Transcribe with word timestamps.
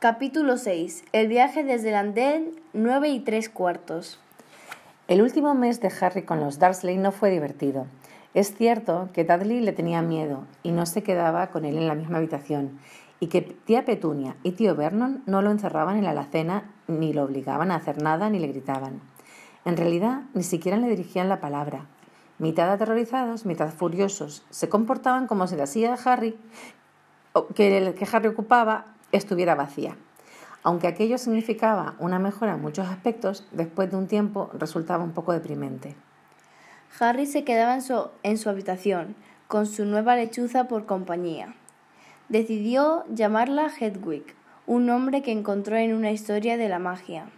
Capítulo 0.00 0.58
6. 0.58 1.06
El 1.10 1.26
viaje 1.26 1.64
desde 1.64 1.88
el 1.88 1.96
andén 1.96 2.52
9 2.72 3.08
y 3.08 3.18
3 3.18 3.48
cuartos. 3.48 4.20
El 5.08 5.20
último 5.20 5.54
mes 5.54 5.80
de 5.80 5.90
Harry 6.00 6.22
con 6.22 6.38
los 6.38 6.60
Dursley 6.60 6.96
no 6.96 7.10
fue 7.10 7.32
divertido. 7.32 7.88
Es 8.32 8.54
cierto 8.54 9.08
que 9.12 9.24
Dudley 9.24 9.60
le 9.60 9.72
tenía 9.72 10.00
miedo 10.00 10.44
y 10.62 10.70
no 10.70 10.86
se 10.86 11.02
quedaba 11.02 11.48
con 11.48 11.64
él 11.64 11.76
en 11.76 11.88
la 11.88 11.96
misma 11.96 12.18
habitación, 12.18 12.78
y 13.18 13.26
que 13.26 13.42
tía 13.42 13.84
Petunia 13.84 14.36
y 14.44 14.52
tío 14.52 14.76
Vernon 14.76 15.24
no 15.26 15.42
lo 15.42 15.50
encerraban 15.50 15.96
en 15.96 16.04
la 16.04 16.10
alacena 16.10 16.70
ni 16.86 17.12
lo 17.12 17.24
obligaban 17.24 17.72
a 17.72 17.74
hacer 17.74 18.00
nada 18.00 18.30
ni 18.30 18.38
le 18.38 18.46
gritaban. 18.46 19.00
En 19.64 19.76
realidad, 19.76 20.20
ni 20.32 20.44
siquiera 20.44 20.78
le 20.78 20.86
dirigían 20.86 21.28
la 21.28 21.40
palabra. 21.40 21.86
Mitad 22.38 22.70
aterrorizados, 22.70 23.46
mitad 23.46 23.70
furiosos, 23.70 24.44
se 24.50 24.68
comportaban 24.68 25.26
como 25.26 25.48
si 25.48 25.56
la 25.56 25.66
silla 25.66 25.96
de 25.96 26.00
Harry, 26.04 26.38
que 27.56 27.78
el 27.78 27.94
que 27.94 28.06
Harry 28.12 28.28
ocupaba, 28.28 28.94
estuviera 29.12 29.54
vacía. 29.54 29.96
Aunque 30.62 30.88
aquello 30.88 31.18
significaba 31.18 31.94
una 31.98 32.18
mejora 32.18 32.54
en 32.54 32.60
muchos 32.60 32.88
aspectos, 32.88 33.46
después 33.52 33.90
de 33.90 33.96
un 33.96 34.06
tiempo 34.06 34.50
resultaba 34.54 35.04
un 35.04 35.12
poco 35.12 35.32
deprimente. 35.32 35.94
Harry 37.00 37.26
se 37.26 37.44
quedaba 37.44 37.78
en 38.22 38.38
su, 38.38 38.48
habitación, 38.48 39.14
con 39.46 39.66
su 39.66 39.84
nueva 39.84 40.16
lechuza 40.16 40.64
por 40.68 40.84
compañía. 40.86 41.54
Decidió 42.28 43.04
llamarla 43.08 43.70
Hedwig, 43.78 44.24
un 44.66 44.86
nombre 44.86 45.22
que 45.22 45.32
encontró 45.32 45.76
en 45.76 45.94
una 45.94 46.10
historia 46.10 46.56
de 46.56 46.68
la 46.68 46.78
magia. 46.78 47.30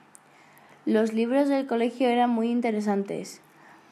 Los 0.87 1.13
libros 1.13 1.49
del 1.49 1.67
colegio 1.67 2.09
eran 2.09 2.31
muy 2.31 2.51
interesantes. 2.51 3.43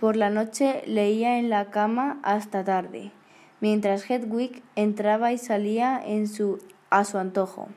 Por 0.01 0.17
la 0.17 0.31
noche 0.31 0.83
leía 0.87 1.39
en 1.39 1.51
la 1.51 1.67
cama 1.67 2.19
hasta 2.23 2.65
tarde, 2.65 3.13
mientras 3.61 4.09
Hedwig 4.09 4.63
entraba 4.75 5.33
y 5.33 5.39
salía 5.39 6.01
en 6.05 6.27
su 6.27 6.59
a 6.91 7.05
su 7.05 7.19
antojo, 7.19 7.69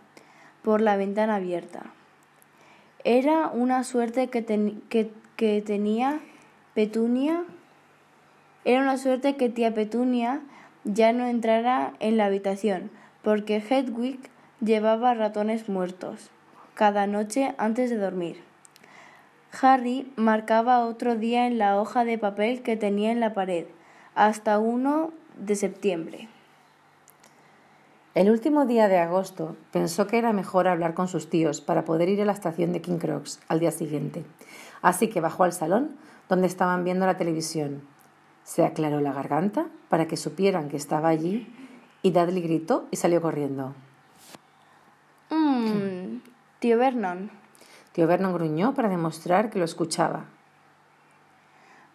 por 0.61 0.81
la 0.81 0.95
ventana 0.97 1.35
abierta. 1.35 1.83
Era 3.03 3.47
una 3.47 3.83
suerte 3.83 4.27
que, 4.29 4.43
que, 5.37 5.61
tenía 5.61 6.19
Petunia. 6.75 7.43
Era 8.63 8.81
una 8.81 8.97
suerte 8.97 9.35
que 9.35 9.49
tía 9.49 9.73
Petunia 9.73 10.41
ya 10.83 11.13
no 11.13 11.25
entrara 11.25 11.93
en 11.99 12.17
la 12.17 12.25
habitación, 12.25 12.91
porque 13.23 13.57
Hedwig 13.57 14.19
llevaba 14.59 15.13
ratones 15.13 15.67
muertos 15.67 16.29
cada 16.75 17.07
noche 17.07 17.53
antes 17.57 17.89
de 17.89 17.97
dormir. 17.97 18.41
Harry 19.61 20.11
marcaba 20.15 20.85
otro 20.85 21.15
día 21.15 21.45
en 21.45 21.57
la 21.57 21.79
hoja 21.79 22.05
de 22.05 22.17
papel 22.17 22.61
que 22.61 22.77
tenía 22.77 23.11
en 23.11 23.19
la 23.19 23.33
pared, 23.33 23.65
hasta 24.15 24.59
uno 24.59 25.11
de 25.37 25.55
septiembre. 25.55 26.29
El 28.13 28.29
último 28.29 28.65
día 28.65 28.89
de 28.89 28.97
agosto 28.97 29.55
pensó 29.71 30.05
que 30.05 30.17
era 30.17 30.33
mejor 30.33 30.67
hablar 30.67 30.93
con 30.93 31.07
sus 31.07 31.29
tíos 31.29 31.61
para 31.61 31.85
poder 31.85 32.09
ir 32.09 32.21
a 32.21 32.25
la 32.25 32.33
estación 32.33 32.73
de 32.73 32.81
King 32.81 32.97
Crocs 32.97 33.39
al 33.47 33.61
día 33.61 33.71
siguiente. 33.71 34.25
Así 34.81 35.07
que 35.07 35.21
bajó 35.21 35.45
al 35.45 35.53
salón 35.53 35.95
donde 36.27 36.47
estaban 36.47 36.83
viendo 36.83 37.05
la 37.05 37.15
televisión. 37.15 37.81
Se 38.43 38.65
aclaró 38.65 38.99
la 38.99 39.13
garganta 39.13 39.67
para 39.87 40.07
que 40.07 40.17
supieran 40.17 40.67
que 40.67 40.75
estaba 40.75 41.07
allí 41.07 41.47
y 42.01 42.11
Dudley 42.11 42.41
gritó 42.41 42.85
y 42.91 42.97
salió 42.97 43.21
corriendo. 43.21 43.73
Mmm, 45.29 46.19
tío 46.59 46.77
Vernon. 46.77 47.31
Tío 47.93 48.07
Vernon 48.07 48.33
gruñó 48.33 48.73
para 48.73 48.89
demostrar 48.89 49.49
que 49.49 49.59
lo 49.59 49.63
escuchaba. 49.63 50.25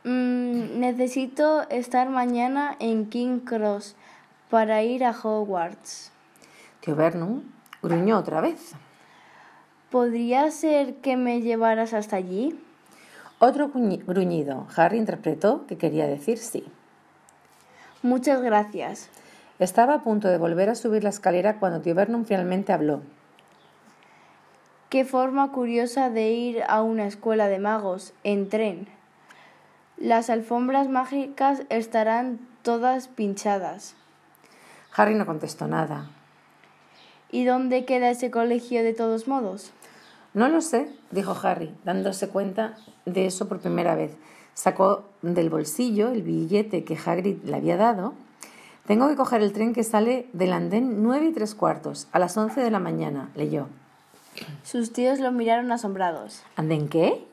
Mmm, 0.05 0.81
necesito 0.81 1.69
estar 1.69 2.09
mañana 2.09 2.75
en 2.79 3.11
King 3.11 3.41
Cross 3.41 3.97
para 4.51 4.83
ir 4.83 5.05
a 5.05 5.11
Hogwarts. 5.11 6.13
Tío 6.81 6.95
Vernon 6.97 7.53
gruñó 7.83 8.19
otra 8.19 8.41
vez. 8.41 8.73
¿Podría 9.91 10.51
ser 10.51 10.97
que 10.97 11.17
me 11.17 11.41
llevaras 11.41 11.95
hasta 11.95 12.17
allí? 12.17 12.59
Otro 13.39 13.69
gruñido. 13.69 14.67
Harry 14.77 14.99
interpretó 14.99 15.67
que 15.67 15.77
quería 15.77 16.07
decir 16.07 16.39
sí. 16.39 16.65
Muchas 18.03 18.41
gracias. 18.41 19.11
Estaba 19.59 19.95
a 19.95 20.03
punto 20.03 20.29
de 20.29 20.39
volver 20.39 20.69
a 20.69 20.75
subir 20.75 21.03
la 21.03 21.11
escalera 21.11 21.59
cuando 21.59 21.81
tío 21.81 21.95
Vernon 21.95 22.27
finalmente 22.27 22.73
habló. 22.73 23.03
Qué 24.91 25.05
forma 25.05 25.51
curiosa 25.51 26.11
de 26.11 26.31
ir 26.31 26.63
a 26.69 26.83
una 26.83 27.07
escuela 27.07 27.49
de 27.49 27.59
magos 27.59 28.13
en 28.23 28.49
tren. 28.49 28.87
Las 29.97 30.31
alfombras 30.31 30.89
mágicas 30.89 31.63
estarán 31.71 32.39
todas 32.63 33.09
pinchadas. 33.09 33.97
Harry 34.97 35.15
no 35.15 35.27
contestó 35.27 35.67
nada. 35.67 36.09
¿Y 37.31 37.45
dónde 37.45 37.85
queda 37.85 38.11
ese 38.11 38.31
colegio 38.31 38.83
de 38.83 38.95
todos 38.95 39.29
modos? 39.29 39.73
No 40.33 40.49
lo 40.49 40.61
sé, 40.61 40.89
dijo 41.11 41.37
Harry, 41.43 41.75
dándose 41.85 42.29
cuenta 42.29 42.77
de 43.05 43.27
eso 43.27 43.49
por 43.49 43.61
primera 43.61 43.95
vez. 43.95 44.17
Sacó 44.55 45.05
del 45.23 45.51
bolsillo 45.51 46.09
el 46.09 46.23
billete 46.23 46.85
que 46.85 46.97
Hagrid 46.97 47.43
le 47.45 47.57
había 47.57 47.77
dado. 47.77 48.15
Tengo 48.87 49.09
que 49.09 49.17
coger 49.17 49.43
el 49.43 49.53
tren 49.53 49.75
que 49.75 49.85
sale 49.85 50.29
del 50.33 50.53
andén 50.53 51.03
nueve 51.03 51.27
y 51.27 51.33
tres 51.33 51.55
cuartos, 51.55 52.09
a 52.13 52.19
las 52.19 52.37
once 52.37 52.61
de 52.61 52.71
la 52.71 52.79
mañana, 52.79 53.31
leyó. 53.35 53.69
Sus 54.63 54.93
tíos 54.93 55.19
lo 55.19 55.33
miraron 55.33 55.73
asombrados. 55.73 56.43
¿Andén 56.55 56.89
qué? 56.89 57.25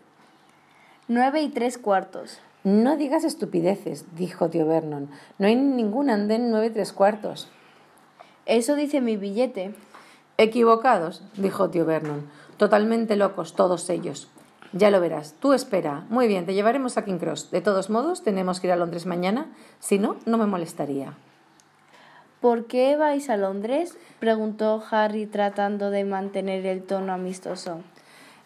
Nueve 1.08 1.42
y 1.42 1.50
tres 1.50 1.78
cuartos. 1.78 2.40
No 2.64 2.96
digas 2.96 3.26
estupideces, 3.26 4.06
dijo 4.16 4.50
tío 4.50 4.66
Vernon. 4.66 5.10
No 5.38 5.48
hay 5.48 5.56
ningún 5.58 6.10
andén 6.10 6.50
nueve 6.50 6.70
tres 6.70 6.94
cuartos. 6.94 7.50
Eso 8.46 8.76
dice 8.76 9.02
mi 9.02 9.18
billete. 9.18 9.76
Equivocados, 10.38 11.24
dijo 11.36 11.70
tío 11.70 11.86
Vernon. 11.86 12.30
Totalmente 12.56 13.18
locos 13.18 13.56
todos 13.56 13.90
ellos. 13.90 14.30
Ya 14.72 14.92
lo 14.92 15.02
verás. 15.02 15.36
Tú 15.42 15.52
espera. 15.52 16.06
Muy 16.10 16.28
bien, 16.28 16.46
te 16.46 16.54
llevaremos 16.54 16.98
a 16.98 17.04
King 17.04 17.20
Cross. 17.20 17.52
De 17.52 17.60
todos 17.60 17.90
modos, 17.90 18.24
tenemos 18.24 18.62
que 18.62 18.68
ir 18.68 18.74
a 18.74 18.78
Londres 18.78 19.06
mañana. 19.06 19.52
Si 19.80 20.00
no, 20.00 20.16
no 20.26 20.38
me 20.38 20.46
molestaría. 20.46 21.14
¿Por 22.40 22.66
qué 22.66 22.96
vais 22.96 23.30
a 23.30 23.38
Londres? 23.38 23.98
preguntó 24.20 24.84
Harry 24.90 25.26
tratando 25.28 25.92
de 25.92 26.06
mantener 26.06 26.66
el 26.66 26.84
tono 26.84 27.14
amistoso. 27.14 27.82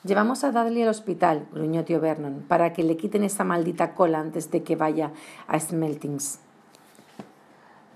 Llevamos 0.07 0.45
a 0.45 0.53
Dudley 0.53 0.83
al 0.83 0.87
hospital, 0.87 1.49
gruñó 1.51 1.83
tío 1.83 1.99
Vernon, 1.99 2.45
para 2.47 2.71
que 2.71 2.81
le 2.81 2.95
quiten 2.95 3.25
esa 3.25 3.43
maldita 3.43 3.93
cola 3.93 4.21
antes 4.21 4.49
de 4.51 4.63
que 4.63 4.77
vaya 4.77 5.11
a 5.49 5.59
Smeltings. 5.59 6.39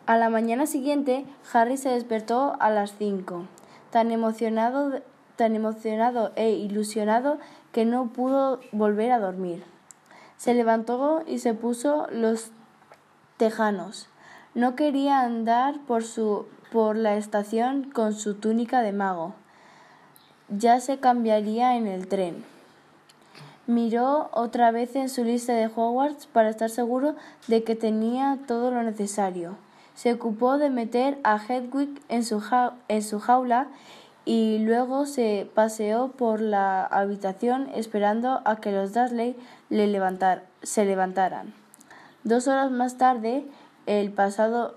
A 0.07 0.17
la 0.17 0.29
mañana 0.29 0.65
siguiente, 0.65 1.25
Harry 1.53 1.77
se 1.77 1.87
despertó 1.87 2.57
a 2.59 2.69
las 2.69 2.97
cinco, 2.97 3.45
tan 3.91 4.11
emocionado, 4.11 4.99
tan 5.37 5.55
emocionado 5.55 6.33
e 6.35 6.49
ilusionado 6.49 7.37
que 7.71 7.85
no 7.85 8.11
pudo 8.11 8.59
volver 8.73 9.13
a 9.13 9.19
dormir. 9.19 9.63
Se 10.35 10.53
levantó 10.53 11.23
y 11.25 11.39
se 11.39 11.53
puso 11.53 12.07
los 12.11 12.51
tejanos. 13.37 14.09
No 14.53 14.75
quería 14.75 15.21
andar 15.21 15.79
por, 15.87 16.03
su, 16.03 16.45
por 16.73 16.97
la 16.97 17.15
estación 17.15 17.89
con 17.89 18.11
su 18.11 18.35
túnica 18.35 18.81
de 18.81 18.91
mago 18.91 19.33
ya 20.51 20.79
se 20.79 20.99
cambiaría 20.99 21.77
en 21.77 21.87
el 21.87 22.07
tren. 22.07 22.43
Miró 23.67 24.29
otra 24.33 24.71
vez 24.71 24.95
en 24.95 25.09
su 25.09 25.23
lista 25.23 25.53
de 25.53 25.67
Hogwarts 25.67 26.27
para 26.27 26.49
estar 26.49 26.69
seguro 26.69 27.15
de 27.47 27.63
que 27.63 27.75
tenía 27.75 28.37
todo 28.47 28.71
lo 28.71 28.83
necesario. 28.83 29.55
Se 29.95 30.13
ocupó 30.13 30.57
de 30.57 30.69
meter 30.69 31.19
a 31.23 31.37
Hedwig 31.37 32.01
en 32.09 32.25
su, 32.25 32.43
en 32.87 33.01
su 33.01 33.19
jaula 33.19 33.67
y 34.25 34.59
luego 34.59 35.05
se 35.05 35.49
paseó 35.53 36.09
por 36.09 36.41
la 36.41 36.83
habitación 36.85 37.69
esperando 37.73 38.41
a 38.45 38.57
que 38.57 38.71
los 38.71 38.93
Dursley 38.93 39.35
se 40.63 40.85
levantaran. 40.85 41.53
Dos 42.23 42.47
horas 42.47 42.71
más 42.71 42.97
tarde, 42.97 43.45
el, 43.85 44.11
pasado, 44.11 44.75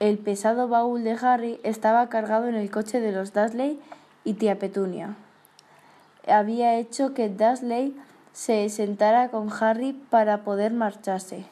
el 0.00 0.18
pesado 0.18 0.68
baúl 0.68 1.04
de 1.04 1.12
Harry 1.12 1.60
estaba 1.62 2.08
cargado 2.08 2.48
en 2.48 2.54
el 2.54 2.70
coche 2.70 3.00
de 3.00 3.12
los 3.12 3.32
Dursley 3.32 3.80
y 4.24 4.34
tía 4.34 4.58
Petunia. 4.58 5.16
Había 6.26 6.76
hecho 6.76 7.14
que 7.14 7.28
Dursley 7.28 7.96
se 8.32 8.68
sentara 8.68 9.28
con 9.28 9.50
Harry 9.60 9.92
para 9.92 10.44
poder 10.44 10.72
marcharse. 10.72 11.46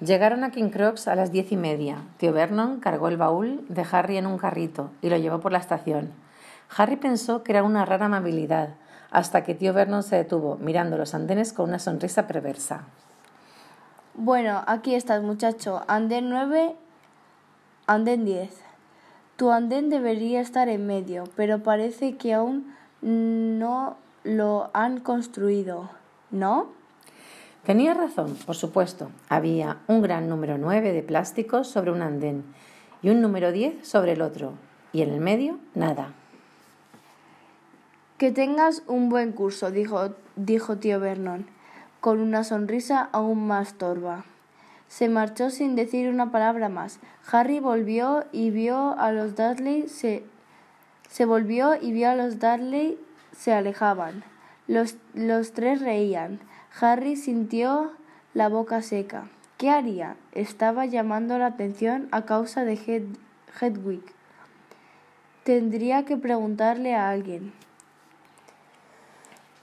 Llegaron 0.00 0.44
a 0.44 0.50
King 0.50 0.70
Crocs 0.70 1.08
a 1.08 1.14
las 1.14 1.32
diez 1.32 1.52
y 1.52 1.56
media. 1.56 2.02
Tío 2.18 2.32
Vernon 2.32 2.80
cargó 2.80 3.08
el 3.08 3.16
baúl 3.16 3.64
de 3.68 3.86
Harry 3.90 4.18
en 4.18 4.26
un 4.26 4.36
carrito 4.36 4.90
y 5.00 5.08
lo 5.08 5.16
llevó 5.16 5.40
por 5.40 5.52
la 5.52 5.58
estación. 5.58 6.12
Harry 6.76 6.96
pensó 6.96 7.42
que 7.42 7.52
era 7.52 7.62
una 7.62 7.84
rara 7.84 8.06
amabilidad, 8.06 8.70
hasta 9.10 9.44
que 9.44 9.54
tío 9.54 9.72
Vernon 9.72 10.02
se 10.02 10.16
detuvo, 10.16 10.56
mirando 10.56 10.98
los 10.98 11.14
andenes 11.14 11.52
con 11.52 11.68
una 11.68 11.78
sonrisa 11.78 12.26
perversa. 12.26 12.82
Bueno, 14.14 14.62
aquí 14.66 14.94
estás, 14.94 15.22
muchacho. 15.22 15.82
Andén 15.88 16.28
nueve, 16.28 16.74
andén 17.86 18.24
diez. 18.24 18.65
Tu 19.36 19.50
andén 19.50 19.90
debería 19.90 20.40
estar 20.40 20.68
en 20.68 20.86
medio, 20.86 21.24
pero 21.36 21.62
parece 21.62 22.16
que 22.16 22.32
aún 22.32 22.74
no 23.02 23.98
lo 24.24 24.70
han 24.72 24.98
construido, 25.00 25.90
¿no? 26.30 26.72
Tenía 27.64 27.92
razón, 27.94 28.36
por 28.46 28.56
supuesto. 28.56 29.10
Había 29.28 29.78
un 29.88 30.00
gran 30.00 30.28
número 30.28 30.56
nueve 30.56 30.92
de 30.92 31.02
plásticos 31.02 31.68
sobre 31.68 31.90
un 31.90 32.00
andén 32.00 32.44
y 33.02 33.10
un 33.10 33.20
número 33.20 33.52
diez 33.52 33.86
sobre 33.86 34.12
el 34.12 34.22
otro, 34.22 34.54
y 34.92 35.02
en 35.02 35.10
el 35.10 35.20
medio 35.20 35.58
nada. 35.74 36.14
Que 38.16 38.32
tengas 38.32 38.84
un 38.86 39.10
buen 39.10 39.32
curso, 39.32 39.70
dijo, 39.70 40.14
dijo 40.36 40.78
tío 40.78 40.98
Vernon, 40.98 41.46
con 42.00 42.20
una 42.20 42.42
sonrisa 42.42 43.10
aún 43.12 43.46
más 43.46 43.74
torva. 43.74 44.24
Se 44.88 45.08
marchó 45.08 45.50
sin 45.50 45.76
decir 45.76 46.08
una 46.08 46.30
palabra 46.30 46.68
más. 46.68 47.00
Harry 47.30 47.60
volvió 47.60 48.24
y 48.32 48.50
vio 48.50 48.98
a 48.98 49.12
los 49.12 49.34
Dudley 49.34 49.88
se, 49.88 50.24
se 51.08 51.24
volvió 51.24 51.74
y 51.80 51.92
vio 51.92 52.10
a 52.10 52.14
los 52.14 52.38
Dudley 52.38 52.98
se 53.36 53.52
alejaban. 53.52 54.22
Los, 54.68 54.96
los 55.14 55.52
tres 55.52 55.80
reían. 55.80 56.40
Harry 56.80 57.16
sintió 57.16 57.92
la 58.34 58.48
boca 58.48 58.82
seca. 58.82 59.28
¿Qué 59.58 59.70
haría? 59.70 60.16
Estaba 60.32 60.84
llamando 60.86 61.38
la 61.38 61.46
atención 61.46 62.08
a 62.10 62.22
causa 62.22 62.64
de 62.64 62.74
Hedwig. 63.60 64.02
Tendría 65.44 66.04
que 66.04 66.16
preguntarle 66.16 66.94
a 66.94 67.08
alguien. 67.08 67.52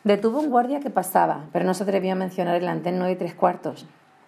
Detuvo 0.04 0.40
un 0.40 0.50
guardia 0.50 0.80
que 0.80 0.90
pasaba, 0.90 1.46
pero 1.54 1.66
no 1.66 1.74
se 1.74 1.84
atrevió 1.84 2.14
a 2.14 2.16
mencionar 2.16 2.56
el 2.56 2.68
anteno 2.68 3.10
y 3.10 3.16
tres 3.16 3.36
cuartos. 3.36 3.86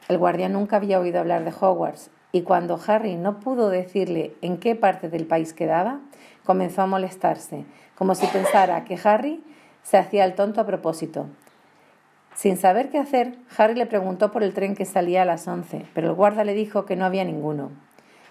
El 0.07 0.18
guardia 0.18 0.50
nunca 0.50 0.75
había 0.75 1.00
oído 1.00 1.19
hablar 1.19 1.44
de 1.44 1.54
Hogwarts, 1.60 2.12
y 2.31 2.42
cuando 2.42 2.80
Harry 2.86 3.16
no 3.16 3.40
pudo 3.40 3.69
decirle 3.69 4.36
en 4.42 4.57
qué 4.57 4.75
parte 4.75 5.10
del 5.10 5.25
país 5.25 5.54
quedaba, 5.54 6.02
comenzó 6.44 6.81
a 6.81 6.88
molestarse, 6.88 7.66
como 7.96 8.13
si 8.13 8.28
pensara 8.28 8.84
que 8.84 9.00
Harry 9.04 9.44
se 9.84 9.98
hacía 9.98 10.25
el 10.25 10.36
tonto 10.36 10.62
a 10.62 10.66
propósito. 10.66 11.28
Sin 12.36 12.57
saber 12.57 12.90
qué 12.90 12.98
hacer, 12.98 13.38
Harry 13.57 13.75
le 13.75 13.86
preguntó 13.86 14.31
por 14.31 14.44
el 14.44 14.54
tren 14.54 14.75
que 14.75 14.84
salía 14.84 15.22
a 15.22 15.25
las 15.25 15.48
once, 15.48 15.86
pero 15.94 16.10
el 16.10 16.13
guarda 16.13 16.44
le 16.44 16.54
dijo 16.54 16.86
que 16.86 16.98
no 16.98 17.06
había 17.06 17.24
ninguno. 17.24 17.72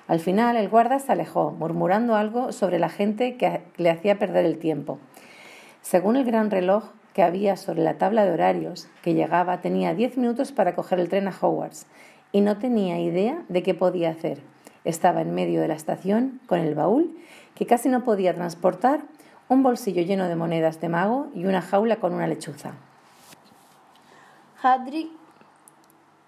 Al 0.06 0.20
final, 0.20 0.56
el 0.56 0.69
guarda 0.69 0.99
se 0.99 1.12
alejó, 1.12 1.53
murmurando 1.53 2.15
algo 2.15 2.53
sobre 2.53 2.79
la 2.79 2.91
gente 2.91 3.38
que 3.38 3.62
le 3.79 3.91
hacía 3.91 4.19
perder 4.19 4.44
el 4.44 4.59
tiempo. 4.59 4.99
Según 5.81 6.17
el 6.17 6.25
gran 6.25 6.50
reloj, 6.50 6.85
que 7.14 7.22
había 7.22 7.56
sobre 7.56 7.82
la 7.82 7.96
tabla 7.96 8.25
de 8.25 8.32
horarios 8.32 8.88
que 9.02 9.14
llegaba 9.14 9.61
tenía 9.61 9.94
diez 9.94 10.19
minutos 10.19 10.52
para 10.52 10.75
coger 10.75 10.99
el 10.99 11.08
tren 11.08 11.28
a 11.28 11.34
Hogwarts 11.40 11.87
y 12.32 12.40
no 12.40 12.58
tenía 12.58 13.00
idea 13.00 13.44
de 13.49 13.62
qué 13.62 13.72
podía 13.72 14.11
hacer. 14.11 14.43
Estaba 14.84 15.22
en 15.22 15.32
medio 15.32 15.61
de 15.61 15.69
la 15.69 15.75
estación 15.75 16.40
con 16.46 16.58
el 16.58 16.75
baúl 16.75 17.16
que 17.55 17.66
casi 17.66 17.88
no 17.88 18.02
podía 18.02 18.34
transportar, 18.34 19.00
un 19.49 19.62
bolsillo 19.62 20.02
lleno 20.02 20.26
de 20.28 20.34
monedas 20.34 20.81
de 20.81 20.88
mago 20.88 21.28
y 21.34 21.46
una 21.46 21.62
jaula 21.62 21.96
con 21.96 22.12
una 22.12 22.26
lechuza. 22.26 22.72
Hadrick 24.60 25.08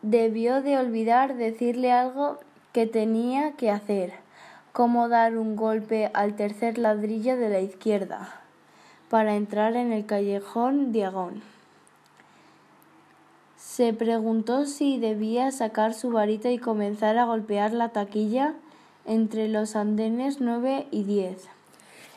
debió 0.02 0.62
de 0.62 0.78
olvidar 0.78 1.34
decirle 1.34 1.90
algo 1.90 2.38
que 2.72 2.86
tenía 2.86 3.52
que 3.52 3.70
hacer, 3.70 4.12
como 4.72 5.08
dar 5.08 5.36
un 5.36 5.56
golpe 5.56 6.10
al 6.14 6.36
tercer 6.36 6.78
ladrillo 6.78 7.36
de 7.36 7.48
la 7.48 7.60
izquierda 7.60 8.45
para 9.08 9.36
entrar 9.36 9.76
en 9.76 9.92
el 9.92 10.06
callejón 10.06 10.92
Diagón. 10.92 11.42
Se 13.56 13.92
preguntó 13.92 14.64
si 14.64 14.98
debía 14.98 15.50
sacar 15.50 15.94
su 15.94 16.10
varita 16.10 16.50
y 16.50 16.58
comenzar 16.58 17.18
a 17.18 17.24
golpear 17.24 17.72
la 17.72 17.90
taquilla 17.90 18.54
entre 19.04 19.48
los 19.48 19.76
andenes 19.76 20.40
9 20.40 20.86
y 20.90 21.04
10. 21.04 21.48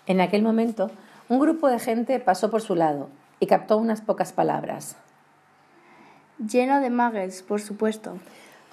En 0.07 0.21
aquel 0.21 0.41
momento, 0.41 0.89
un 1.27 1.39
grupo 1.39 1.67
de 1.67 1.79
gente 1.79 2.19
pasó 2.19 2.49
por 2.49 2.61
su 2.61 2.75
lado 2.75 3.09
y 3.39 3.47
captó 3.47 3.77
unas 3.77 4.01
pocas 4.01 4.33
palabras. 4.33 4.95
Lleno 6.39 6.79
de 6.79 6.89
muggles, 6.89 7.43
por 7.43 7.61
supuesto. 7.61 8.17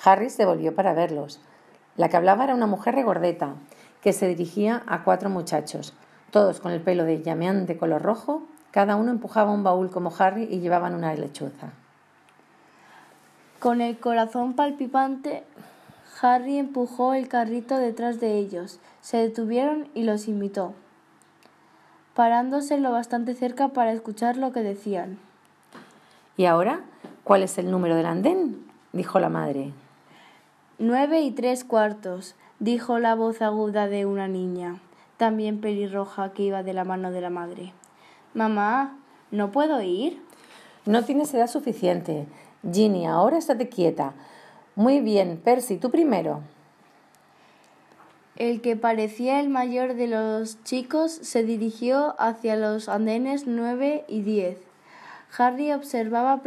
Harry 0.04 0.30
se 0.30 0.46
volvió 0.46 0.74
para 0.74 0.94
verlos. 0.94 1.40
La 1.96 2.08
que 2.08 2.16
hablaba 2.16 2.44
era 2.44 2.54
una 2.54 2.66
mujer 2.66 2.94
regordeta, 2.94 3.54
que 4.00 4.12
se 4.12 4.28
dirigía 4.28 4.82
a 4.86 5.02
cuatro 5.02 5.28
muchachos, 5.28 5.92
todos 6.36 6.60
con 6.60 6.72
el 6.72 6.82
pelo 6.82 7.04
de 7.04 7.22
llameante 7.22 7.78
color 7.78 8.02
rojo, 8.02 8.42
cada 8.70 8.96
uno 8.96 9.10
empujaba 9.10 9.52
un 9.52 9.62
baúl 9.62 9.88
como 9.88 10.12
Harry 10.18 10.42
y 10.42 10.60
llevaban 10.60 10.94
una 10.94 11.14
lechuza. 11.14 11.70
Con 13.58 13.80
el 13.80 13.98
corazón 13.98 14.52
palpitante, 14.52 15.44
Harry 16.20 16.58
empujó 16.58 17.14
el 17.14 17.28
carrito 17.28 17.78
detrás 17.78 18.20
de 18.20 18.36
ellos. 18.36 18.80
Se 19.00 19.16
detuvieron 19.16 19.88
y 19.94 20.02
los 20.02 20.28
imitó, 20.28 20.74
parándose 22.12 22.76
lo 22.76 22.92
bastante 22.92 23.34
cerca 23.34 23.68
para 23.68 23.92
escuchar 23.92 24.36
lo 24.36 24.52
que 24.52 24.60
decían. 24.60 25.18
¿Y 26.36 26.44
ahora? 26.44 26.80
¿Cuál 27.24 27.44
es 27.44 27.56
el 27.56 27.70
número 27.70 27.96
del 27.96 28.04
andén? 28.04 28.62
dijo 28.92 29.20
la 29.20 29.30
madre. 29.30 29.72
Nueve 30.78 31.22
y 31.22 31.30
tres 31.30 31.64
cuartos, 31.64 32.34
dijo 32.58 32.98
la 32.98 33.14
voz 33.14 33.40
aguda 33.40 33.86
de 33.86 34.04
una 34.04 34.28
niña 34.28 34.80
también 35.16 35.60
pelirroja 35.60 36.32
que 36.32 36.42
iba 36.44 36.62
de 36.62 36.72
la 36.72 36.84
mano 36.84 37.10
de 37.10 37.20
la 37.20 37.30
madre. 37.30 37.72
Mamá, 38.34 38.96
¿no 39.30 39.50
puedo 39.50 39.80
ir? 39.82 40.20
No 40.84 41.04
tienes 41.04 41.32
edad 41.34 41.48
suficiente. 41.48 42.26
Ginny, 42.70 43.06
ahora 43.06 43.38
estate 43.38 43.68
quieta. 43.68 44.12
Muy 44.74 45.00
bien, 45.00 45.40
Percy, 45.42 45.78
tú 45.78 45.90
primero. 45.90 46.40
El 48.36 48.60
que 48.60 48.76
parecía 48.76 49.40
el 49.40 49.48
mayor 49.48 49.94
de 49.94 50.08
los 50.08 50.62
chicos 50.64 51.10
se 51.12 51.42
dirigió 51.42 52.14
hacia 52.20 52.56
los 52.56 52.90
andenes 52.90 53.46
nueve 53.46 54.04
y 54.08 54.20
diez. 54.20 54.58
Harry 55.38 55.72
observaba 55.72 56.42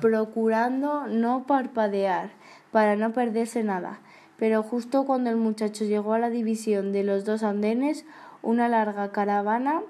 procurando 0.00 1.06
no 1.06 1.44
parpadear 1.46 2.30
para 2.72 2.96
no 2.96 3.12
perderse 3.12 3.62
nada 3.62 4.00
pero 4.40 4.62
justo 4.62 5.04
cuando 5.04 5.28
el 5.28 5.36
muchacho 5.36 5.84
llegó 5.84 6.14
a 6.14 6.18
la 6.18 6.30
división 6.30 6.92
de 6.92 7.04
los 7.04 7.26
dos 7.26 7.42
andenes, 7.42 8.06
una 8.40 8.68
larga 8.68 9.12
caravana 9.12 9.82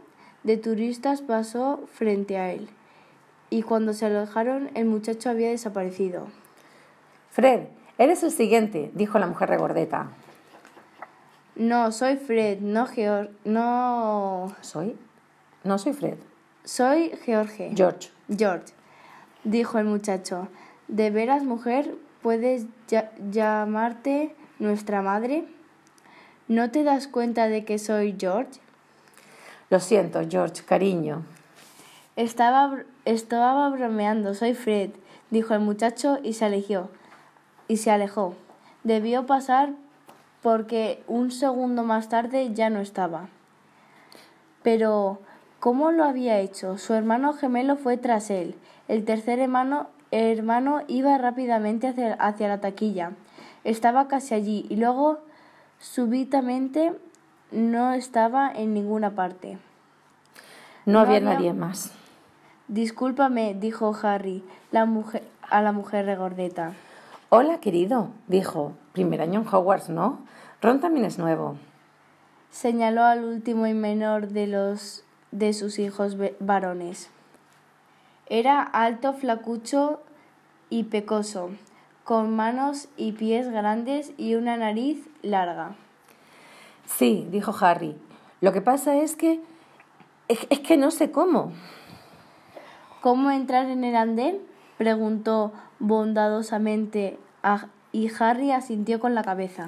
de 0.43 0.57
turistas 0.57 1.23
pasó 1.23 1.85
frente 1.93 2.37
a 2.37 2.53
él. 2.53 2.69
Y 3.49 3.63
cuando 3.63 3.93
se 3.93 4.07
alejaron, 4.07 4.69
el 4.75 4.87
muchacho 4.87 5.31
había 5.31 5.51
desaparecido. 5.51 6.27
Fred, 7.31 7.69
eres 7.97 8.25
el 8.25 8.33
siguiente, 8.33 8.91
dijo 8.95 9.21
la 9.21 9.29
mujer 9.29 9.51
regordeta. 9.51 10.09
No, 11.55 11.93
soy 11.93 12.17
Fred, 12.17 12.59
no 12.59 12.87
George. 12.87 13.31
No. 13.45 14.53
¿Soy? 14.63 14.97
No 15.63 15.79
soy 15.79 15.93
Fred. 15.93 16.19
Soy 16.65 17.13
George. 17.25 17.71
George. 17.77 18.11
George, 18.37 18.73
dijo 19.45 19.79
el 19.79 19.85
muchacho. 19.85 20.49
¿De 20.89 21.11
veras, 21.11 21.45
mujer, 21.45 21.95
puedes 22.21 22.67
llamarte 23.31 24.35
nuestra 24.61 25.03
madre? 25.03 25.45
¿No 26.49 26.71
te 26.71 26.85
das 26.85 27.09
cuenta 27.09 27.49
de 27.49 27.65
que 27.65 27.79
soy 27.79 28.17
George? 28.19 28.61
Lo 29.71 29.81
siento, 29.81 30.21
George, 30.29 30.63
cariño. 30.65 31.23
Estaba, 32.17 32.83
estaba 33.05 33.69
bromeando, 33.71 34.35
soy 34.35 34.55
Fred, 34.55 34.91
dijo 35.31 35.55
el 35.55 35.61
muchacho 35.61 36.19
y 36.23 36.35
se 36.35 36.45
alejó. 36.45 36.91
Y 37.69 37.79
se 37.79 37.91
alejó. 37.91 38.35
Debió 38.85 39.27
pasar 39.27 39.71
porque 40.43 41.03
un 41.07 41.31
segundo 41.31 41.85
más 41.85 42.09
tarde 42.09 42.53
ya 42.53 42.69
no 42.69 42.81
estaba. 42.81 43.29
Pero, 44.63 45.21
¿cómo 45.61 45.93
lo 45.93 46.05
había 46.05 46.41
hecho? 46.41 46.79
Su 46.79 46.95
hermano 46.95 47.33
gemelo 47.33 47.77
fue 47.77 47.97
tras 47.97 48.31
él. 48.31 48.57
El 48.89 49.05
tercer 49.05 49.39
hermano, 49.39 49.89
hermano 50.11 50.83
iba 50.89 51.17
rápidamente 51.17 51.89
hacia, 51.89 52.15
hacia 52.15 52.49
la 52.49 52.61
taquilla. 52.61 53.13
Estaba 53.65 54.09
casi 54.09 54.35
allí 54.35 54.67
y 54.69 54.77
luego 54.77 55.19
súbitamente 55.79 56.93
no 57.51 57.93
estaba 57.93 58.51
en 58.51 58.75
ninguna 58.75 59.15
parte. 59.15 59.59
No, 60.87 61.01
había, 61.01 61.21
nadie 61.21 61.53
más. 61.53 61.93
Discúlpame, 62.69 63.55
dijo 63.55 63.95
Harry 64.03 64.43
la 64.71 64.87
mujer, 64.87 65.23
a 65.49 65.61
la 65.63 65.73
mujer 65.73 66.07
regordeta. 66.07 66.73
Hola, 67.29 67.61
querido, 67.61 68.09
dijo. 68.29 68.73
Primer 68.93 69.21
año 69.21 69.41
en 69.41 69.47
Hogwarts, 69.47 69.89
¿no? 69.89 70.19
Ron 70.61 70.81
también 70.81 71.07
es 71.07 71.19
nuevo. 71.19 71.57
Señaló 72.51 73.05
al 73.05 73.25
último 73.25 73.67
y 73.67 73.75
menor 73.75 74.29
de 74.29 74.47
los 74.47 75.05
de 75.31 75.53
sus 75.53 75.79
hijos 75.79 76.17
varones. 76.41 77.09
Era 78.27 78.63
alto, 78.63 79.13
flacucho 79.13 80.01
y 80.69 80.85
pecoso, 80.85 81.51
con 82.11 82.35
manos 82.35 82.89
y 82.97 83.13
pies 83.13 83.49
grandes 83.53 84.15
y 84.17 84.35
una 84.35 84.57
nariz 84.57 85.09
larga. 85.23 85.77
Sí, 86.85 87.29
dijo 87.31 87.55
Harry. 87.61 87.95
Lo 88.41 88.53
que 88.53 88.61
pasa 88.61 88.97
es 88.97 89.15
que... 89.15 89.41
es, 90.27 90.59
que 90.59 90.77
no 90.77 90.91
sé 90.91 91.13
cómo. 91.13 91.53
¿Cómo 93.01 93.31
entrar 93.31 93.67
en 93.67 93.85
el 93.85 93.95
andén? 93.95 94.41
preguntó 94.77 95.53
bondadosamente 95.79 97.17
y 97.93 98.11
Harry 98.19 98.51
asintió 98.51 98.99
con 98.99 99.15
la 99.15 99.23
cabeza. 99.23 99.67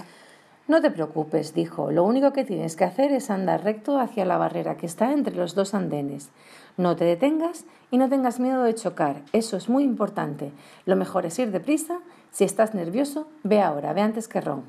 No 0.66 0.80
te 0.80 0.90
preocupes, 0.90 1.54
dijo. 1.54 1.92
Lo 1.92 2.02
único 2.02 2.32
que 2.32 2.44
tienes 2.44 2.74
que 2.74 2.82
hacer 2.82 3.12
es 3.12 3.30
andar 3.30 3.62
recto 3.62 4.00
hacia 4.00 4.24
la 4.24 4.36
barrera 4.36 4.76
que 4.76 4.86
está 4.86 5.12
entre 5.12 5.36
los 5.36 5.54
dos 5.54 5.74
andenes. 5.74 6.30
No 6.76 6.96
te 6.96 7.04
detengas 7.04 7.66
y 7.92 7.98
no 7.98 8.08
tengas 8.08 8.40
miedo 8.40 8.64
de 8.64 8.74
chocar. 8.74 9.22
Eso 9.32 9.56
es 9.56 9.68
muy 9.68 9.84
importante. 9.84 10.50
Lo 10.86 10.96
mejor 10.96 11.24
es 11.24 11.38
ir 11.38 11.52
deprisa 11.52 12.00
si 12.32 12.42
estás 12.44 12.74
nervioso, 12.74 13.28
ve 13.44 13.62
ahora, 13.62 13.92
ve 13.92 14.00
antes 14.00 14.26
que 14.26 14.40
Ron. 14.40 14.64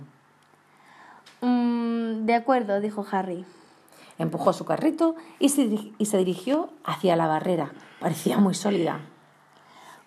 Mm, 1.42 2.26
de 2.26 2.36
acuerdo, 2.36 2.80
dijo 2.80 3.06
Harry. 3.12 3.46
Empujó 4.20 4.54
su 4.54 4.66
carrito 4.66 5.16
y 5.40 5.50
se, 5.50 5.64
diri- 5.70 5.94
y 5.98 6.06
se 6.06 6.18
dirigió 6.20 6.70
hacia 6.86 7.16
la 7.16 7.28
barrera. 7.28 7.72
Parecía 8.00 8.38
muy 8.38 8.54
sólida. 8.54 9.00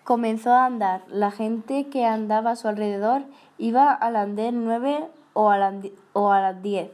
Comenzó 0.03 0.53
a 0.53 0.65
andar. 0.65 1.01
La 1.09 1.31
gente 1.31 1.87
que 1.89 2.05
andaba 2.05 2.51
a 2.51 2.55
su 2.55 2.67
alrededor 2.69 3.23
iba 3.57 3.91
al 3.91 4.15
andén 4.15 4.63
9 4.63 5.05
o 5.33 5.51
a, 5.51 5.73
o 6.13 6.33
las 6.33 6.61
10. 6.61 6.89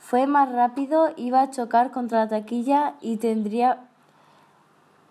Fue 0.00 0.26
más 0.26 0.50
rápido, 0.50 1.10
iba 1.16 1.40
a 1.40 1.50
chocar 1.50 1.90
contra 1.92 2.20
la 2.20 2.28
taquilla 2.28 2.94
y 3.00 3.16
tendría 3.18 3.78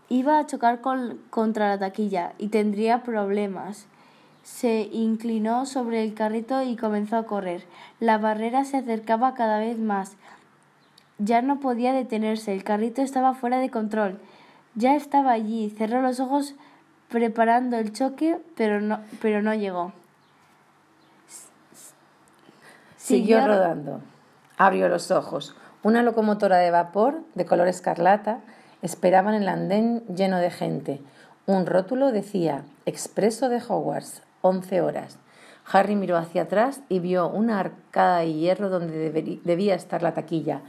iba 0.10 0.38
a 0.38 0.46
chocar 0.46 0.82
con- 0.82 1.18
contra 1.32 1.70
la 1.70 1.80
taquilla 1.80 2.34
y 2.38 2.50
tendría 2.50 3.02
problemas. 3.04 3.88
Se 4.44 4.90
inclinó 4.92 5.66
sobre 5.66 6.04
el 6.04 6.14
carrito 6.14 6.62
y 6.64 6.76
comenzó 6.76 7.16
a 7.18 7.26
correr. 7.26 7.64
La 8.00 8.18
barrera 8.18 8.66
se 8.66 8.78
acercaba 8.78 9.34
cada 9.34 9.60
vez 9.60 9.78
más. 9.80 10.14
Ya 11.18 11.42
no 11.42 11.60
podía 11.60 11.94
detenerse, 11.94 12.54
el 12.54 12.64
carrito 12.64 13.02
estaba 13.02 13.34
fuera 13.34 13.60
de 13.60 13.70
control. 13.70 14.20
Ya 14.76 14.96
estaba 14.96 15.32
allí, 15.32 15.70
cerró 15.70 16.02
los 16.02 16.20
ojos 16.20 16.56
preparando 17.10 17.78
el 17.78 17.94
choque, 17.94 18.40
pero 18.58 18.82
no, 18.82 19.00
pero 19.22 19.42
no 19.42 19.54
llegó. 19.54 19.94
Siguió 22.98 23.38
Siguió- 23.38 23.48
rodando. 23.48 24.02
Abrió 24.58 24.88
los 24.90 25.12
ojos. 25.12 25.56
Una 25.84 26.04
locomotora 26.04 26.58
de 26.58 26.72
vapor 26.72 27.22
de 27.36 27.46
color 27.46 27.68
escarlata 27.68 28.40
esperaba 28.82 29.36
en 29.36 29.42
el 29.44 29.50
andén 29.50 30.04
lleno 30.08 30.38
de 30.38 30.50
gente. 30.52 31.02
Un 31.46 31.66
rótulo 31.66 32.12
decía 32.12 32.64
Expreso 32.86 33.50
de 33.50 33.58
Hogwarts, 33.58 34.22
11 34.44 34.82
horas. 34.82 35.18
Harry 35.72 35.96
miró 35.96 36.18
hacia 36.18 36.44
atrás 36.44 36.82
y 36.90 37.00
vio 37.00 37.30
una 37.30 37.60
arcada 37.60 38.20
de 38.20 38.34
hierro 38.34 38.70
donde 38.70 39.10
debía 39.44 39.76
estar 39.76 40.04
la 40.04 40.14
taquilla, 40.14 40.62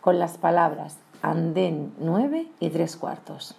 con 0.00 0.18
las 0.18 0.36
palabras 0.36 0.98
Andén 1.22 1.94
9 1.98 2.48
y 2.60 2.70
3 2.70 2.96
cuartos. 2.96 3.56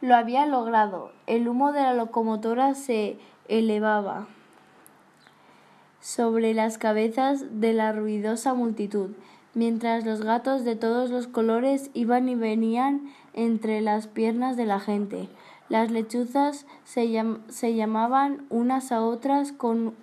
Lo 0.00 0.14
había 0.14 0.44
logrado. 0.46 1.12
El 1.26 1.48
humo 1.48 1.72
de 1.72 1.82
la 1.82 1.94
locomotora 1.94 2.74
se 2.74 3.18
elevaba 3.48 4.26
sobre 6.00 6.54
las 6.54 6.78
cabezas 6.78 7.60
de 7.60 7.72
la 7.72 7.92
ruidosa 7.92 8.54
multitud, 8.54 9.10
mientras 9.54 10.04
los 10.04 10.22
gatos 10.22 10.64
de 10.64 10.76
todos 10.76 11.10
los 11.10 11.26
colores 11.26 11.90
iban 11.94 12.28
y 12.28 12.34
venían 12.34 13.12
entre 13.32 13.80
las 13.80 14.06
piernas 14.06 14.56
de 14.56 14.66
la 14.66 14.80
gente. 14.80 15.28
Las 15.68 15.90
lechuzas 15.90 16.66
se, 16.84 17.06
llam- 17.06 17.40
se 17.48 17.74
llamaban 17.74 18.46
unas 18.50 18.90
a 18.92 19.02
otras 19.02 19.52
con, 19.52 19.94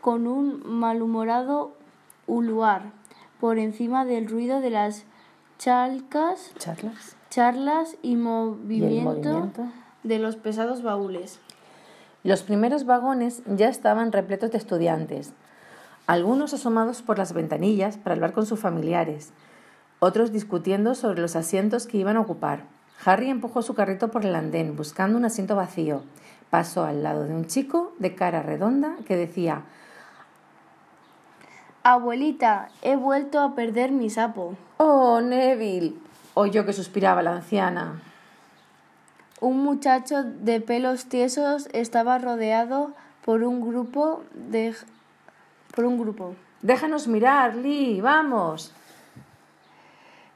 con 0.00 0.26
un 0.26 0.62
malhumorado 0.66 1.72
uluar 2.26 2.92
por 3.40 3.58
encima 3.58 4.04
del 4.04 4.28
ruido 4.28 4.60
de 4.60 4.70
las 4.70 5.04
chalcas 5.58 6.52
¿Charlas? 6.58 7.16
charlas 7.30 7.96
y 8.02 8.12
¿Y 8.12 8.16
movimiento, 8.16 9.10
movimiento? 9.30 9.66
de 10.02 10.18
los 10.18 10.36
pesados 10.36 10.82
baúles. 10.82 11.38
Los 12.22 12.42
primeros 12.42 12.84
vagones 12.84 13.42
ya 13.46 13.68
estaban 13.68 14.12
repletos 14.12 14.50
de 14.50 14.58
estudiantes, 14.58 15.32
algunos 16.06 16.52
asomados 16.52 17.00
por 17.02 17.16
las 17.18 17.32
ventanillas 17.32 17.96
para 17.96 18.14
hablar 18.14 18.32
con 18.32 18.44
sus 18.46 18.60
familiares, 18.60 19.32
otros 20.00 20.32
discutiendo 20.32 20.94
sobre 20.94 21.20
los 21.22 21.36
asientos 21.36 21.86
que 21.86 21.96
iban 21.98 22.16
a 22.16 22.20
ocupar. 22.20 22.64
Harry 23.04 23.30
empujó 23.30 23.62
su 23.62 23.74
carrito 23.74 24.10
por 24.10 24.26
el 24.26 24.34
andén, 24.34 24.76
buscando 24.76 25.16
un 25.16 25.24
asiento 25.24 25.56
vacío. 25.56 26.02
Pasó 26.50 26.84
al 26.84 27.02
lado 27.02 27.24
de 27.24 27.34
un 27.34 27.46
chico 27.46 27.92
de 27.98 28.14
cara 28.14 28.42
redonda 28.42 28.96
que 29.06 29.16
decía 29.16 29.62
Abuelita, 31.82 32.68
he 32.82 32.96
vuelto 32.96 33.40
a 33.40 33.54
perder 33.54 33.90
mi 33.90 34.10
sapo. 34.10 34.54
¡Oh, 34.76 35.20
Neville! 35.22 35.94
Oyó 36.34 36.66
que 36.66 36.74
suspiraba 36.74 37.22
la 37.22 37.36
anciana. 37.36 38.02
Un 39.40 39.64
muchacho 39.64 40.22
de 40.22 40.60
pelos 40.60 41.06
tiesos 41.06 41.68
estaba 41.72 42.18
rodeado 42.18 42.92
por 43.24 43.42
un 43.42 43.66
grupo 43.66 44.22
de 44.34 44.74
por 45.74 45.86
un 45.86 45.98
grupo. 45.98 46.34
Déjanos 46.60 47.08
mirar, 47.08 47.54
Lee, 47.54 48.02
vamos. 48.02 48.74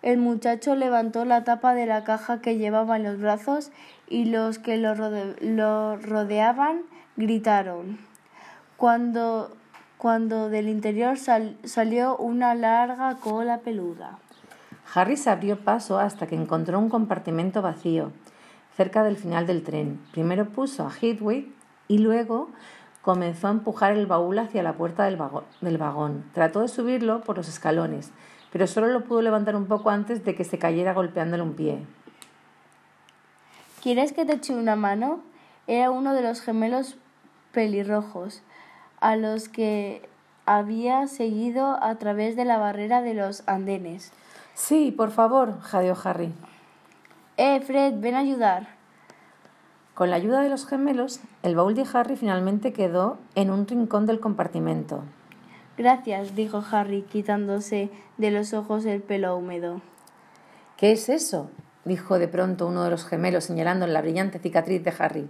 El 0.05 0.19
muchacho 0.19 0.77
levantó 0.77 1.25
la 1.25 1.45
tapa 1.45 1.73
de 1.73 1.87
la 1.87 2.05
caja 2.05 2.43
que 2.43 2.59
llevaba 2.59 2.97
en 2.97 3.05
los 3.05 3.19
brazos 3.19 3.71
y 4.07 4.27
los 4.27 4.59
que 4.59 4.77
lo, 4.77 4.95
rode- 4.95 5.41
lo 5.41 5.97
rodeaban 5.97 6.83
gritaron. 7.17 7.97
Cuando, 8.77 9.57
cuando 9.97 10.51
del 10.51 10.69
interior 10.69 11.17
sal- 11.17 11.57
salió 11.65 12.19
una 12.19 12.55
larga 12.55 13.17
cola 13.17 13.61
peluda. 13.61 14.19
Harry 14.95 15.17
se 15.17 15.31
abrió 15.31 15.59
paso 15.61 15.99
hasta 15.99 16.27
que 16.27 16.35
encontró 16.37 16.79
un 16.79 16.91
compartimento 16.91 17.63
vacío, 17.63 18.13
cerca 18.77 19.05
del 19.05 19.17
final 19.17 19.47
del 19.47 19.63
tren. 19.63 19.99
Primero 20.13 20.51
puso 20.51 20.87
a 20.87 20.93
Hedwig 21.01 21.51
y 21.89 21.97
luego 21.97 22.51
comenzó 23.01 23.49
a 23.49 23.53
empujar 23.53 23.93
el 23.93 24.05
baúl 24.05 24.39
hacia 24.39 24.63
la 24.63 24.75
puerta 24.75 25.05
del 25.05 25.17
vagón. 25.79 26.25
Trató 26.35 26.61
de 26.61 26.69
subirlo 26.69 27.23
por 27.23 27.39
los 27.39 27.49
escalones, 27.49 28.13
pero 28.55 28.69
solo 28.69 28.87
lo 28.87 29.03
pudo 29.03 29.21
levantar 29.21 29.57
un 29.57 29.67
poco 29.67 29.91
antes 29.91 30.25
de 30.25 30.37
que 30.37 30.45
se 30.45 30.61
cayera 30.61 30.95
golpeándole 30.95 31.43
un 31.43 31.55
pie. 31.55 31.81
¿Quieres 33.83 34.13
que 34.13 34.25
te 34.25 34.35
eche 34.35 34.55
una 34.55 34.77
mano? 34.77 35.19
Era 35.67 35.91
uno 35.91 36.15
de 36.15 36.23
los 36.23 36.41
gemelos 36.41 36.97
pelirrojos, 37.51 38.43
a 39.01 39.17
los 39.17 39.49
que 39.49 40.09
había 40.47 41.09
seguido 41.09 41.83
a 41.83 41.97
través 41.97 42.37
de 42.37 42.45
la 42.45 42.59
barrera 42.59 43.03
de 43.03 43.15
los 43.15 43.43
andenes. 43.49 44.13
Sí, 44.55 44.93
por 44.93 45.11
favor, 45.11 45.61
jadeó 45.61 45.97
Harry. 46.05 46.33
Eh, 47.37 47.61
Fred, 47.61 47.95
ven 47.99 48.15
a 48.15 48.21
ayudar. 48.21 48.69
Con 49.95 50.11
la 50.11 50.17
ayuda 50.17 50.43
de 50.43 50.49
los 50.49 50.65
gemelos, 50.65 51.19
el 51.43 51.57
baúl 51.57 51.75
de 51.75 51.89
Harry 51.93 52.15
finalmente 52.15 52.73
quedó 52.73 53.19
en 53.35 53.51
un 53.51 53.67
rincón 53.67 54.07
del 54.07 54.21
compartimento. 54.21 55.03
Gracias, 55.77 56.37
dijo 56.37 56.63
Harry, 56.71 57.03
quitándose 57.03 57.91
de 58.17 58.31
los 58.31 58.55
ojos 58.55 58.85
el 58.85 59.03
pelo 59.03 59.37
húmedo. 59.37 59.81
¿Qué 60.77 60.93
es 60.93 61.09
eso? 61.09 61.51
dijo 61.85 62.19
de 62.19 62.29
pronto 62.29 62.67
uno 62.67 62.85
de 62.85 62.91
los 62.91 63.05
gemelos 63.05 63.45
señalando 63.45 63.87
la 63.87 64.01
brillante 64.01 64.39
cicatriz 64.39 64.83
de 64.83 64.95
Harry. 64.99 65.29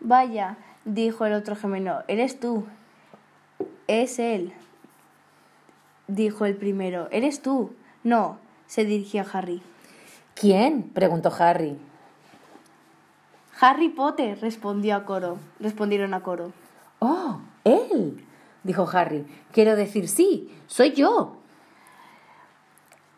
Vaya, 0.00 0.56
dijo 0.84 1.24
el 1.26 1.32
otro 1.32 1.56
gemelo, 1.56 2.04
eres 2.06 2.38
tú. 2.38 2.66
Es 3.88 4.18
él, 4.18 4.52
dijo 6.06 6.44
el 6.44 6.56
primero. 6.56 7.08
¿Eres 7.10 7.42
tú? 7.42 7.74
No, 8.04 8.38
se 8.66 8.84
dirigió 8.84 9.22
a 9.22 9.26
Harry. 9.38 9.62
¿Quién? 10.34 10.82
preguntó 10.82 11.32
Harry. 11.38 11.78
Harry 13.60 13.88
Potter, 13.88 14.38
respondió 14.40 14.94
a 14.94 15.04
coro. 15.04 15.38
Respondieron 15.58 16.14
a 16.14 16.20
coro. 16.20 16.52
Oh, 17.00 17.40
él, 17.64 18.24
dijo 18.64 18.88
Harry. 18.92 19.26
Quiero 19.52 19.76
decir, 19.76 20.08
sí, 20.08 20.50
soy 20.66 20.92
yo. 20.92 21.36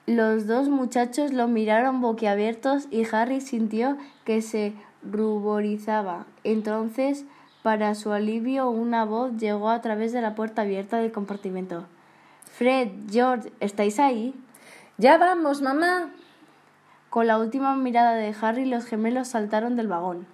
Los 0.07 0.47
dos 0.47 0.69
muchachos 0.69 1.33
lo 1.33 1.47
miraron 1.47 2.01
boquiabiertos 2.01 2.89
y 2.91 3.07
Harry 3.13 3.41
sintió 3.41 3.97
que 4.25 4.43
se 4.43 4.75
ruborizaba. 5.03 6.27
Entonces, 6.43 7.25
para 7.63 7.95
su 7.95 8.11
alivio, 8.13 8.71
una 8.71 9.05
voz 9.05 9.37
llegó 9.37 9.71
a 9.71 9.81
través 9.81 10.13
de 10.13 10.21
la 10.21 10.35
puerta 10.35 10.63
abierta 10.63 10.97
del 10.97 11.13
compartimento. 11.13 11.85
Fred, 12.45 12.89
George, 13.11 13.53
¿estáis 13.61 14.01
ahí? 14.01 14.35
Ya 14.99 15.17
vamos, 15.19 15.63
mamá. 15.63 16.11
Con 17.09 17.27
la 17.27 17.39
última 17.39 17.77
mirada 17.77 18.15
de 18.15 18.35
Harry, 18.41 18.65
los 18.65 18.85
gemelos 18.85 19.29
saltaron 19.29 19.77
del 19.77 19.89
vagón. 19.89 20.27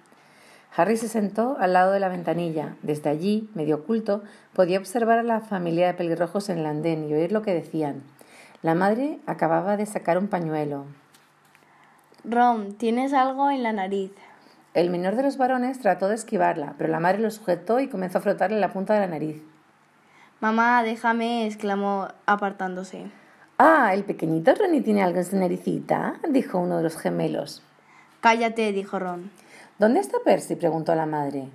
Harry 0.77 0.95
se 0.95 1.07
sentó 1.07 1.57
al 1.59 1.73
lado 1.73 1.91
de 1.91 1.99
la 1.99 2.07
ventanilla. 2.07 2.75
Desde 2.83 3.09
allí, 3.09 3.49
medio 3.55 3.77
oculto, 3.77 4.21
podía 4.53 4.77
observar 4.77 5.17
a 5.17 5.23
la 5.23 5.41
familia 5.41 5.87
de 5.87 5.95
pelirrojos 5.95 6.49
en 6.49 6.59
el 6.59 6.67
andén 6.67 7.09
y 7.09 7.15
oír 7.15 7.31
lo 7.31 7.41
que 7.41 7.55
decían. 7.55 8.03
La 8.61 8.75
madre 8.75 9.17
acababa 9.25 9.75
de 9.75 9.87
sacar 9.87 10.19
un 10.19 10.27
pañuelo. 10.27 10.85
Ron, 12.23 12.73
tienes 12.73 13.13
algo 13.13 13.49
en 13.49 13.63
la 13.63 13.73
nariz. 13.73 14.11
El 14.75 14.91
menor 14.91 15.15
de 15.15 15.23
los 15.23 15.37
varones 15.37 15.79
trató 15.79 16.09
de 16.09 16.15
esquivarla, 16.15 16.75
pero 16.77 16.91
la 16.91 16.99
madre 16.99 17.23
lo 17.23 17.31
sujetó 17.31 17.79
y 17.79 17.87
comenzó 17.87 18.19
a 18.19 18.21
frotarle 18.21 18.59
la 18.59 18.71
punta 18.71 18.93
de 18.93 18.99
la 18.99 19.07
nariz. 19.07 19.41
Mamá, 20.41 20.83
déjame, 20.83 21.47
exclamó 21.47 22.09
apartándose. 22.27 23.09
Ah, 23.57 23.95
el 23.95 24.03
pequeñito 24.03 24.53
Ronnie 24.53 24.81
tiene 24.81 25.01
algo 25.01 25.17
en 25.17 25.25
su 25.25 25.37
naricita, 25.37 26.19
dijo 26.29 26.59
uno 26.59 26.77
de 26.77 26.83
los 26.83 26.97
gemelos. 26.97 27.63
Cállate, 28.21 28.71
dijo 28.73 28.99
Ron. 28.99 29.31
¿Dónde 29.79 29.99
está 29.99 30.17
Percy? 30.23 30.55
preguntó 30.55 30.95
la 30.95 31.05
madre. 31.05 31.49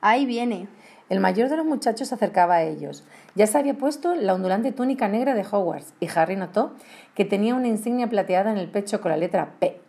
Ahí 0.00 0.26
viene. 0.26 0.68
El 1.08 1.20
mayor 1.20 1.48
de 1.48 1.56
los 1.56 1.64
muchachos 1.66 2.08
se 2.08 2.14
acercaba 2.14 2.56
a 2.56 2.62
ellos. 2.62 3.04
Ya 3.34 3.46
se 3.46 3.56
había 3.58 3.74
puesto 3.78 4.14
la 4.14 4.34
ondulante 4.34 4.72
túnica 4.72 5.08
negra 5.08 5.34
de 5.34 5.42
Hogwarts 5.50 5.94
y 6.00 6.08
Harry 6.14 6.36
notó 6.36 6.72
que 7.14 7.24
tenía 7.24 7.54
una 7.54 7.68
insignia 7.68 8.08
plateada 8.08 8.50
en 8.50 8.58
el 8.58 8.68
pecho 8.68 9.00
con 9.00 9.12
la 9.12 9.16
letra 9.16 9.54
P. 9.60 9.80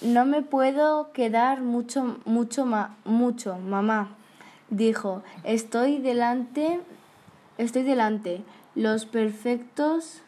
No 0.00 0.24
me 0.26 0.42
puedo 0.42 1.12
quedar 1.12 1.60
mucho, 1.62 2.18
mucho, 2.24 2.66
ma- 2.66 2.96
mucho, 3.04 3.58
mamá, 3.58 4.16
dijo. 4.70 5.22
Estoy 5.44 5.98
delante, 5.98 6.80
estoy 7.58 7.82
delante. 7.82 8.42
Los 8.74 9.06
perfectos 9.06 10.22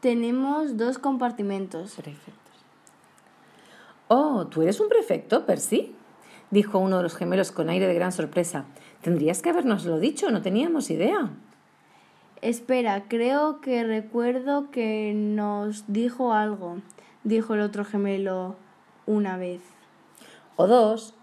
tenemos 0.00 0.76
dos 0.76 0.98
compartimentos. 0.98 1.94
Prefectos. 1.96 2.45
Oh, 4.08 4.46
¿tú 4.46 4.62
eres 4.62 4.80
un 4.80 4.88
prefecto, 4.88 5.46
Percy? 5.46 5.94
dijo 6.50 6.78
uno 6.78 6.98
de 6.98 7.02
los 7.02 7.16
gemelos 7.16 7.50
con 7.50 7.68
aire 7.68 7.86
de 7.88 7.94
gran 7.94 8.12
sorpresa. 8.12 8.66
Tendrías 9.02 9.42
que 9.42 9.50
habernoslo 9.50 9.98
dicho, 9.98 10.30
no 10.30 10.42
teníamos 10.42 10.90
idea. 10.90 11.30
Espera, 12.40 13.04
creo 13.08 13.60
que 13.60 13.82
recuerdo 13.82 14.70
que 14.70 15.12
nos 15.14 15.84
dijo 15.88 16.32
algo, 16.32 16.78
dijo 17.24 17.54
el 17.54 17.60
otro 17.60 17.84
gemelo 17.84 18.54
una 19.06 19.36
vez. 19.36 19.60
O 20.56 20.66
dos, 20.66 21.14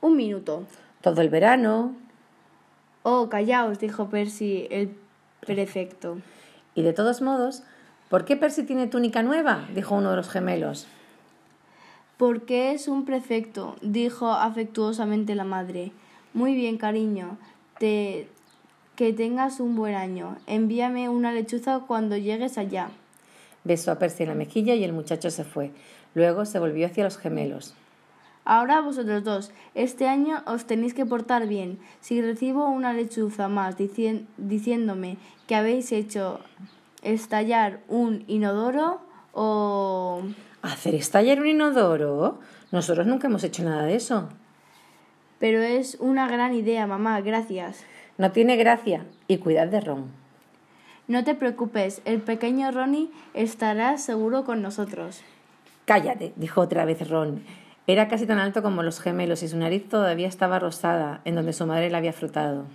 Un 0.00 0.16
minuto. 0.16 0.64
todo 1.02 1.20
el 1.20 1.28
verano. 1.28 1.94
Oh, 3.02 3.28
callaos, 3.28 3.78
dijo 3.80 4.08
Percy, 4.08 4.66
el 4.70 4.96
prefecto. 5.40 6.18
Y 6.74 6.82
de 6.82 6.92
todos 6.92 7.20
modos, 7.20 7.64
¿por 8.08 8.24
qué 8.24 8.36
Percy 8.36 8.62
tiene 8.62 8.86
túnica 8.86 9.22
nueva? 9.22 9.66
dijo 9.74 9.94
uno 9.96 10.10
de 10.10 10.16
los 10.16 10.28
gemelos. 10.30 10.86
Porque 12.16 12.72
es 12.72 12.88
un 12.88 13.04
prefecto, 13.04 13.76
dijo 13.82 14.30
afectuosamente 14.30 15.34
la 15.34 15.44
madre. 15.44 15.92
Muy 16.34 16.54
bien, 16.54 16.78
cariño. 16.78 17.38
Te... 17.78 18.28
Que 18.96 19.12
tengas 19.12 19.58
un 19.58 19.74
buen 19.74 19.94
año. 19.94 20.36
Envíame 20.46 21.08
una 21.08 21.32
lechuza 21.32 21.80
cuando 21.86 22.16
llegues 22.16 22.58
allá. 22.58 22.90
Besó 23.64 23.90
a 23.90 23.98
Percy 23.98 24.24
en 24.24 24.28
la 24.28 24.34
mejilla 24.34 24.74
y 24.74 24.84
el 24.84 24.92
muchacho 24.92 25.30
se 25.30 25.44
fue. 25.44 25.70
Luego 26.14 26.44
se 26.44 26.58
volvió 26.58 26.86
hacia 26.86 27.04
los 27.04 27.16
gemelos. 27.16 27.74
Ahora 28.44 28.80
vosotros 28.80 29.22
dos, 29.22 29.52
este 29.74 30.08
año 30.08 30.42
os 30.46 30.66
tenéis 30.66 30.94
que 30.94 31.06
portar 31.06 31.46
bien. 31.46 31.78
Si 32.00 32.20
recibo 32.20 32.68
una 32.68 32.92
lechuza 32.92 33.48
más 33.48 33.76
diciéndome 33.76 35.16
que 35.46 35.54
habéis 35.54 35.92
hecho 35.92 36.40
estallar 37.02 37.80
un 37.88 38.24
inodoro 38.26 39.00
o... 39.32 40.22
¿Hacer 40.62 40.94
estallar 40.94 41.40
un 41.40 41.48
inodoro? 41.48 42.38
Nosotros 42.70 43.04
nunca 43.06 43.26
hemos 43.26 43.42
hecho 43.42 43.64
nada 43.64 43.82
de 43.82 43.96
eso. 43.96 44.28
Pero 45.40 45.60
es 45.60 45.96
una 45.98 46.28
gran 46.28 46.54
idea, 46.54 46.86
mamá, 46.86 47.20
gracias. 47.20 47.84
No 48.16 48.30
tiene 48.30 48.56
gracia. 48.56 49.04
Y 49.26 49.38
cuidad 49.38 49.66
de 49.66 49.80
Ron. 49.80 50.06
No 51.08 51.24
te 51.24 51.34
preocupes, 51.34 52.00
el 52.04 52.20
pequeño 52.20 52.70
Ronnie 52.70 53.10
estará 53.34 53.98
seguro 53.98 54.44
con 54.44 54.62
nosotros. 54.62 55.22
Cállate, 55.84 56.32
dijo 56.36 56.60
otra 56.60 56.84
vez 56.84 57.08
Ron. 57.08 57.42
Era 57.88 58.06
casi 58.06 58.24
tan 58.24 58.38
alto 58.38 58.62
como 58.62 58.84
los 58.84 59.00
gemelos 59.00 59.42
y 59.42 59.48
su 59.48 59.56
nariz 59.56 59.88
todavía 59.88 60.28
estaba 60.28 60.60
rosada, 60.60 61.20
en 61.24 61.34
donde 61.34 61.52
su 61.52 61.66
madre 61.66 61.90
la 61.90 61.98
había 61.98 62.12
frotado. 62.12 62.66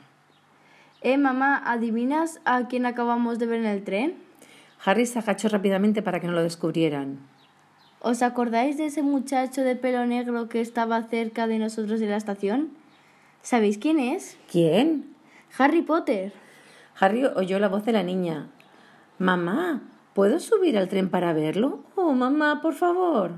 Eh, 1.02 1.18
mamá, 1.18 1.64
¿adivinas 1.66 2.42
a 2.44 2.68
quién 2.68 2.86
acabamos 2.86 3.40
de 3.40 3.46
ver 3.46 3.60
en 3.62 3.68
el 3.68 3.86
tren? 3.86 4.16
Harry 4.84 5.06
se 5.06 5.20
agachó 5.20 5.48
rápidamente 5.48 6.02
para 6.02 6.20
que 6.20 6.28
no 6.28 6.34
lo 6.34 6.44
descubrieran. 6.44 7.20
¿Os 8.00 8.22
acordáis 8.22 8.78
de 8.78 8.86
ese 8.86 9.02
muchacho 9.02 9.62
de 9.64 9.76
pelo 9.76 10.06
negro 10.06 10.50
que 10.50 10.62
estaba 10.62 11.04
cerca 11.04 11.48
de 11.48 11.58
nosotros 11.60 12.00
en 12.02 12.10
la 12.10 12.18
estación? 12.18 12.70
¿Sabéis 13.42 13.78
quién 13.78 14.00
es? 14.00 14.38
¿Quién? 14.52 15.16
Harry 15.58 15.82
Potter. 15.82 16.32
Harry 17.00 17.26
oyó 17.26 17.60
la 17.60 17.70
voz 17.70 17.86
de 17.86 17.92
la 17.94 18.04
niña. 18.04 18.48
Mamá, 19.20 19.82
¿puedo 20.14 20.40
subir 20.40 20.78
al 20.78 20.90
tren 20.90 21.10
para 21.10 21.34
verlo? 21.34 21.80
Oh, 21.96 22.14
mamá, 22.14 22.62
por 22.62 22.76
favor. 22.76 23.32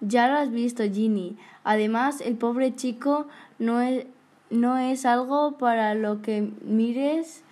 Ya 0.00 0.28
lo 0.28 0.34
has 0.38 0.50
visto, 0.50 0.82
Ginny. 0.82 1.36
Además, 1.64 2.20
el 2.20 2.36
pobre 2.36 2.74
chico 2.74 3.26
no 3.58 3.80
es, 3.80 4.06
no 4.50 4.78
es 4.78 5.04
algo 5.06 5.58
para 5.58 5.94
lo 5.94 6.22
que 6.22 6.50
mires 6.62 7.42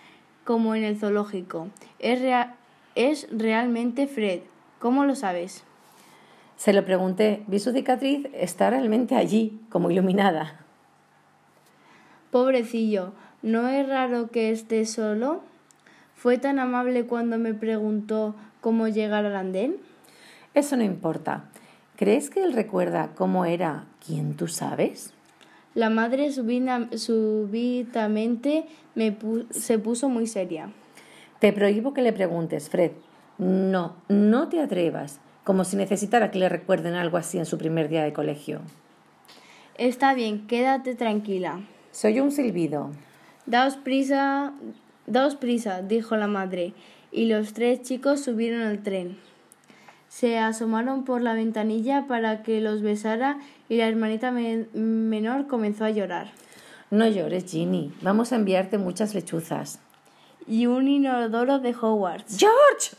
como 0.44 0.74
en 0.74 0.84
el 0.84 0.98
zoológico. 0.98 1.68
Es, 1.98 2.20
rea- 2.20 2.56
es 2.94 3.28
realmente 3.30 4.06
Fred. 4.06 4.40
¿Cómo 4.78 5.04
lo 5.04 5.14
sabes? 5.14 5.64
Se 6.62 6.72
lo 6.72 6.84
pregunté. 6.84 7.42
Vi 7.48 7.58
su 7.58 7.72
cicatriz. 7.72 8.28
Está 8.34 8.70
realmente 8.70 9.16
allí, 9.16 9.60
como 9.68 9.90
iluminada. 9.90 10.60
Pobrecillo, 12.30 13.14
¿no 13.42 13.66
es 13.66 13.88
raro 13.88 14.30
que 14.30 14.52
esté 14.52 14.86
solo? 14.86 15.40
¿Fue 16.14 16.38
tan 16.38 16.60
amable 16.60 17.04
cuando 17.06 17.36
me 17.36 17.52
preguntó 17.52 18.36
cómo 18.60 18.86
llegar 18.86 19.26
al 19.26 19.34
andén? 19.34 19.78
Eso 20.54 20.76
no 20.76 20.84
importa. 20.84 21.46
¿Crees 21.96 22.30
que 22.30 22.44
él 22.44 22.52
recuerda 22.52 23.10
cómo 23.16 23.44
era 23.44 23.86
quien 24.06 24.36
tú 24.36 24.46
sabes? 24.46 25.12
La 25.74 25.90
madre 25.90 26.30
súbitamente 26.30 28.66
me 28.94 29.18
pu- 29.18 29.50
se 29.50 29.80
puso 29.80 30.08
muy 30.08 30.28
seria. 30.28 30.70
Te 31.40 31.52
prohíbo 31.52 31.92
que 31.92 32.02
le 32.02 32.12
preguntes, 32.12 32.70
Fred. 32.70 32.92
No, 33.38 33.96
no 34.08 34.48
te 34.48 34.60
atrevas, 34.60 35.18
como 35.44 35.64
si 35.64 35.76
necesitara 35.76 36.30
que 36.30 36.38
le 36.38 36.48
recuerden 36.48 36.94
algo 36.94 37.16
así 37.16 37.38
en 37.38 37.46
su 37.46 37.58
primer 37.58 37.88
día 37.88 38.02
de 38.04 38.12
colegio. 38.12 38.60
Está 39.76 40.14
bien, 40.14 40.46
quédate 40.46 40.94
tranquila. 40.94 41.60
Se 41.90 42.08
oyó 42.08 42.22
un 42.24 42.30
silbido. 42.32 42.90
Daos 43.46 43.76
prisa, 43.76 44.52
daos 45.06 45.34
prisa, 45.36 45.82
dijo 45.82 46.16
la 46.16 46.26
madre, 46.28 46.74
y 47.10 47.26
los 47.26 47.52
tres 47.54 47.82
chicos 47.82 48.20
subieron 48.22 48.62
al 48.62 48.82
tren. 48.82 49.18
Se 50.08 50.38
asomaron 50.38 51.04
por 51.04 51.22
la 51.22 51.32
ventanilla 51.34 52.06
para 52.06 52.42
que 52.42 52.60
los 52.60 52.82
besara 52.82 53.38
y 53.68 53.76
la 53.78 53.88
hermanita 53.88 54.30
me- 54.30 54.66
menor 54.74 55.46
comenzó 55.46 55.84
a 55.86 55.90
llorar. 55.90 56.30
No 56.90 57.08
llores, 57.08 57.50
Ginny. 57.50 57.92
Vamos 58.02 58.32
a 58.32 58.36
enviarte 58.36 58.76
muchas 58.76 59.14
lechuzas. 59.14 59.80
Y 60.46 60.66
un 60.66 60.86
inodoro 60.88 61.58
de 61.60 61.70
Hogwarts. 61.74 62.36
¡George! 62.38 62.96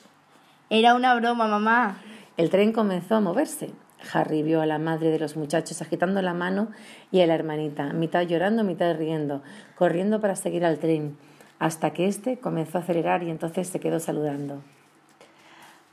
Era 0.72 0.96
una 0.96 1.14
broma, 1.14 1.48
mamá. 1.48 1.98
El 2.36 2.50
tren 2.50 2.72
comenzó 2.72 3.16
a 3.16 3.20
moverse. 3.20 3.70
Harry 4.12 4.42
vio 4.42 4.62
a 4.62 4.66
la 4.66 4.80
madre 4.80 5.12
de 5.12 5.20
los 5.20 5.38
muchachos 5.38 5.82
agitando 5.82 6.22
la 6.22 6.34
mano 6.34 6.70
y 7.12 7.22
a 7.22 7.28
la 7.28 7.36
hermanita, 7.36 7.94
mitad 7.94 8.24
llorando, 8.24 8.64
mitad 8.64 8.98
riendo, 8.98 9.44
corriendo 9.76 10.20
para 10.20 10.36
seguir 10.36 10.66
al 10.66 10.80
tren, 10.80 11.16
hasta 11.60 11.92
que 11.92 12.08
éste 12.08 12.38
comenzó 12.38 12.80
a 12.80 12.82
acelerar 12.82 13.22
y 13.24 13.30
entonces 13.30 13.68
se 13.68 13.80
quedó 13.80 14.00
saludando. 14.00 14.62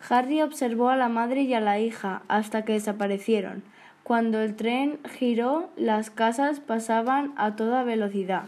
Harry 0.09 0.40
observó 0.40 0.88
a 0.88 0.96
la 0.96 1.11
madre 1.11 1.42
y 1.42 1.53
a 1.53 1.61
la 1.61 1.79
hija 1.79 2.22
hasta 2.29 2.64
que 2.64 2.72
desaparecieron. 2.72 3.62
Cuando 4.03 4.40
el 4.40 4.57
tren 4.57 4.98
giró, 5.18 5.68
las 5.76 6.11
casas 6.11 6.59
pasaban 6.59 7.35
a 7.37 7.55
toda 7.55 7.85
velocidad 7.85 8.44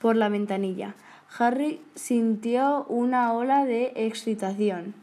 por 0.00 0.16
la 0.16 0.28
ventanilla. 0.28 0.94
Harry 1.38 1.80
sintió 1.94 2.84
una 2.88 3.32
ola 3.32 3.64
de 3.64 3.92
excitación. 3.94 4.94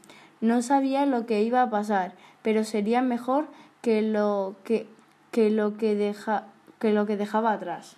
No 0.42 0.62
sabía 0.62 1.06
lo 1.06 1.26
que 1.26 1.42
iba 1.42 1.62
a 1.62 1.70
pasar, 1.70 2.14
pero 2.44 2.64
sería 2.64 3.02
mejor 3.02 3.48
que 3.82 4.02
lo 4.04 4.56
que, 4.64 4.88
que 5.32 5.50
lo 5.50 5.76
que, 5.78 5.96
deja- 5.96 6.46
que 6.80 6.94
lo 6.94 7.06
que 7.08 7.18
dejaba 7.18 7.52
atrás. 7.54 7.96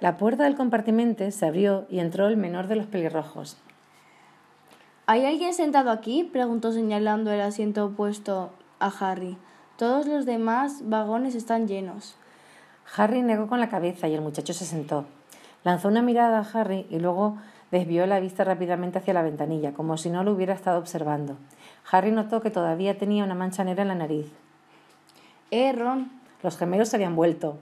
La 0.00 0.16
puerta 0.16 0.44
del 0.44 0.56
compartimento 0.56 1.28
se 1.30 1.46
abrió 1.46 1.86
y 1.88 2.00
entró 2.00 2.26
el 2.28 2.36
menor 2.36 2.66
de 2.66 2.76
los 2.76 2.86
pelirrojos. 2.86 3.56
¿Hay 5.06 5.24
alguien 5.24 5.54
sentado 5.54 5.90
aquí? 5.90 6.24
preguntó 6.24 6.72
señalando 6.72 7.32
el 7.32 7.40
asiento 7.40 7.86
opuesto 7.86 8.50
a 8.78 8.88
Harry. 9.00 9.38
Todos 9.76 10.06
los 10.06 10.26
demás 10.26 10.80
vagones 10.88 11.34
están 11.34 11.66
llenos. 11.66 12.16
Harry 12.96 13.22
negó 13.22 13.46
con 13.48 13.60
la 13.60 13.68
cabeza 13.68 14.08
y 14.08 14.14
el 14.14 14.20
muchacho 14.20 14.52
se 14.52 14.64
sentó. 14.66 15.06
Lanzó 15.64 15.88
una 15.88 16.02
mirada 16.02 16.38
a 16.40 16.60
Harry 16.60 16.86
y 16.90 16.98
luego 16.98 17.36
desvió 17.70 18.06
la 18.06 18.20
vista 18.20 18.44
rápidamente 18.44 18.98
hacia 18.98 19.14
la 19.14 19.22
ventanilla, 19.22 19.72
como 19.72 19.96
si 19.96 20.10
no 20.10 20.24
lo 20.24 20.32
hubiera 20.32 20.54
estado 20.54 20.78
observando. 20.78 21.36
Harry 21.90 22.10
notó 22.10 22.40
que 22.40 22.50
todavía 22.50 22.98
tenía 22.98 23.24
una 23.24 23.34
mancha 23.34 23.64
negra 23.64 23.82
en 23.82 23.88
la 23.88 23.94
nariz. 23.94 24.26
Eh, 25.50 25.72
Ron, 25.72 26.10
Los 26.42 26.56
gemelos 26.58 26.88
se 26.88 26.96
habían 26.96 27.16
vuelto. 27.16 27.58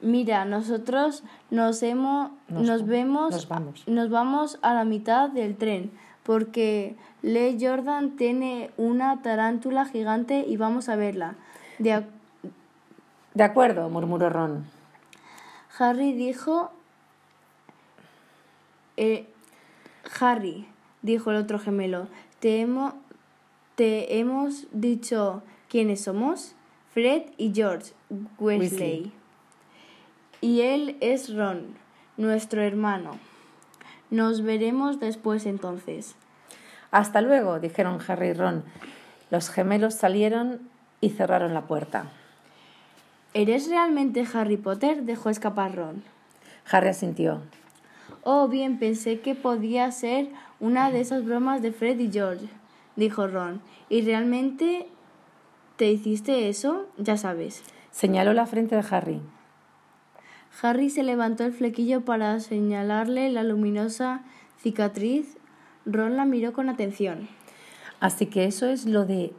mira, 0.00 0.44
nosotros 0.44 1.22
nos 1.50 1.82
hemos, 1.82 2.30
Nos- 2.48 2.62
nos, 2.66 2.86
vemos, 2.86 3.30
nos 3.32 3.48
vamos. 3.48 3.86
nos 3.88 4.10
vamos 4.10 4.58
a 4.62 4.74
la 4.74 4.84
mitad 4.84 5.28
del 5.30 5.56
tren, 5.56 5.90
porque 6.22 6.96
Lee 7.22 7.56
Jordan 7.60 8.16
tiene 8.16 8.70
una 8.76 9.22
tarántula 9.22 9.84
gigante 9.86 10.44
y 10.46 10.56
vamos 10.56 10.88
a 10.88 10.96
verla. 10.96 11.34
De 11.78 11.94
ac- 11.94 12.06
De 13.34 13.44
acuerdo, 13.44 13.88
murmuró 13.90 14.28
Ron. 14.30 14.64
Harry 15.78 16.12
dijo. 16.14 16.70
eh, 18.96 19.28
Harry, 20.20 20.66
dijo 21.06 21.30
el 21.30 21.36
otro 21.38 21.58
gemelo, 21.58 22.08
te, 22.40 22.62
hemo- 22.66 22.94
te 23.76 24.18
hemos 24.18 24.66
dicho 24.72 25.42
quiénes 25.68 26.02
somos. 26.02 26.54
Fred 26.92 27.22
y 27.36 27.52
George. 27.54 27.92
Weasley. 28.38 29.12
Y 30.40 30.60
él 30.62 30.96
es 31.00 31.34
Ron, 31.34 31.74
nuestro 32.16 32.62
hermano. 32.62 33.18
Nos 34.10 34.42
veremos 34.42 35.00
después 35.00 35.46
entonces. 35.46 36.14
Hasta 36.90 37.20
luego, 37.20 37.58
dijeron 37.60 37.98
Harry 38.06 38.28
y 38.28 38.32
Ron. 38.32 38.64
Los 39.30 39.50
gemelos 39.50 39.94
salieron 39.94 40.60
y 41.00 41.10
cerraron 41.10 41.52
la 41.52 41.62
puerta. 41.62 42.10
¿Eres 43.34 43.68
realmente 43.68 44.24
Harry 44.32 44.56
Potter? 44.56 45.02
dejó 45.02 45.28
escapar 45.30 45.74
Ron. 45.74 46.02
Harry 46.70 46.88
asintió. 46.88 47.42
Oh, 48.28 48.48
bien, 48.48 48.80
pensé 48.80 49.20
que 49.20 49.36
podía 49.36 49.88
ser 49.92 50.26
una 50.58 50.90
de 50.90 50.98
esas 50.98 51.24
bromas 51.24 51.62
de 51.62 51.70
Fred 51.70 51.96
y 52.00 52.10
George, 52.10 52.48
dijo 52.96 53.28
Ron. 53.28 53.60
¿Y 53.88 54.00
realmente 54.00 54.88
te 55.76 55.92
hiciste 55.92 56.48
eso? 56.48 56.88
Ya 56.98 57.16
sabes. 57.18 57.62
Señaló 57.92 58.32
la 58.32 58.46
frente 58.46 58.74
de 58.74 58.84
Harry. 58.90 59.20
Harry 60.60 60.90
se 60.90 61.04
levantó 61.04 61.44
el 61.44 61.52
flequillo 61.52 62.04
para 62.04 62.40
señalarle 62.40 63.30
la 63.30 63.44
luminosa 63.44 64.24
cicatriz. 64.58 65.36
Ron 65.84 66.16
la 66.16 66.24
miró 66.24 66.52
con 66.52 66.68
atención. 66.68 67.28
Así 68.00 68.26
que 68.26 68.46
eso 68.46 68.66
es 68.66 68.86
lo 68.86 69.04
de 69.04 69.34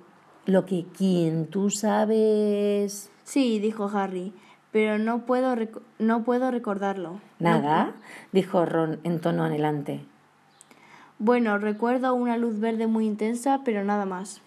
lo 0.45 0.65
que 0.65 0.85
quien 0.97 1.47
tú 1.47 1.71
sabes. 1.71 3.11
Sí, 3.25 3.59
dijo 3.59 3.91
Harry, 3.93 4.31
pero 4.71 4.97
no 4.97 5.25
puedo, 5.25 5.55
no 5.99 6.23
puedo 6.23 6.51
recordarlo. 6.51 7.19
¿Nada? 7.39 7.93
dijo 8.31 8.65
Ron 8.65 8.99
en 9.03 9.19
tono 9.19 9.43
anhelante. 9.43 10.01
Bueno, 11.19 11.57
recuerdo 11.57 12.13
una 12.13 12.37
luz 12.37 12.59
verde 12.59 12.85
muy 12.85 13.07
intensa, 13.07 13.61
pero 13.65 13.83
nada 13.83 14.05
más. 14.05 14.41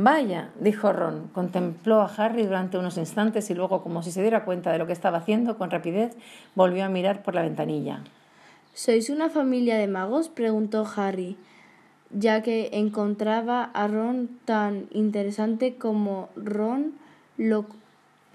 Vaya, 0.00 0.50
dijo 0.60 0.92
Ron. 0.92 1.26
Contempló 1.32 2.00
a 2.00 2.06
Harry 2.16 2.44
durante 2.44 2.78
unos 2.78 2.96
instantes 2.98 3.50
y 3.50 3.54
luego, 3.54 3.82
como 3.82 4.04
si 4.04 4.12
se 4.12 4.22
diera 4.22 4.44
cuenta 4.44 4.70
de 4.70 4.78
lo 4.78 4.86
que 4.86 4.92
estaba 4.92 5.18
haciendo, 5.18 5.58
con 5.58 5.72
rapidez 5.72 6.16
volvió 6.54 6.84
a 6.84 6.88
mirar 6.88 7.24
por 7.24 7.34
la 7.34 7.42
ventanilla. 7.42 8.04
¿Sois 8.74 9.10
una 9.10 9.28
familia 9.28 9.76
de 9.76 9.88
magos? 9.88 10.28
preguntó 10.28 10.86
Harry, 10.96 11.36
ya 12.12 12.42
que 12.42 12.70
encontraba 12.74 13.64
a 13.64 13.88
Ron 13.88 14.28
tan 14.44 14.86
interesante 14.92 15.74
como 15.74 16.28
Ron 16.36 16.92
lo, 17.36 17.66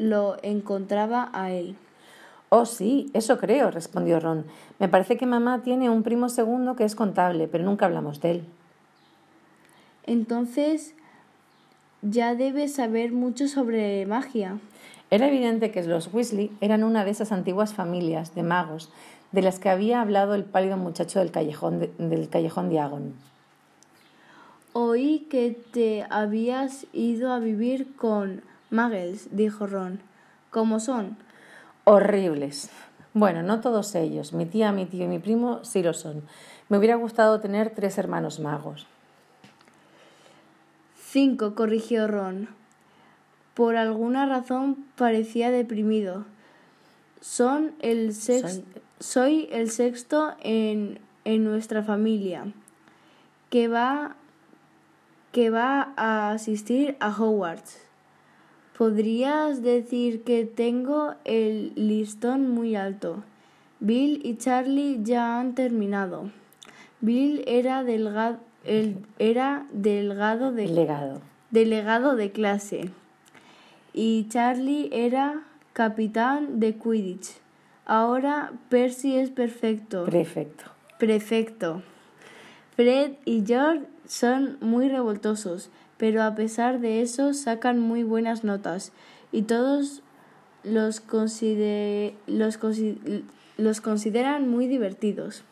lo 0.09 0.37
encontraba 0.43 1.29
a 1.33 1.51
él. 1.51 1.75
Oh, 2.49 2.65
sí, 2.65 3.09
eso 3.13 3.39
creo, 3.39 3.71
respondió 3.71 4.19
Ron. 4.19 4.45
Me 4.79 4.87
parece 4.87 5.17
que 5.17 5.25
mamá 5.25 5.63
tiene 5.63 5.89
un 5.89 6.03
primo 6.03 6.29
segundo 6.29 6.75
que 6.75 6.83
es 6.83 6.95
contable, 6.95 7.47
pero 7.47 7.63
nunca 7.63 7.85
hablamos 7.85 8.21
de 8.21 8.31
él. 8.31 8.45
Entonces, 10.05 10.93
ya 12.01 12.35
debes 12.35 12.75
saber 12.75 13.11
mucho 13.11 13.47
sobre 13.47 14.05
magia. 14.05 14.59
Era 15.09 15.27
evidente 15.27 15.71
que 15.71 15.83
los 15.83 16.13
Weasley 16.13 16.51
eran 16.61 16.83
una 16.83 17.05
de 17.05 17.11
esas 17.11 17.31
antiguas 17.31 17.73
familias 17.73 18.35
de 18.35 18.43
magos 18.43 18.91
de 19.31 19.41
las 19.41 19.59
que 19.59 19.69
había 19.69 20.01
hablado 20.01 20.35
el 20.35 20.43
pálido 20.43 20.77
muchacho 20.77 21.19
del 21.19 21.31
callejón, 21.31 21.79
de, 21.79 21.91
del 21.97 22.29
callejón 22.29 22.69
Diagon. 22.69 23.13
Oí 24.73 25.27
que 25.29 25.57
te 25.71 26.05
habías 26.09 26.85
ido 26.93 27.31
a 27.31 27.39
vivir 27.39 27.95
con 27.95 28.41
Muggles, 28.73 29.29
dijo 29.31 29.67
Ron. 29.67 30.01
¿Cómo 30.49 30.81
son? 30.81 31.17
horribles. 31.83 32.69
Bueno, 33.13 33.43
no 33.43 33.61
todos 33.61 33.93
ellos. 33.95 34.33
Mi 34.33 34.45
tía, 34.45 34.71
mi 34.71 34.85
tío 34.85 35.05
y 35.05 35.07
mi 35.07 35.19
primo 35.19 35.63
sí 35.63 35.83
lo 35.83 35.93
son. 35.93 36.23
Me 36.69 36.77
hubiera 36.77 36.95
gustado 36.95 37.39
tener 37.39 37.71
tres 37.71 37.97
hermanos 37.97 38.39
magos. 38.39 38.87
Cinco, 40.97 41.53
corrigió 41.53 42.07
Ron. 42.07 42.49
Por 43.53 43.75
alguna 43.75 44.25
razón 44.25 44.85
parecía 44.95 45.51
deprimido. 45.51 46.25
Son 47.21 47.73
el 47.79 48.13
sexto, 48.13 48.65
soy... 48.99 49.47
el 49.51 49.69
sexto 49.69 50.35
en, 50.41 50.99
en 51.23 51.43
nuestra 51.43 51.83
familia 51.83 52.45
que 53.51 53.67
va, 53.67 54.15
que 55.31 55.51
va 55.51 55.93
a 55.95 56.31
asistir 56.31 56.97
a 56.99 57.09
Hogwarts. 57.09 57.82
Podrías 58.77 59.61
decir 59.61 60.23
que 60.23 60.45
tengo 60.45 61.13
el 61.25 61.73
listón 61.75 62.49
muy 62.49 62.75
alto. 62.75 63.23
Bill 63.79 64.21
y 64.23 64.37
Charlie 64.37 64.99
ya 65.03 65.39
han 65.39 65.55
terminado. 65.55 66.31
Bill 67.01 67.43
era 67.47 67.83
delgado, 67.83 68.39
era 69.19 69.67
delgado 69.71 70.51
de, 70.51 70.67
delegado. 70.67 71.21
delegado 71.51 72.15
de 72.15 72.31
clase 72.31 72.89
y 73.93 74.27
Charlie 74.29 74.89
era 74.91 75.43
capitán 75.73 76.59
de 76.59 76.75
Quidditch. 76.75 77.37
Ahora 77.85 78.53
Percy 78.69 79.17
es 79.17 79.29
perfecto. 79.29 80.05
Prefecto. 80.05 80.65
Prefecto. 80.97 81.83
Fred 82.75 83.13
y 83.25 83.43
George 83.45 83.85
son 84.07 84.57
muy 84.61 84.89
revoltosos 84.89 85.69
pero 86.03 86.21
a 86.23 86.35
pesar 86.35 86.81
de 86.81 87.01
eso 87.01 87.33
sacan 87.33 87.79
muy 87.79 88.03
buenas 88.03 88.43
notas 88.43 88.91
y 89.31 89.43
todos 89.43 90.01
los, 90.65 90.99
consideran 90.99 92.09
muy 94.49 94.67
divertidos. 94.67 95.45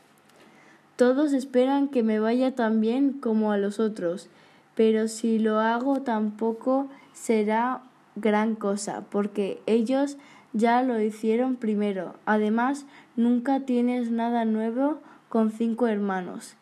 Todos 0.98 1.32
esperan 1.32 1.88
que 1.88 2.04
me 2.04 2.20
vaya 2.20 2.54
tan 2.54 2.82
bien 2.82 3.14
como 3.14 3.54
a 3.54 3.58
los 3.58 3.80
otros, 3.80 4.28
pero 4.76 5.08
si 5.08 5.40
lo 5.40 5.62
hago 5.62 6.02
tampoco 6.02 6.90
será 7.14 7.84
gran 8.18 8.56
cosa, 8.56 9.06
porque 9.10 9.62
ellos 9.68 10.18
ya 10.52 10.84
lo 10.84 11.00
hicieron 11.00 11.56
primero. 11.56 12.16
Además, 12.26 12.86
nunca 13.16 13.62
tienes 13.62 14.12
nada 14.12 14.44
nuevo 14.44 15.00
con 15.30 15.50
cinco 15.50 15.88
hermanos. 15.88 16.58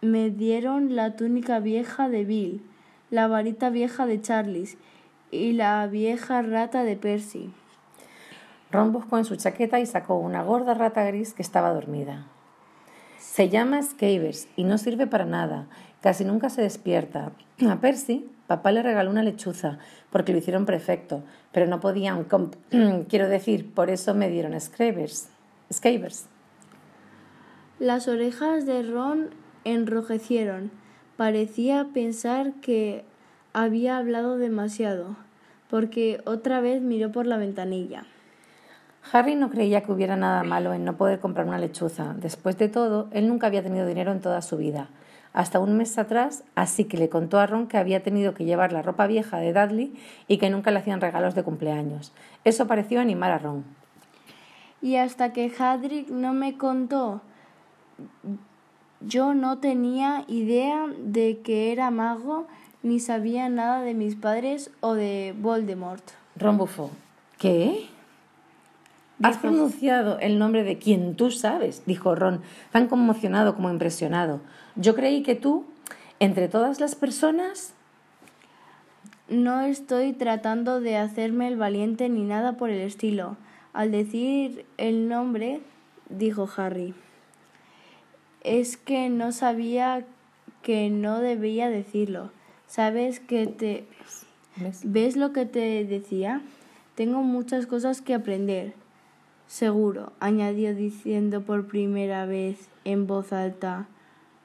Me 0.00 0.30
dieron 0.30 0.94
la 0.94 1.16
túnica 1.16 1.58
vieja 1.58 2.08
de 2.08 2.24
Bill, 2.24 2.62
la 3.10 3.26
varita 3.28 3.70
vieja 3.70 4.06
de 4.06 4.20
Charles 4.20 4.76
y 5.30 5.52
la 5.52 5.86
vieja 5.86 6.42
rata 6.42 6.84
de 6.84 6.96
Percy. 6.96 7.52
Ron 8.70 8.92
buscó 8.92 9.18
en 9.18 9.24
su 9.24 9.36
chaqueta 9.36 9.80
y 9.80 9.86
sacó 9.86 10.16
una 10.16 10.42
gorda 10.42 10.74
rata 10.74 11.04
gris 11.04 11.32
que 11.32 11.42
estaba 11.42 11.72
dormida. 11.72 12.26
Se 13.18 13.48
llama 13.48 13.82
Scavers 13.82 14.48
y 14.56 14.64
no 14.64 14.78
sirve 14.78 15.06
para 15.06 15.24
nada. 15.24 15.66
Casi 16.00 16.24
nunca 16.24 16.50
se 16.50 16.62
despierta. 16.62 17.32
A 17.68 17.76
Percy, 17.76 18.28
papá 18.46 18.72
le 18.72 18.82
regaló 18.82 19.10
una 19.10 19.22
lechuza 19.22 19.78
porque 20.10 20.32
lo 20.32 20.38
hicieron 20.38 20.66
perfecto, 20.66 21.22
pero 21.52 21.66
no 21.66 21.80
podían. 21.80 22.24
Quiero 23.08 23.28
decir, 23.28 23.72
por 23.72 23.90
eso 23.90 24.14
me 24.14 24.28
dieron 24.28 24.58
Scavers. 24.60 25.28
Scavers. 25.72 26.26
Las 27.78 28.08
orejas 28.08 28.64
de 28.66 28.82
Ron 28.82 29.30
enrojecieron. 29.66 30.70
Parecía 31.16 31.88
pensar 31.92 32.52
que 32.60 33.04
había 33.52 33.98
hablado 33.98 34.38
demasiado, 34.38 35.16
porque 35.68 36.20
otra 36.24 36.60
vez 36.60 36.82
miró 36.82 37.10
por 37.10 37.26
la 37.26 37.36
ventanilla. 37.36 38.04
Harry 39.12 39.36
no 39.36 39.50
creía 39.50 39.82
que 39.82 39.92
hubiera 39.92 40.16
nada 40.16 40.42
malo 40.42 40.74
en 40.74 40.84
no 40.84 40.96
poder 40.96 41.20
comprar 41.20 41.46
una 41.46 41.58
lechuza. 41.58 42.14
Después 42.18 42.58
de 42.58 42.68
todo, 42.68 43.08
él 43.12 43.28
nunca 43.28 43.46
había 43.46 43.62
tenido 43.62 43.86
dinero 43.86 44.12
en 44.12 44.20
toda 44.20 44.42
su 44.42 44.56
vida, 44.56 44.88
hasta 45.32 45.58
un 45.58 45.76
mes 45.76 45.96
atrás, 45.98 46.44
así 46.54 46.84
que 46.84 46.96
le 46.96 47.08
contó 47.08 47.38
a 47.38 47.46
Ron 47.46 47.66
que 47.66 47.78
había 47.78 48.02
tenido 48.02 48.34
que 48.34 48.44
llevar 48.44 48.72
la 48.72 48.82
ropa 48.82 49.06
vieja 49.06 49.38
de 49.38 49.52
Dudley 49.52 49.94
y 50.28 50.38
que 50.38 50.50
nunca 50.50 50.70
le 50.70 50.78
hacían 50.80 51.00
regalos 51.00 51.34
de 51.34 51.44
cumpleaños. 51.44 52.12
Eso 52.44 52.66
pareció 52.66 53.00
animar 53.00 53.30
a 53.30 53.38
Ron. 53.38 53.64
Y 54.82 54.96
hasta 54.96 55.32
que 55.32 55.52
Hadrick 55.58 56.08
no 56.10 56.32
me 56.32 56.56
contó 56.58 57.20
yo 59.06 59.34
no 59.34 59.58
tenía 59.58 60.24
idea 60.26 60.86
de 60.98 61.38
que 61.42 61.72
era 61.72 61.90
mago 61.90 62.46
ni 62.82 63.00
sabía 63.00 63.48
nada 63.48 63.82
de 63.82 63.94
mis 63.94 64.16
padres 64.16 64.70
o 64.80 64.94
de 64.94 65.34
Voldemort. 65.38 66.02
Ron 66.36 66.58
bufó. 66.58 66.90
¿Qué? 67.38 67.86
Has 69.22 69.38
pronunciado 69.38 70.18
el 70.18 70.38
nombre 70.38 70.62
de 70.62 70.78
quien 70.78 71.16
tú 71.16 71.30
sabes, 71.30 71.82
dijo 71.86 72.14
Ron, 72.14 72.42
tan 72.70 72.86
conmocionado 72.86 73.54
como 73.54 73.70
impresionado. 73.70 74.40
Yo 74.74 74.94
creí 74.94 75.22
que 75.22 75.34
tú, 75.34 75.64
entre 76.20 76.48
todas 76.48 76.80
las 76.80 76.94
personas... 76.94 77.72
No 79.28 79.62
estoy 79.62 80.12
tratando 80.12 80.80
de 80.80 80.96
hacerme 80.96 81.48
el 81.48 81.56
valiente 81.56 82.08
ni 82.08 82.22
nada 82.22 82.52
por 82.52 82.70
el 82.70 82.80
estilo. 82.80 83.36
Al 83.72 83.90
decir 83.90 84.66
el 84.76 85.08
nombre, 85.08 85.60
dijo 86.08 86.48
Harry 86.56 86.94
es 88.46 88.76
que 88.76 89.08
no 89.08 89.32
sabía 89.32 90.06
que 90.62 90.88
no 90.88 91.20
debía 91.20 91.68
decirlo. 91.68 92.30
¿Sabes 92.66 93.20
que 93.20 93.46
te... 93.46 93.84
¿Ves? 94.84 95.16
lo 95.16 95.32
que 95.32 95.44
te 95.44 95.84
decía? 95.84 96.40
Tengo 96.94 97.22
muchas 97.22 97.66
cosas 97.66 98.00
que 98.00 98.14
aprender. 98.14 98.72
Seguro, 99.48 100.12
añadió 100.18 100.74
diciendo 100.74 101.42
por 101.42 101.66
primera 101.66 102.24
vez 102.24 102.68
en 102.84 103.06
voz 103.06 103.32
alta 103.32 103.86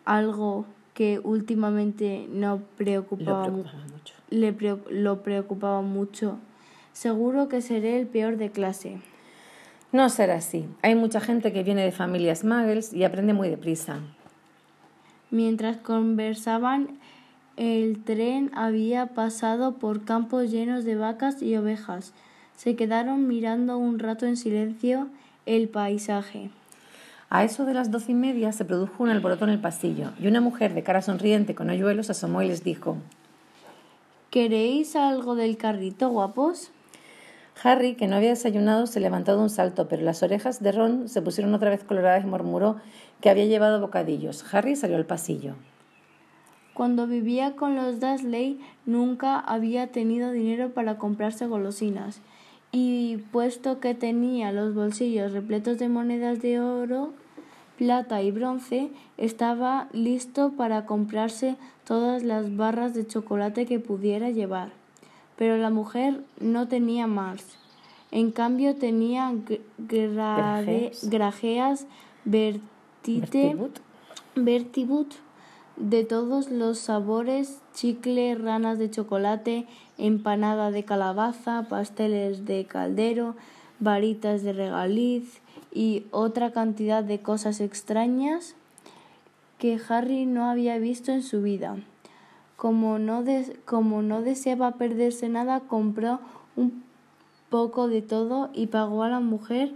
algo 0.03 0.65
que 0.93 1.19
últimamente 1.23 2.27
no 2.29 2.61
preocupaba, 2.77 3.49
mucho. 3.49 4.13
Le 4.29 4.55
lo 4.89 5.23
preocupaba 5.23 5.81
mucho. 5.81 6.37
Seguro 6.91 7.47
que 7.47 7.61
seré 7.61 7.99
el 7.99 8.07
peor 8.07 8.37
de 8.37 8.51
clase. 8.51 8.99
No 9.91 10.07
será 10.09 10.35
así. 10.35 10.65
Hay 10.81 10.95
mucha 10.95 11.19
gente 11.19 11.51
que 11.51 11.63
viene 11.63 11.83
de 11.83 11.91
familias 11.91 12.43
muggles 12.43 12.93
y 12.93 13.03
aprende 13.03 13.33
muy 13.33 13.49
deprisa. 13.49 13.99
Mientras 15.31 15.77
conversaban, 15.77 16.99
el 17.57 18.01
tren 18.03 18.51
había 18.55 19.07
pasado 19.07 19.73
por 19.73 20.05
campos 20.05 20.49
llenos 20.49 20.85
de 20.85 20.95
vacas 20.95 21.41
y 21.41 21.55
ovejas. 21.57 22.13
Se 22.55 22.75
quedaron 22.75 23.27
mirando 23.27 23.77
un 23.77 23.99
rato 23.99 24.25
en 24.25 24.37
silencio 24.37 25.07
el 25.45 25.67
paisaje. 25.67 26.49
A 27.29 27.43
eso 27.43 27.65
de 27.65 27.73
las 27.73 27.91
doce 27.91 28.13
y 28.13 28.15
media 28.15 28.51
se 28.51 28.65
produjo 28.65 29.03
un 29.03 29.09
alboroto 29.09 29.45
en 29.45 29.51
el 29.51 29.59
pasillo 29.59 30.11
y 30.19 30.27
una 30.27 30.41
mujer 30.41 30.73
de 30.73 30.83
cara 30.83 31.01
sonriente 31.01 31.55
con 31.55 31.69
hoyuelos 31.69 32.09
asomó 32.09 32.41
y 32.41 32.47
les 32.47 32.63
dijo 32.63 32.97
¿Queréis 34.29 34.95
algo 34.95 35.35
del 35.35 35.57
carrito, 35.57 36.09
guapos? 36.09 36.71
Harry, 37.63 37.95
que 37.95 38.07
no 38.07 38.15
había 38.15 38.29
desayunado, 38.29 38.87
se 38.87 38.99
levantó 38.99 39.35
de 39.35 39.43
un 39.43 39.49
salto, 39.49 39.87
pero 39.87 40.01
las 40.01 40.23
orejas 40.23 40.63
de 40.63 40.71
Ron 40.71 41.07
se 41.07 41.21
pusieron 41.21 41.53
otra 41.53 41.69
vez 41.69 41.83
coloradas 41.83 42.23
y 42.23 42.27
murmuró 42.27 42.77
que 43.19 43.29
había 43.29 43.45
llevado 43.45 43.79
bocadillos. 43.79 44.43
Harry 44.53 44.75
salió 44.75 44.97
al 44.97 45.05
pasillo. 45.05 45.53
Cuando 46.73 47.05
vivía 47.05 47.55
con 47.55 47.75
los 47.75 47.99
Dursley 47.99 48.59
nunca 48.85 49.37
había 49.39 49.87
tenido 49.87 50.31
dinero 50.31 50.73
para 50.73 50.97
comprarse 50.97 51.45
golosinas, 51.45 52.21
y 52.71 53.17
puesto 53.31 53.79
que 53.79 53.93
tenía 53.93 54.51
los 54.51 54.73
bolsillos 54.73 55.33
repletos 55.33 55.77
de 55.77 55.89
monedas 55.89 56.41
de 56.41 56.59
oro, 56.59 57.13
plata 57.77 58.21
y 58.21 58.31
bronce, 58.31 58.89
estaba 59.17 59.89
listo 59.91 60.53
para 60.53 60.85
comprarse 60.85 61.57
todas 61.85 62.23
las 62.23 62.55
barras 62.55 62.93
de 62.93 63.05
chocolate 63.05 63.65
que 63.65 63.79
pudiera 63.79 64.29
llevar. 64.29 64.80
Pero 65.41 65.57
la 65.57 65.71
mujer 65.71 66.21
no 66.39 66.67
tenía 66.67 67.07
más. 67.07 67.43
En 68.11 68.29
cambio 68.31 68.75
tenía 68.75 69.33
grajeas 71.01 71.87
vertite, 72.25 73.57
vertibut 74.35 75.15
de 75.77 76.03
todos 76.03 76.51
los 76.51 76.77
sabores, 76.77 77.59
chicle, 77.73 78.35
ranas 78.35 78.77
de 78.77 78.91
chocolate, 78.91 79.65
empanada 79.97 80.69
de 80.69 80.85
calabaza, 80.85 81.65
pasteles 81.67 82.45
de 82.45 82.65
caldero, 82.65 83.35
varitas 83.79 84.43
de 84.43 84.53
regaliz 84.53 85.41
y 85.73 86.05
otra 86.11 86.51
cantidad 86.51 87.03
de 87.03 87.19
cosas 87.19 87.61
extrañas 87.61 88.53
que 89.57 89.79
Harry 89.89 90.27
no 90.27 90.45
había 90.45 90.77
visto 90.77 91.11
en 91.11 91.23
su 91.23 91.41
vida. 91.41 91.77
Como 92.61 92.99
no, 92.99 93.23
como 93.65 94.03
no 94.03 94.21
deseaba 94.21 94.73
perderse 94.73 95.29
nada, 95.29 95.61
compró 95.61 96.19
un 96.55 96.83
poco 97.49 97.87
de 97.87 98.03
todo 98.03 98.51
y 98.53 98.67
pagó 98.67 99.01
a 99.01 99.09
la 99.09 99.19
mujer 99.19 99.73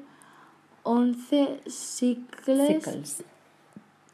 once 0.84 1.62
sicles 1.66 3.24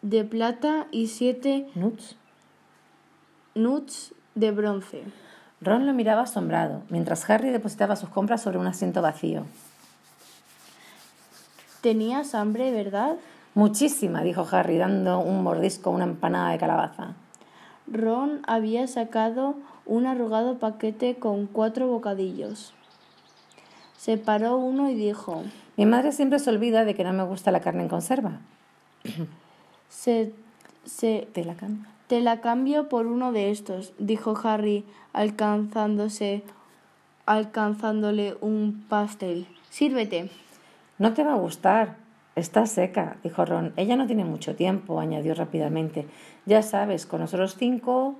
de 0.01 0.23
plata 0.23 0.87
y 0.89 1.07
siete 1.07 1.67
nuts. 1.75 2.15
nuts 3.55 4.13
de 4.35 4.51
bronce. 4.51 5.03
Ron 5.59 5.85
lo 5.85 5.91
miraba 5.91 6.21
asombrado, 6.21 6.83
mientras 6.87 7.29
Harry 7.29 7.49
depositaba 7.49 7.97
sus 7.97 8.07
compras 8.07 8.41
sobre 8.41 8.57
un 8.57 8.67
asiento 8.67 9.01
vacío. 9.01 9.43
Tenías 11.81 12.33
hambre, 12.35 12.71
¿verdad? 12.71 13.17
Muchísima, 13.53 14.23
dijo 14.23 14.47
Harry, 14.49 14.77
dando 14.77 15.19
un 15.19 15.43
mordisco 15.43 15.89
a 15.89 15.93
una 15.93 16.05
empanada 16.05 16.53
de 16.53 16.57
calabaza. 16.57 17.15
Ron 17.91 18.41
había 18.47 18.87
sacado 18.87 19.55
un 19.85 20.05
arrugado 20.05 20.57
paquete 20.59 21.15
con 21.15 21.47
cuatro 21.47 21.87
bocadillos. 21.87 22.73
Separó 23.97 24.57
uno 24.57 24.89
y 24.89 24.95
dijo 24.95 25.43
Mi 25.77 25.85
madre 25.85 26.11
siempre 26.11 26.39
se 26.39 26.49
olvida 26.49 26.85
de 26.85 26.95
que 26.95 27.03
no 27.03 27.13
me 27.13 27.23
gusta 27.23 27.51
la 27.51 27.59
carne 27.59 27.83
en 27.83 27.89
conserva. 27.89 28.39
Se, 29.89 30.31
se, 30.85 31.27
¿Te 31.33 31.43
la 31.43 31.55
cambio? 31.55 31.85
Te 32.07 32.21
la 32.21 32.39
cambio 32.39 32.87
por 32.87 33.07
uno 33.07 33.33
de 33.33 33.51
estos, 33.51 33.91
dijo 33.97 34.37
Harry, 34.41 34.85
alcanzándose, 35.11 36.43
alcanzándole 37.25 38.37
un 38.39 38.85
pastel. 38.87 39.47
Sírvete. 39.69 40.29
No 40.97 41.13
te 41.13 41.25
va 41.25 41.33
a 41.33 41.37
gustar. 41.37 41.97
Está 42.35 42.65
seca, 42.65 43.17
dijo 43.23 43.43
Ron. 43.45 43.73
Ella 43.75 43.97
no 43.97 44.07
tiene 44.07 44.23
mucho 44.23 44.55
tiempo, 44.55 44.99
añadió 44.99 45.35
rápidamente. 45.35 46.07
Ya 46.45 46.61
sabes, 46.61 47.05
con 47.05 47.19
nosotros 47.19 47.55
cinco. 47.57 48.15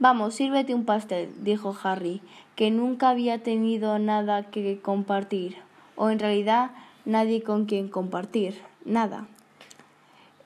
Vamos, 0.00 0.34
sírvete 0.34 0.74
un 0.74 0.84
pastel, 0.84 1.30
dijo 1.44 1.76
Harry, 1.84 2.20
que 2.56 2.72
nunca 2.72 3.10
había 3.10 3.42
tenido 3.42 3.98
nada 4.00 4.42
que 4.50 4.80
compartir, 4.80 5.56
o 5.94 6.10
en 6.10 6.18
realidad 6.18 6.72
nadie 7.04 7.42
con 7.44 7.66
quien 7.66 7.88
compartir, 7.88 8.60
nada. 8.84 9.26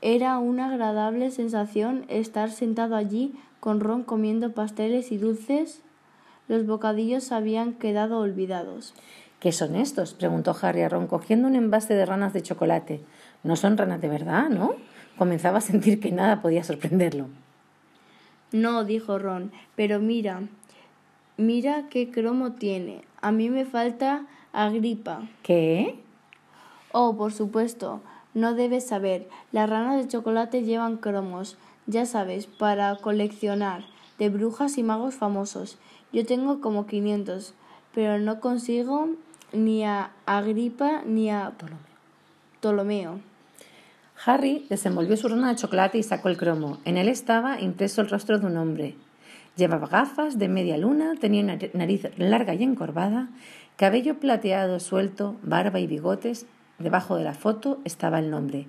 Era 0.02 0.36
una 0.36 0.66
agradable 0.68 1.30
sensación 1.30 2.04
estar 2.08 2.50
sentado 2.50 2.96
allí 2.96 3.34
con 3.60 3.80
Ron 3.80 4.02
comiendo 4.02 4.52
pasteles 4.52 5.10
y 5.10 5.16
dulces. 5.16 5.80
Los 6.48 6.66
bocadillos 6.66 7.32
habían 7.32 7.72
quedado 7.72 8.18
olvidados. 8.18 8.94
¿Qué 9.46 9.52
son 9.52 9.76
estos? 9.76 10.12
preguntó 10.12 10.56
Harry 10.60 10.82
a 10.82 10.88
Ron, 10.88 11.06
cogiendo 11.06 11.46
un 11.46 11.54
envase 11.54 11.94
de 11.94 12.04
ranas 12.04 12.32
de 12.32 12.42
chocolate. 12.42 13.00
No 13.44 13.54
son 13.54 13.76
ranas 13.76 14.00
de 14.00 14.08
verdad, 14.08 14.48
¿no? 14.48 14.74
Comenzaba 15.16 15.58
a 15.58 15.60
sentir 15.60 16.00
que 16.00 16.10
nada 16.10 16.42
podía 16.42 16.64
sorprenderlo. 16.64 17.28
No, 18.50 18.82
dijo 18.82 19.20
Ron, 19.20 19.52
pero 19.76 20.00
mira, 20.00 20.42
mira 21.36 21.84
qué 21.90 22.10
cromo 22.10 22.54
tiene. 22.54 23.02
A 23.20 23.30
mí 23.30 23.48
me 23.48 23.64
falta 23.64 24.26
agripa. 24.52 25.20
¿Qué? 25.44 25.94
Oh, 26.90 27.16
por 27.16 27.32
supuesto. 27.32 28.00
No 28.34 28.54
debes 28.54 28.88
saber. 28.88 29.28
Las 29.52 29.70
ranas 29.70 30.02
de 30.02 30.08
chocolate 30.08 30.64
llevan 30.64 30.96
cromos, 30.96 31.56
ya 31.86 32.04
sabes, 32.04 32.48
para 32.48 32.96
coleccionar, 32.96 33.84
de 34.18 34.28
brujas 34.28 34.76
y 34.76 34.82
magos 34.82 35.14
famosos. 35.14 35.78
Yo 36.12 36.26
tengo 36.26 36.60
como 36.60 36.88
500, 36.88 37.54
pero 37.94 38.18
no 38.18 38.40
consigo 38.40 39.10
ni 39.52 39.84
a 39.84 40.10
Agripa 40.26 41.02
ni 41.04 41.30
a 41.30 41.52
Ptolomeo. 42.60 43.20
Harry 44.24 44.66
desenvolvió 44.70 45.16
su 45.16 45.28
rana 45.28 45.50
de 45.50 45.56
chocolate 45.56 45.98
y 45.98 46.02
sacó 46.02 46.28
el 46.28 46.38
cromo. 46.38 46.78
En 46.84 46.96
él 46.96 47.08
estaba 47.08 47.60
impreso 47.60 48.00
el 48.00 48.08
rostro 48.08 48.38
de 48.38 48.46
un 48.46 48.56
hombre. 48.56 48.94
Llevaba 49.56 49.86
gafas 49.86 50.38
de 50.38 50.48
media 50.48 50.76
luna, 50.76 51.14
tenía 51.20 51.42
una 51.42 51.58
nariz 51.74 52.08
larga 52.16 52.54
y 52.54 52.62
encorvada, 52.62 53.28
cabello 53.76 54.18
plateado 54.18 54.80
suelto, 54.80 55.36
barba 55.42 55.80
y 55.80 55.86
bigotes, 55.86 56.46
Debajo 56.78 57.16
de 57.16 57.24
la 57.24 57.32
foto 57.32 57.78
estaba 57.84 58.18
el 58.18 58.30
nombre, 58.30 58.66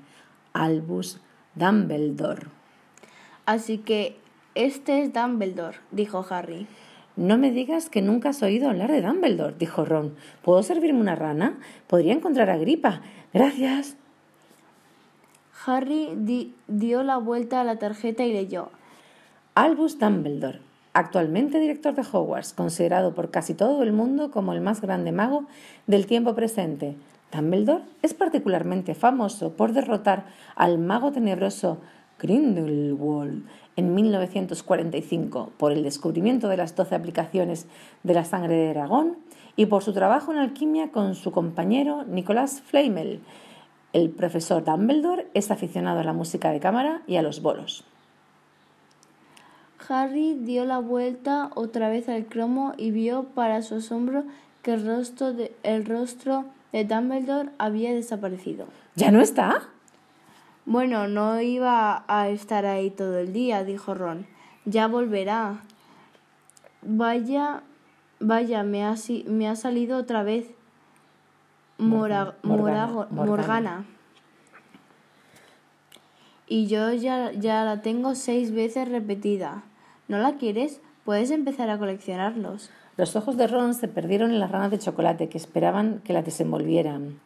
Albus 0.54 1.20
Dumbledore. 1.56 2.48
Así 3.46 3.80
que 3.80 4.18
este 4.56 5.04
es 5.04 5.14
Dumbledore, 5.14 5.78
dijo 5.92 6.26
Harry. 6.30 6.68
No 7.18 7.40
me 7.40 7.52
digas 7.52 7.90
que 7.90 8.04
nunca 8.04 8.30
has 8.30 8.44
oído 8.44 8.70
hablar 8.70 8.92
de 8.92 9.02
Dumbledore, 9.02 9.56
dijo 9.58 9.84
Ron. 9.86 10.14
¿Puedo 10.44 10.62
servirme 10.62 11.02
una 11.02 11.16
rana? 11.16 11.58
Podría 11.88 12.14
encontrar 12.14 12.52
a 12.52 12.58
Gripa. 12.58 13.02
Gracias. 13.34 13.98
Harry 15.66 16.54
dio 16.68 17.02
la 17.02 17.18
vuelta 17.18 17.60
a 17.60 17.64
la 17.64 17.78
tarjeta 17.78 18.24
y 18.24 18.32
leyó. 18.32 18.70
Albus 19.56 19.98
Dumbledore, 19.98 20.62
actualmente 20.94 21.60
director 21.60 21.96
de 21.96 22.04
Hogwarts, 22.04 22.54
considerado 22.54 23.16
por 23.16 23.32
casi 23.32 23.56
todo 23.56 23.82
el 23.82 23.94
mundo 23.94 24.30
como 24.30 24.54
el 24.54 24.62
más 24.62 24.82
grande 24.82 25.12
mago 25.12 25.46
del 25.88 26.06
tiempo 26.06 26.36
presente. 26.36 26.96
Dumbledore 27.34 27.84
es 28.04 28.14
particularmente 28.14 28.94
famoso 28.94 29.54
por 29.54 29.74
derrotar 29.74 30.28
al 30.56 30.78
mago 30.78 31.12
tenebroso 31.12 31.80
Grindelwald 32.20 33.46
en 33.76 33.94
1945 33.94 35.52
por 35.58 35.72
el 35.72 35.84
descubrimiento 35.84 36.48
de 36.48 36.58
las 36.58 36.76
doce 36.76 36.96
aplicaciones 36.96 37.68
de 38.04 38.14
la 38.14 38.26
sangre 38.26 38.56
de 38.56 38.74
dragón 38.74 39.18
y 39.56 39.68
por 39.68 39.84
su 39.84 39.94
trabajo 39.94 40.32
en 40.32 40.40
alquimia 40.40 40.92
con 40.92 41.16
su 41.16 41.32
compañero 41.32 42.04
Nicolás 42.04 42.62
Flamel. 42.62 43.22
El 43.94 44.10
profesor 44.10 44.64
Dumbledore 44.64 45.28
es 45.34 45.52
aficionado 45.52 46.00
a 46.00 46.04
la 46.04 46.14
música 46.14 46.52
de 46.52 46.60
cámara 46.60 47.02
y 47.08 47.16
a 47.18 47.22
los 47.22 47.42
bolos. 47.42 47.84
Harry 49.90 50.34
dio 50.34 50.66
la 50.66 50.80
vuelta 50.80 51.52
otra 51.56 51.90
vez 51.90 52.10
al 52.10 52.26
cromo 52.26 52.74
y 52.78 52.92
vio 52.92 53.24
para 53.36 53.62
su 53.62 53.76
asombro 53.76 54.24
que 54.62 54.74
el 54.74 54.86
rostro, 54.86 55.34
de, 55.34 55.56
el 55.64 55.86
rostro 55.86 56.46
de 56.74 56.84
Dumbledore 56.84 57.50
había 57.58 57.94
desaparecido. 57.94 58.68
¿Ya 58.96 59.12
no 59.12 59.22
está? 59.22 59.70
Bueno, 60.68 61.08
no 61.08 61.40
iba 61.40 62.04
a 62.10 62.28
estar 62.28 62.66
ahí 62.66 62.90
todo 62.90 63.20
el 63.20 63.32
día, 63.32 63.64
dijo 63.64 63.94
Ron. 63.94 64.28
Ya 64.66 64.88
volverá. 64.88 65.62
Vaya, 66.82 67.64
vaya, 68.20 68.64
me 68.64 68.84
ha, 68.84 68.96
me 69.28 69.48
ha 69.48 69.56
salido 69.56 69.98
otra 69.98 70.24
vez. 70.24 70.52
Morgana, 71.78 72.34
Morgana. 72.44 73.86
Y 76.48 76.68
yo 76.68 76.92
ya, 76.92 77.32
ya 77.32 77.64
la 77.64 77.82
tengo 77.82 78.14
seis 78.14 78.52
veces 78.52 78.90
repetida. 78.90 79.64
¿No 80.10 80.18
la 80.18 80.34
quieres? 80.34 80.82
Puedes 81.06 81.32
empezar 81.32 81.70
a 81.70 81.78
coleccionarlos. 81.78 82.72
Los 82.98 83.16
ojos 83.16 83.38
de 83.38 83.48
Ron 83.48 83.74
se 83.74 83.88
perdieron 83.88 84.32
en 84.32 84.42
las 84.42 84.52
ranas 84.52 84.72
de 84.72 84.80
chocolate 84.80 85.30
que 85.30 85.38
esperaban 85.38 86.02
que 86.04 86.12
la 86.12 86.24
desenvolvieran. 86.24 87.22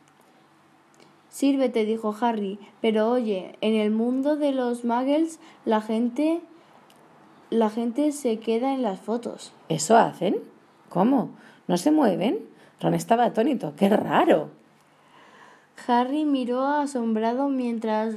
Sírvete, 1.31 1.85
dijo 1.85 2.13
Harry, 2.19 2.59
pero 2.81 3.09
oye, 3.09 3.55
en 3.61 3.73
el 3.73 3.89
mundo 3.89 4.35
de 4.35 4.51
los 4.51 4.83
muggles 4.83 5.39
la 5.63 5.81
gente 5.81 6.41
la 7.49 7.69
gente 7.69 8.11
se 8.11 8.39
queda 8.39 8.73
en 8.73 8.81
las 8.81 8.99
fotos. 8.99 9.53
¿Eso 9.67 9.97
hacen? 9.97 10.37
¿Cómo? 10.89 11.31
¿No 11.67 11.77
se 11.77 11.91
mueven? 11.91 12.39
Ron 12.79 12.93
estaba 12.93 13.25
atónito. 13.25 13.73
¡Qué 13.75 13.89
raro! 13.89 14.49
Harry 15.87 16.25
miró 16.25 16.65
asombrado 16.65 17.49
mientras 17.49 18.15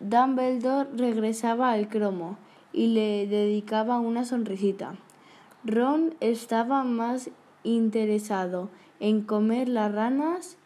Dumbledore 0.00 0.88
regresaba 0.96 1.72
al 1.72 1.88
cromo 1.88 2.38
y 2.72 2.88
le 2.88 3.26
dedicaba 3.26 3.98
una 3.98 4.24
sonrisita. 4.24 4.94
Ron 5.64 6.14
estaba 6.20 6.84
más 6.84 7.30
interesado 7.64 8.68
en 9.00 9.22
comer 9.22 9.68
las 9.68 9.92
ranas 9.92 10.56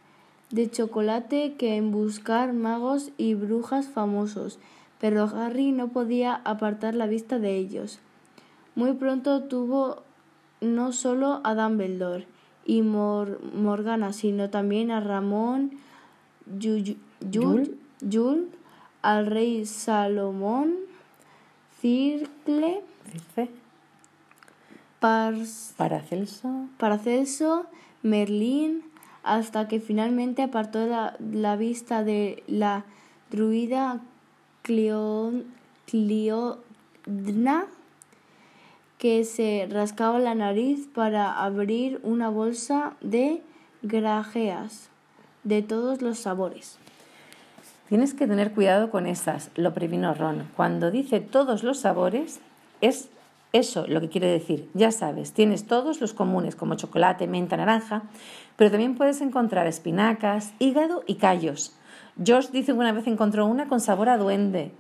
de 0.51 0.71
chocolate 0.71 1.55
que 1.55 1.77
en 1.77 1.93
buscar 1.93 2.53
magos 2.53 3.11
y 3.17 3.35
brujas 3.35 3.89
famosos, 3.89 4.59
pero 5.01 5.25
Harry 5.25 5.73
no 5.73 5.89
podía 5.89 6.35
apartar 6.45 6.95
la 6.95 7.07
vista 7.07 7.39
de 7.39 7.57
ellos. 7.57 8.01
Muy 8.75 8.93
pronto 8.95 9.45
tuvo 9.45 10.03
no 10.61 10.93
solo 10.93 11.41
a 11.45 11.55
Dumbledore 11.55 12.27
y 12.67 12.83
Morgana, 12.83 14.13
sino 14.13 14.51
también 14.51 14.91
a 14.91 15.01
Ramón, 15.01 15.73
Yul, 16.59 18.51
al 19.03 19.27
rey 19.27 19.65
Salomón, 19.65 20.75
Circle, 21.81 22.83
Paracelso. 25.01 26.67
Paracelso, 26.77 27.67
Merlín, 28.03 28.83
hasta 29.23 29.69
que 29.69 29.81
finalmente 29.81 30.43
apartó 30.43 30.87
la, 30.87 31.57
vista 31.57 32.05
de 32.05 32.43
la 32.47 32.85
druida 33.31 34.01
Cliodna, 34.63 36.57
que 38.99 39.25
se 39.25 39.67
rascaba 39.71 40.19
la 40.19 40.35
nariz 40.35 40.89
para 40.95 41.43
abrir 41.43 42.01
una 42.03 42.29
bolsa 42.29 42.95
de 43.01 43.43
grajeas 43.83 44.91
de 45.45 45.63
todos 45.63 46.03
los 46.03 46.19
sabores. 46.19 46.79
Tienes 47.89 48.15
que 48.15 48.27
tener 48.27 48.53
cuidado 48.53 48.91
con 48.91 49.07
esas, 49.07 49.51
lo 49.57 49.75
previno 49.75 50.15
Ron. 50.15 50.49
Cuando 50.55 50.91
dice 50.91 51.21
todos 51.21 51.65
los 51.65 51.81
sabores, 51.81 52.41
es 52.81 53.09
eso 53.53 53.87
lo 53.89 54.01
que 54.01 54.09
quiere 54.09 54.29
decir. 54.29 54.69
Ya 54.75 54.93
sabes, 54.93 55.33
tienes 55.33 55.67
todos 55.67 56.01
los 56.01 56.13
comunes 56.13 56.55
como 56.55 56.77
chocolate, 56.77 57.27
menta, 57.27 57.57
naranja, 57.57 58.03
pero 58.61 58.71
también 58.71 58.95
puedes 58.95 59.23
encontrar 59.23 59.67
espinacas, 59.67 60.53
hígado 60.59 61.03
y 61.07 61.15
callos. 61.15 61.75
Josh 62.19 62.51
dice 62.51 62.73
que 62.73 62.79
una 62.79 62.93
vez 62.93 63.07
encontró 63.07 63.47
una 63.47 63.69
con 63.69 63.81
sabor 63.81 64.11
a 64.11 64.19
duende. 64.19 64.71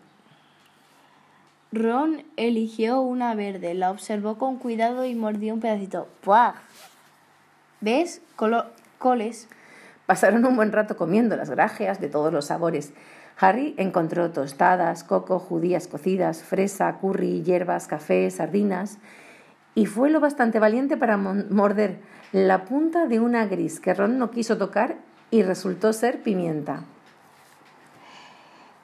Ron 1.73 2.25
eligió 2.37 3.01
una 3.01 3.35
verde, 3.35 3.73
la 3.73 3.91
observó 3.91 4.37
con 4.37 4.59
cuidado 4.59 5.07
y 5.07 5.15
mordió 5.15 5.55
un 5.55 5.61
pedacito. 5.61 6.09
¡Puah! 6.21 6.57
¿Ves? 7.81 8.21
coles. 8.99 9.49
Pasaron 10.05 10.45
un 10.45 10.57
buen 10.57 10.73
rato 10.73 10.99
comiendo 10.99 11.35
las 11.37 11.49
grajeas 11.49 12.03
de 12.03 12.11
todos 12.11 12.31
los 12.31 12.45
sabores. 12.45 12.93
Harry 13.39 13.75
encontró 13.79 14.31
tostadas, 14.31 15.05
coco, 15.05 15.39
judías 15.39 15.89
cocidas, 15.89 16.43
fresa, 16.43 16.99
curry, 17.01 17.43
hierbas, 17.45 17.87
café, 17.87 18.31
sardinas 18.31 18.99
y 19.75 19.87
fue 19.87 20.11
lo 20.11 20.21
bastante 20.21 20.59
valiente 20.59 20.97
para 20.97 21.17
morder 21.17 21.99
la 22.33 22.65
punta 22.65 23.07
de 23.07 23.21
una 23.21 23.47
gris 23.47 23.81
que 23.81 23.95
Ron 23.95 24.19
no 24.19 24.31
quiso 24.31 24.57
tocar 24.59 24.97
y 25.31 25.43
resultó 25.43 25.93
ser 25.93 26.23
pimienta. 26.23 26.85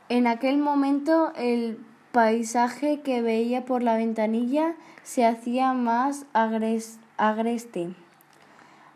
En 0.09 0.27
aquel 0.27 0.59
momento 0.59 1.33
el 1.37 1.79
paisaje 2.13 3.01
que 3.01 3.23
veía 3.23 3.65
por 3.65 3.83
la 3.83 3.97
ventanilla 3.97 4.75
se 5.03 5.27
hacía 5.27 5.73
más 5.73 6.27
agreste. 6.33 7.95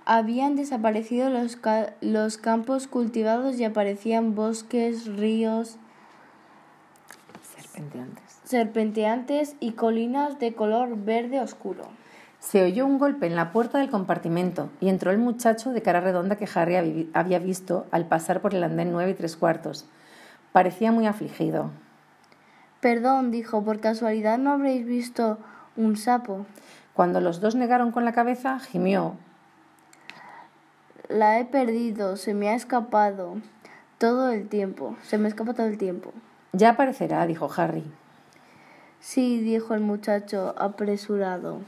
Habían 0.05 0.57
desaparecido 0.57 1.31
los, 1.31 1.59
los 2.01 2.39
campos 2.39 2.87
cultivados 2.87 3.59
y 3.59 3.65
aparecían 3.65 4.35
bosques, 4.35 5.07
ríos, 5.07 5.77
serpenteantes. 7.57 8.30
Serpenteantes 8.51 9.55
y 9.61 9.73
colinas 9.73 10.41
de 10.41 10.55
color 10.55 10.97
verde 10.97 11.41
oscuro. 11.41 11.85
Se 12.41 12.65
oyó 12.65 12.85
un 12.85 12.99
golpe 12.99 13.27
en 13.29 13.37
la 13.37 13.53
puerta 13.53 13.79
del 13.79 13.91
compartimento 13.91 14.71
y 14.81 14.89
entró 14.89 15.13
el 15.13 15.19
muchacho 15.19 15.73
de 15.73 15.83
cara 15.83 16.01
redonda 16.01 16.35
que 16.35 16.49
Harry 16.53 17.09
había 17.15 17.39
visto 17.39 17.87
al 17.93 18.07
pasar 18.07 18.41
por 18.41 18.53
el 18.53 18.65
andén 18.65 18.91
nueve 18.91 19.13
y 19.13 19.15
tres 19.15 19.37
cuartos. 19.37 19.87
Parecía 20.51 20.91
muy 20.91 21.07
afligido. 21.07 21.71
Perdón, 22.81 23.31
dijo, 23.31 23.63
¿por 23.63 23.79
casualidad 23.79 24.39
no 24.39 24.51
habréis 24.51 24.85
visto 24.85 25.39
un 25.77 25.97
sapo? 25.97 26.45
Cuando 26.93 27.21
los 27.21 27.41
dos 27.41 27.55
negaron 27.55 27.93
con 27.93 28.05
la 28.05 28.13
cabeza, 28.13 28.59
gimió. 28.59 29.15
La 31.09 31.39
he 31.39 31.45
perdido, 31.45 32.17
se 32.17 32.35
me 32.35 32.49
ha 32.49 32.55
escapado 32.55 33.37
todo 33.99 34.33
el 34.33 34.49
tiempo, 34.49 34.97
se 35.03 35.19
me 35.19 35.29
escapa 35.29 35.55
todo 35.55 35.67
el 35.67 35.79
tiempo. 35.79 36.13
Ya 36.53 36.71
aparecerá, 36.71 37.25
dijo 37.27 37.49
Harry. 37.57 37.85
Sí, 39.01 39.41
dijo 39.41 39.75
el 39.75 39.81
muchacho 39.81 40.55
apresurado. 40.59 41.61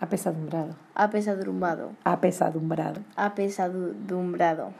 Apesadumbrado. 0.00 0.76
Apesadumbrado. 0.94 1.92
Apesadumbrado. 2.04 3.00
Apesadumbrado. 3.16 4.72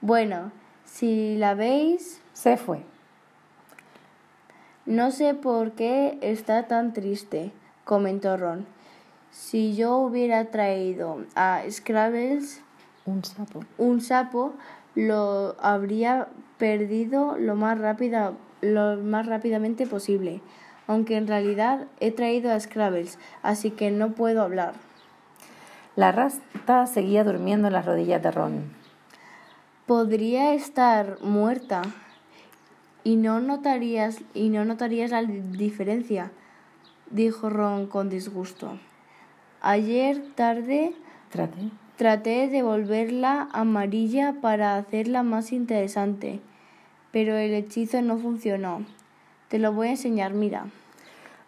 Bueno, 0.00 0.52
si 0.84 1.36
la 1.36 1.54
veis. 1.54 2.20
Se 2.32 2.56
fue. 2.56 2.82
No 4.84 5.10
sé 5.10 5.34
por 5.34 5.72
qué 5.72 6.18
está 6.22 6.68
tan 6.68 6.92
triste, 6.92 7.50
comentó 7.84 8.36
Ron. 8.36 8.66
Si 9.32 9.74
yo 9.74 9.96
hubiera 9.96 10.50
traído 10.52 11.24
a 11.34 11.62
Scrabbles 11.68 12.62
un 13.04 13.24
sapo, 13.24 13.64
un 13.78 14.00
sapo 14.00 14.54
lo 14.94 15.56
habría 15.60 16.28
perdido 16.58 17.36
lo 17.36 17.56
más, 17.56 17.78
rápida, 17.78 18.32
lo 18.60 18.96
más 18.96 19.26
rápidamente 19.26 19.86
posible, 19.86 20.40
aunque 20.86 21.16
en 21.16 21.26
realidad 21.26 21.86
he 22.00 22.10
traído 22.12 22.52
a 22.52 22.60
Scrabbles, 22.60 23.18
así 23.42 23.70
que 23.70 23.90
no 23.90 24.12
puedo 24.12 24.42
hablar. 24.42 24.74
La 25.96 26.12
rasta 26.12 26.86
seguía 26.86 27.24
durmiendo 27.24 27.68
en 27.68 27.72
las 27.72 27.86
rodillas 27.86 28.22
de 28.22 28.30
Ron. 28.30 28.72
Podría 29.86 30.54
estar 30.54 31.18
muerta, 31.22 31.82
y 33.04 33.14
no 33.14 33.40
notarías 33.40 34.18
y 34.34 34.48
no 34.48 34.64
notarías 34.64 35.12
la 35.12 35.22
diferencia, 35.22 36.32
dijo 37.10 37.50
Ron 37.50 37.86
con 37.86 38.10
disgusto. 38.10 38.80
Ayer 39.60 40.20
tarde 40.34 40.92
traté 41.30 41.70
traté 41.96 42.48
de 42.48 42.62
volverla 42.62 43.48
amarilla 43.52 44.34
para 44.40 44.76
hacerla 44.76 45.22
más 45.22 45.52
interesante, 45.52 46.40
pero 47.10 47.36
el 47.36 47.54
hechizo 47.54 48.02
no 48.02 48.18
funcionó. 48.18 48.84
Te 49.48 49.58
lo 49.58 49.72
voy 49.72 49.88
a 49.88 49.90
enseñar, 49.92 50.34
mira. 50.34 50.66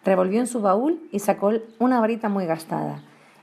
Revolvió 0.05 0.39
en 0.39 0.47
su 0.47 0.61
baúl 0.61 1.01
y 1.11 1.19
sacó 1.19 1.51
una 1.79 1.99
varita 1.99 2.29
muy 2.29 2.45
gastada. 2.45 3.01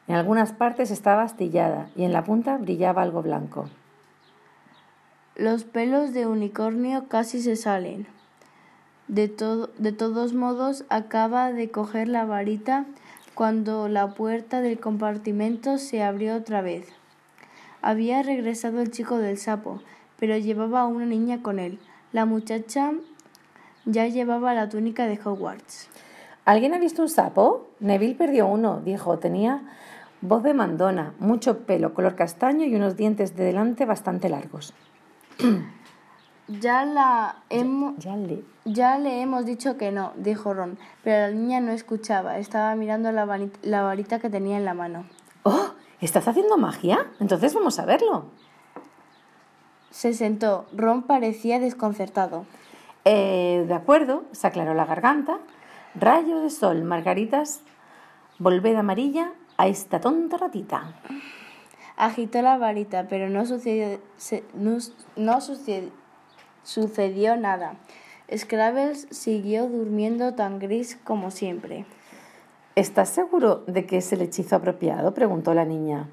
En 0.08 0.14
algunas 0.14 0.52
partes 0.52 0.90
estaba 0.90 1.22
astillada 1.22 1.90
y 1.96 2.04
en 2.04 2.12
la 2.12 2.24
punta 2.24 2.56
brillaba 2.56 3.02
algo 3.02 3.22
blanco. 3.22 3.68
Los 5.34 5.64
pelos 5.64 6.14
de 6.14 6.26
unicornio 6.26 7.08
casi 7.08 7.42
se 7.42 7.56
salen. 7.56 8.06
De, 9.08 9.28
de 9.78 9.92
todos 9.92 10.32
modos, 10.32 10.84
acaba 10.88 11.52
de 11.52 11.70
coger 11.70 12.08
la 12.08 12.24
varita 12.24 12.86
cuando 13.34 13.88
la 13.88 14.14
puerta 14.14 14.62
del 14.62 14.80
compartimento 14.80 15.76
se 15.76 16.02
abrió 16.02 16.34
otra 16.34 16.62
vez. 16.62 16.88
Había 17.82 18.22
regresado 18.22 18.80
el 18.80 18.90
chico 18.90 19.18
del 19.18 19.36
sapo, 19.36 19.82
pero 20.18 20.38
llevaba 20.38 20.80
a 20.80 20.86
una 20.86 21.04
niña 21.04 21.42
con 21.42 21.58
él. 21.58 21.78
La 22.12 22.24
muchacha 22.24 22.92
ya 23.86 24.06
llevaba 24.06 24.52
la 24.52 24.68
túnica 24.68 25.06
de 25.06 25.18
Hogwarts. 25.22 25.88
¿Alguien 26.44 26.74
ha 26.74 26.78
visto 26.78 27.02
un 27.02 27.08
sapo? 27.08 27.70
Neville 27.80 28.14
perdió 28.14 28.46
uno, 28.46 28.80
dijo. 28.84 29.18
Tenía 29.18 29.62
voz 30.20 30.42
de 30.42 30.54
mandona, 30.54 31.14
mucho 31.18 31.60
pelo, 31.66 31.94
color 31.94 32.14
castaño 32.14 32.66
y 32.66 32.74
unos 32.74 32.96
dientes 32.96 33.34
de 33.36 33.44
delante 33.44 33.84
bastante 33.84 34.28
largos. 34.28 34.74
Ya 36.48 36.84
la 36.84 37.42
hemos, 37.50 37.96
ya, 37.98 38.14
le... 38.16 38.44
ya 38.64 38.98
le 38.98 39.20
hemos 39.20 39.44
dicho 39.44 39.76
que 39.76 39.90
no, 39.90 40.12
dijo 40.14 40.54
Ron, 40.54 40.78
pero 41.02 41.26
la 41.26 41.32
niña 41.32 41.58
no 41.58 41.72
escuchaba, 41.72 42.38
estaba 42.38 42.76
mirando 42.76 43.10
la, 43.10 43.26
la 43.62 43.82
varita 43.82 44.20
que 44.20 44.30
tenía 44.30 44.56
en 44.56 44.64
la 44.64 44.72
mano. 44.72 45.06
¡Oh! 45.42 45.70
¿Estás 46.00 46.28
haciendo 46.28 46.56
magia? 46.56 47.10
Entonces 47.18 47.52
vamos 47.52 47.80
a 47.80 47.84
verlo. 47.84 48.26
Se 49.90 50.12
sentó. 50.12 50.66
Ron 50.72 51.02
parecía 51.02 51.58
desconcertado. 51.58 52.46
Eh, 53.08 53.64
de 53.68 53.74
acuerdo, 53.74 54.24
se 54.32 54.48
aclaró 54.48 54.74
la 54.74 54.84
garganta. 54.84 55.38
Rayo 55.94 56.40
de 56.40 56.50
sol, 56.50 56.82
margaritas, 56.82 57.60
volved 58.40 58.74
amarilla 58.74 59.32
a 59.56 59.68
esta 59.68 60.00
tonta 60.00 60.38
ratita. 60.38 60.92
Agitó 61.96 62.42
la 62.42 62.58
varita, 62.58 63.06
pero 63.08 63.30
no 63.30 63.46
sucedió, 63.46 64.00
no, 65.14 65.40
sucedió, 65.40 65.90
sucedió 66.64 67.36
nada. 67.36 67.76
Scrabbles 68.36 69.06
siguió 69.12 69.68
durmiendo 69.68 70.34
tan 70.34 70.58
gris 70.58 70.98
como 71.04 71.30
siempre. 71.30 71.86
¿Estás 72.74 73.10
seguro 73.10 73.62
de 73.68 73.86
que 73.86 73.98
es 73.98 74.12
el 74.12 74.20
hechizo 74.20 74.56
apropiado? 74.56 75.14
preguntó 75.14 75.54
la 75.54 75.64
niña. 75.64 76.08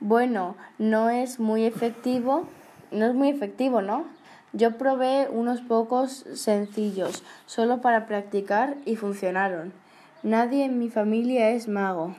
Bueno, 0.00 0.56
no 0.78 1.10
es 1.10 1.38
muy 1.38 1.64
efectivo, 1.66 2.48
no 2.90 3.04
es 3.04 3.14
muy 3.14 3.28
efectivo, 3.28 3.82
¿no? 3.82 4.15
Yo 4.56 4.78
probé 4.78 5.28
unos 5.30 5.60
pocos 5.60 6.24
sencillos, 6.32 7.22
solo 7.44 7.82
para 7.82 8.06
practicar, 8.06 8.78
y 8.86 8.96
funcionaron. 8.96 9.74
Nadie 10.22 10.64
en 10.64 10.78
mi 10.78 10.88
familia 10.88 11.50
es 11.50 11.68
mago. 11.68 12.16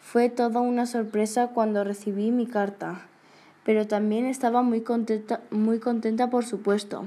Fue 0.00 0.28
toda 0.30 0.62
una 0.62 0.86
sorpresa 0.86 1.50
cuando 1.54 1.84
recibí 1.84 2.32
mi 2.32 2.46
carta, 2.46 3.02
pero 3.64 3.86
también 3.86 4.26
estaba 4.26 4.62
muy 4.62 4.80
contenta, 4.80 5.42
muy 5.52 5.78
contenta 5.78 6.28
por 6.28 6.44
supuesto, 6.44 7.06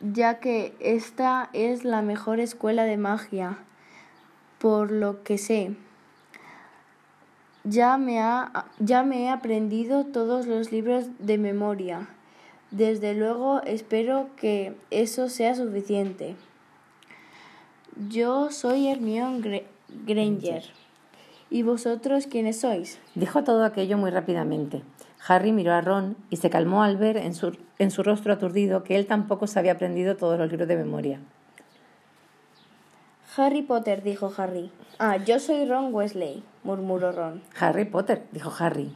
ya 0.00 0.40
que 0.40 0.74
esta 0.80 1.48
es 1.52 1.84
la 1.84 2.02
mejor 2.02 2.40
escuela 2.40 2.86
de 2.86 2.96
magia, 2.96 3.58
por 4.58 4.90
lo 4.90 5.22
que 5.22 5.38
sé. 5.38 5.76
Ya 7.70 7.98
me, 7.98 8.18
ha, 8.18 8.66
ya 8.80 9.04
me 9.04 9.22
he 9.22 9.28
aprendido 9.28 10.04
todos 10.04 10.48
los 10.48 10.72
libros 10.72 11.04
de 11.20 11.38
memoria. 11.38 12.08
Desde 12.72 13.14
luego 13.14 13.62
espero 13.62 14.26
que 14.34 14.74
eso 14.90 15.28
sea 15.28 15.54
suficiente. 15.54 16.34
Yo 18.08 18.50
soy 18.50 18.88
Hermione 18.88 19.66
Granger. 20.04 20.64
¿Y 21.48 21.62
vosotros 21.62 22.26
quiénes 22.26 22.58
sois? 22.58 22.98
Dijo 23.14 23.44
todo 23.44 23.64
aquello 23.64 23.96
muy 23.98 24.10
rápidamente. 24.10 24.82
Harry 25.28 25.52
miró 25.52 25.72
a 25.72 25.80
Ron 25.80 26.16
y 26.28 26.38
se 26.38 26.50
calmó 26.50 26.82
al 26.82 26.96
ver 26.96 27.18
en 27.18 27.34
su, 27.34 27.56
en 27.78 27.92
su 27.92 28.02
rostro 28.02 28.32
aturdido 28.32 28.82
que 28.82 28.96
él 28.96 29.06
tampoco 29.06 29.46
se 29.46 29.60
había 29.60 29.72
aprendido 29.72 30.16
todos 30.16 30.40
los 30.40 30.50
libros 30.50 30.66
de 30.66 30.76
memoria. 30.76 31.20
Harry 33.36 33.62
Potter, 33.62 34.02
dijo 34.02 34.32
Harry. 34.36 34.70
Ah, 34.98 35.16
yo 35.16 35.38
soy 35.38 35.64
Ron 35.64 35.94
Wesley, 35.94 36.42
murmuró 36.64 37.12
Ron. 37.12 37.42
Harry 37.58 37.84
Potter, 37.84 38.24
dijo 38.32 38.52
Harry. 38.58 38.92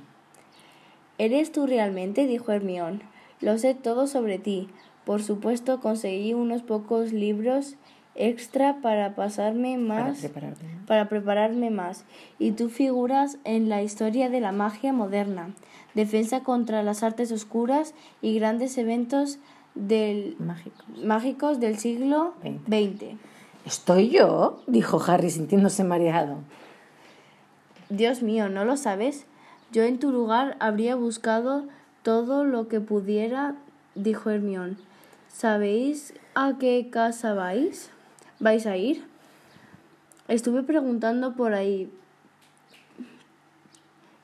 ¿Eres 1.18 1.52
tú 1.52 1.66
realmente? 1.66 2.26
dijo 2.26 2.52
Hermione. 2.52 3.00
Lo 3.40 3.58
sé 3.58 3.74
todo 3.74 4.06
sobre 4.06 4.38
ti. 4.38 4.68
Por 5.04 5.22
supuesto, 5.22 5.80
conseguí 5.80 6.34
unos 6.34 6.62
pocos 6.62 7.12
libros 7.12 7.76
extra 8.16 8.80
para 8.80 9.14
pasarme 9.14 9.76
más 9.76 10.20
Para 10.20 10.32
prepararme. 10.32 10.78
para 10.86 11.08
prepararme 11.08 11.70
más 11.70 12.04
y 12.38 12.52
tú 12.52 12.68
figuras 12.68 13.38
en 13.44 13.68
la 13.68 13.82
historia 13.82 14.30
de 14.30 14.40
la 14.40 14.52
magia 14.52 14.92
moderna, 14.92 15.50
defensa 15.94 16.44
contra 16.44 16.82
las 16.84 17.02
artes 17.02 17.32
oscuras 17.32 17.92
y 18.22 18.38
grandes 18.38 18.78
eventos 18.78 19.38
del 19.74 20.36
Mágico. 20.38 20.84
mágicos 21.04 21.58
del 21.58 21.76
siglo. 21.78 22.34
XX. 22.68 23.16
¿Estoy 23.64 24.10
yo? 24.10 24.62
dijo 24.66 25.02
Harry 25.06 25.30
sintiéndose 25.30 25.84
mareado. 25.84 26.38
Dios 27.88 28.22
mío, 28.22 28.48
¿no 28.48 28.64
lo 28.64 28.76
sabes? 28.76 29.26
Yo 29.72 29.82
en 29.82 29.98
tu 29.98 30.12
lugar 30.12 30.56
habría 30.60 30.96
buscado 30.96 31.64
todo 32.02 32.44
lo 32.44 32.68
que 32.68 32.80
pudiera, 32.80 33.56
dijo 33.94 34.30
Hermión. 34.30 34.76
¿Sabéis 35.28 36.14
a 36.34 36.58
qué 36.58 36.88
casa 36.90 37.34
vais? 37.34 37.90
¿Vais 38.38 38.66
a 38.66 38.76
ir? 38.76 39.06
Estuve 40.28 40.62
preguntando 40.62 41.34
por 41.34 41.54
ahí 41.54 41.90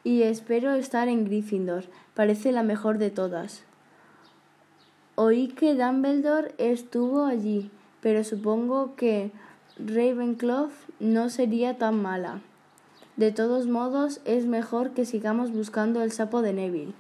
y 0.04 0.22
espero 0.22 0.72
estar 0.74 1.08
en 1.08 1.24
Gryffindor. 1.24 1.84
Parece 2.14 2.52
la 2.52 2.62
mejor 2.62 2.98
de 2.98 3.10
todas. 3.10 3.62
Oí 5.14 5.48
que 5.48 5.74
Dumbledore 5.74 6.54
estuvo 6.58 7.26
allí, 7.26 7.70
pero 8.00 8.24
supongo 8.24 8.94
que 8.96 9.30
Ravenclaw 9.78 10.70
no 10.98 11.30
sería 11.30 11.78
tan 11.78 12.00
mala. 12.00 12.40
De 13.16 13.32
todos 13.32 13.66
modos, 13.66 14.20
es 14.24 14.46
mejor 14.46 14.90
que 14.90 15.04
sigamos 15.04 15.52
buscando 15.52 16.02
el 16.02 16.12
sapo 16.12 16.42
de 16.42 16.52
Neville. 16.52 16.94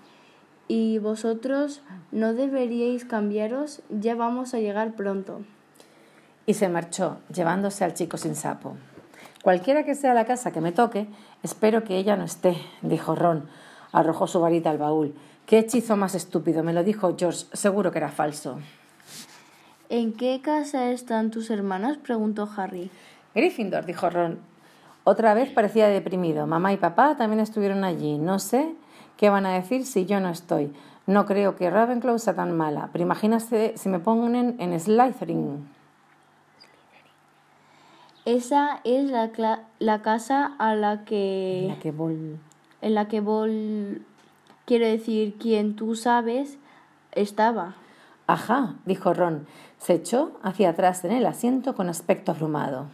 Y 0.68 0.98
vosotros 0.98 1.82
no 2.12 2.34
deberíais 2.34 3.04
cambiaros, 3.04 3.82
ya 3.88 4.14
vamos 4.14 4.54
a 4.54 4.60
llegar 4.60 4.94
pronto. 4.94 5.40
Y 6.46 6.54
se 6.54 6.68
marchó, 6.68 7.18
llevándose 7.32 7.84
al 7.84 7.94
chico 7.94 8.16
sin 8.16 8.34
sapo. 8.34 8.76
Cualquiera 9.42 9.84
que 9.84 9.94
sea 9.94 10.14
la 10.14 10.26
casa 10.26 10.52
que 10.52 10.60
me 10.60 10.72
toque, 10.72 11.08
espero 11.42 11.84
que 11.84 11.96
ella 11.96 12.16
no 12.16 12.24
esté, 12.24 12.56
dijo 12.82 13.14
Ron. 13.14 13.48
Arrojó 13.92 14.26
su 14.26 14.40
varita 14.40 14.70
al 14.70 14.78
baúl. 14.78 15.14
Qué 15.46 15.58
hechizo 15.58 15.96
más 15.96 16.14
estúpido, 16.14 16.62
me 16.62 16.72
lo 16.72 16.84
dijo 16.84 17.16
George, 17.18 17.46
seguro 17.52 17.90
que 17.90 17.98
era 17.98 18.10
falso. 18.10 18.58
¿En 19.90 20.12
qué 20.14 20.40
casa 20.40 20.90
están 20.92 21.30
tus 21.30 21.50
hermanos? 21.50 21.98
preguntó 21.98 22.48
Harry. 22.56 22.90
Gryffindor, 23.34 23.84
dijo 23.84 24.08
Ron. 24.08 24.38
Otra 25.04 25.34
vez 25.34 25.50
parecía 25.50 25.88
deprimido. 25.88 26.46
Mamá 26.46 26.72
y 26.72 26.76
papá 26.78 27.16
también 27.16 27.40
estuvieron 27.40 27.84
allí. 27.84 28.16
No 28.16 28.38
sé 28.38 28.72
qué 29.16 29.28
van 29.30 29.46
a 29.46 29.52
decir 29.54 29.84
si 29.84 30.06
yo 30.06 30.20
no 30.20 30.28
estoy. 30.30 30.72
No 31.06 31.26
creo 31.26 31.56
que 31.56 31.68
Ravenclaw 31.70 32.18
sea 32.18 32.34
tan 32.34 32.56
mala, 32.56 32.88
pero 32.92 33.02
imagínate 33.02 33.76
si 33.76 33.88
me 33.88 33.98
ponen 33.98 34.56
en 34.60 34.78
Slytherin. 34.78 35.68
Esa 38.24 38.80
es 38.84 39.10
la, 39.10 39.32
cla- 39.32 39.62
la 39.78 40.02
casa 40.02 40.54
a 40.58 40.74
la 40.74 41.04
que... 41.04 41.66
La 41.68 41.78
que 41.80 41.92
vol- 41.92 42.36
en 42.82 42.94
la 42.94 43.08
que 43.08 43.20
Vol... 43.20 44.02
Quiero 44.66 44.86
decir, 44.86 45.34
quien 45.38 45.74
tú 45.74 45.96
sabes 45.96 46.58
estaba. 47.12 47.74
Ajá, 48.28 48.74
dijo 48.84 49.12
Ron. 49.14 49.46
Se 49.80 49.94
echó 49.94 50.32
hacia 50.42 50.70
atrás 50.70 51.04
en 51.04 51.12
el 51.12 51.24
asiento 51.24 51.74
con 51.74 51.88
aspecto 51.88 52.32
abrumado. 52.32 52.86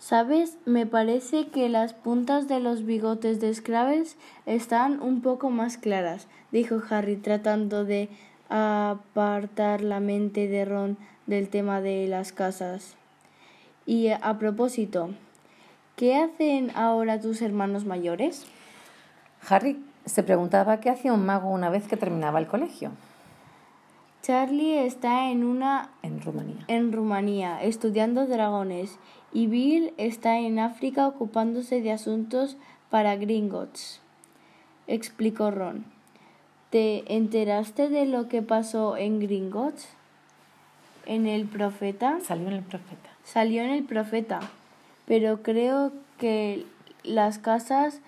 ¿Sabes? 0.00 0.58
Me 0.64 0.86
parece 0.86 1.46
que 1.46 1.68
las 1.68 1.92
puntas 1.92 2.48
de 2.48 2.58
los 2.58 2.84
bigotes 2.84 3.40
de 3.40 3.54
Scrables 3.54 4.16
están 4.44 5.00
un 5.00 5.22
poco 5.22 5.50
más 5.50 5.78
claras, 5.78 6.26
dijo 6.50 6.82
Harry 6.90 7.16
tratando 7.16 7.84
de 7.84 8.08
apartar 8.48 9.82
la 9.82 10.00
mente 10.00 10.48
de 10.48 10.64
Ron 10.64 10.98
del 11.26 11.48
tema 11.48 11.80
de 11.80 12.08
las 12.08 12.32
casas. 12.32 12.96
Y 13.86 14.08
a 14.08 14.36
propósito, 14.40 15.10
¿qué 15.94 16.16
hacen 16.16 16.72
ahora 16.74 17.20
tus 17.20 17.40
hermanos 17.40 17.84
mayores? 17.84 18.46
Harry 19.48 19.80
se 20.06 20.24
preguntaba 20.24 20.80
qué 20.80 20.90
hacía 20.90 21.12
un 21.12 21.24
mago 21.24 21.50
una 21.50 21.70
vez 21.70 21.86
que 21.86 21.96
terminaba 21.96 22.40
el 22.40 22.48
colegio 22.48 22.90
Charlie 24.22 24.86
está 24.86 25.30
en 25.30 25.42
una 25.42 25.90
en 26.02 26.20
Rumanía. 26.20 26.64
en 26.68 26.92
Rumanía 26.92 27.62
estudiando 27.62 28.26
dragones 28.26 28.98
y 29.32 29.48
Bill 29.48 29.92
está 29.96 30.38
en 30.38 30.58
África 30.60 31.08
ocupándose 31.08 31.80
de 31.80 31.90
asuntos 31.90 32.56
para 32.88 33.16
Gringotts, 33.16 34.00
explicó 34.86 35.50
Ron. 35.50 35.84
¿Te 36.70 37.14
enteraste 37.16 37.88
de 37.88 38.06
lo 38.06 38.28
que 38.28 38.42
pasó 38.42 38.96
en 38.96 39.18
Gringotts? 39.18 39.88
¿En 41.04 41.26
el 41.26 41.46
profeta? 41.46 42.20
Salió 42.22 42.46
en 42.46 42.54
el 42.54 42.62
profeta. 42.62 43.10
Salió 43.24 43.62
en 43.62 43.70
el 43.70 43.82
profeta, 43.84 44.40
pero 45.04 45.42
creo 45.42 45.92
que 46.18 46.64
las 47.02 47.38
casas 47.38 48.00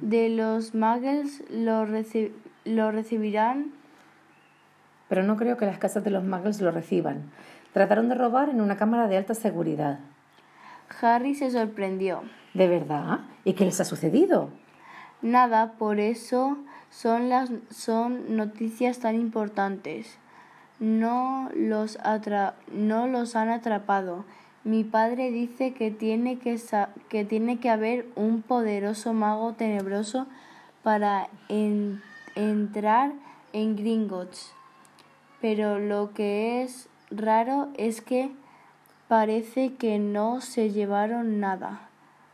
de 0.00 0.28
los 0.30 0.74
muggles 0.74 1.44
lo, 1.50 1.86
reci- 1.86 2.32
lo 2.64 2.90
recibirán 2.90 3.72
Pero 5.10 5.22
no 5.24 5.36
creo 5.36 5.58
que 5.58 5.66
las 5.66 5.76
casas 5.78 6.02
de 6.04 6.10
los 6.10 6.24
muggles 6.24 6.60
lo 6.62 6.70
reciban. 6.70 7.30
Trataron 7.74 8.08
de 8.08 8.14
robar 8.14 8.48
en 8.48 8.62
una 8.62 8.76
cámara 8.78 9.06
de 9.08 9.18
alta 9.18 9.34
seguridad. 9.34 9.98
Harry 11.02 11.34
se 11.34 11.50
sorprendió. 11.50 12.22
¿De 12.54 12.66
verdad? 12.66 13.20
¿Y 13.44 13.52
qué 13.52 13.64
les 13.66 13.80
ha 13.80 13.84
sucedido? 13.84 14.48
Nada, 15.20 15.72
por 15.78 16.00
eso 16.00 16.56
son 16.90 17.28
las 17.28 17.50
son 17.70 18.36
noticias 18.36 18.98
tan 19.00 19.14
importantes. 19.16 20.16
No 20.78 21.50
los 21.54 21.98
atra- 21.98 22.54
no 22.72 23.06
los 23.06 23.36
han 23.36 23.50
atrapado. 23.50 24.24
Mi 24.64 24.82
padre 24.84 25.30
dice 25.30 25.74
que 25.74 25.90
tiene 25.90 26.38
que 26.38 26.56
sa- 26.58 26.90
que 27.08 27.24
tiene 27.24 27.58
que 27.60 27.68
haber 27.70 28.06
un 28.16 28.42
poderoso 28.42 29.12
mago 29.12 29.52
tenebroso 29.54 30.26
para 30.82 31.28
en- 31.48 32.00
entrar 32.34 33.12
en 33.52 33.76
Gringotts. 33.76 34.54
Pero 35.40 35.78
lo 35.78 36.12
que 36.12 36.62
es 36.62 36.88
raro 37.10 37.68
es 37.76 38.00
que 38.00 38.30
parece 39.08 39.74
que 39.74 39.98
no 39.98 40.40
se 40.40 40.70
llevaron 40.70 41.40
nada. 41.40 41.88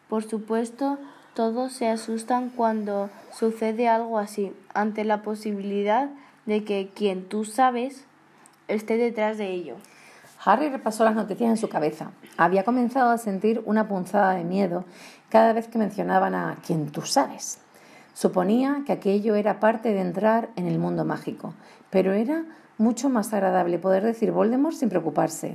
Por 0.08 0.24
supuesto, 0.24 0.98
todos 1.34 1.72
se 1.72 1.88
asustan 1.88 2.50
cuando 2.50 3.10
sucede 3.32 3.88
algo 3.88 4.18
así, 4.18 4.52
ante 4.74 5.04
la 5.04 5.22
posibilidad 5.22 6.08
de 6.46 6.64
que 6.64 6.90
quien 6.94 7.28
tú 7.28 7.44
sabes 7.44 8.04
esté 8.68 8.96
detrás 8.96 9.38
de 9.38 9.50
ello. 9.50 9.76
Harry 10.44 10.68
repasó 10.68 11.04
las 11.04 11.14
noticias 11.14 11.50
en 11.50 11.56
su 11.56 11.68
cabeza. 11.68 12.12
Había 12.36 12.64
comenzado 12.64 13.10
a 13.10 13.18
sentir 13.18 13.62
una 13.64 13.88
punzada 13.88 14.34
de 14.34 14.44
miedo 14.44 14.84
cada 15.28 15.52
vez 15.52 15.66
que 15.68 15.78
mencionaban 15.78 16.34
a 16.34 16.56
quien 16.64 16.90
tú 16.90 17.02
sabes. 17.02 17.58
Suponía 18.14 18.82
que 18.86 18.92
aquello 18.92 19.34
era 19.34 19.60
parte 19.60 19.92
de 19.92 20.00
entrar 20.00 20.48
en 20.56 20.66
el 20.68 20.78
mundo 20.78 21.04
mágico, 21.04 21.52
pero 21.90 22.12
era 22.12 22.44
mucho 22.78 23.08
más 23.08 23.32
agradable 23.32 23.78
poder 23.78 24.02
decir 24.04 24.32
Voldemort 24.32 24.74
sin 24.74 24.88
preocuparse. 24.88 25.54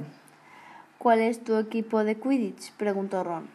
¿Cuál 0.98 1.20
es 1.20 1.44
tu 1.44 1.56
equipo 1.58 2.04
de 2.04 2.16
Quidditch? 2.16 2.74
preguntó 2.74 3.24
Ron. 3.24 3.48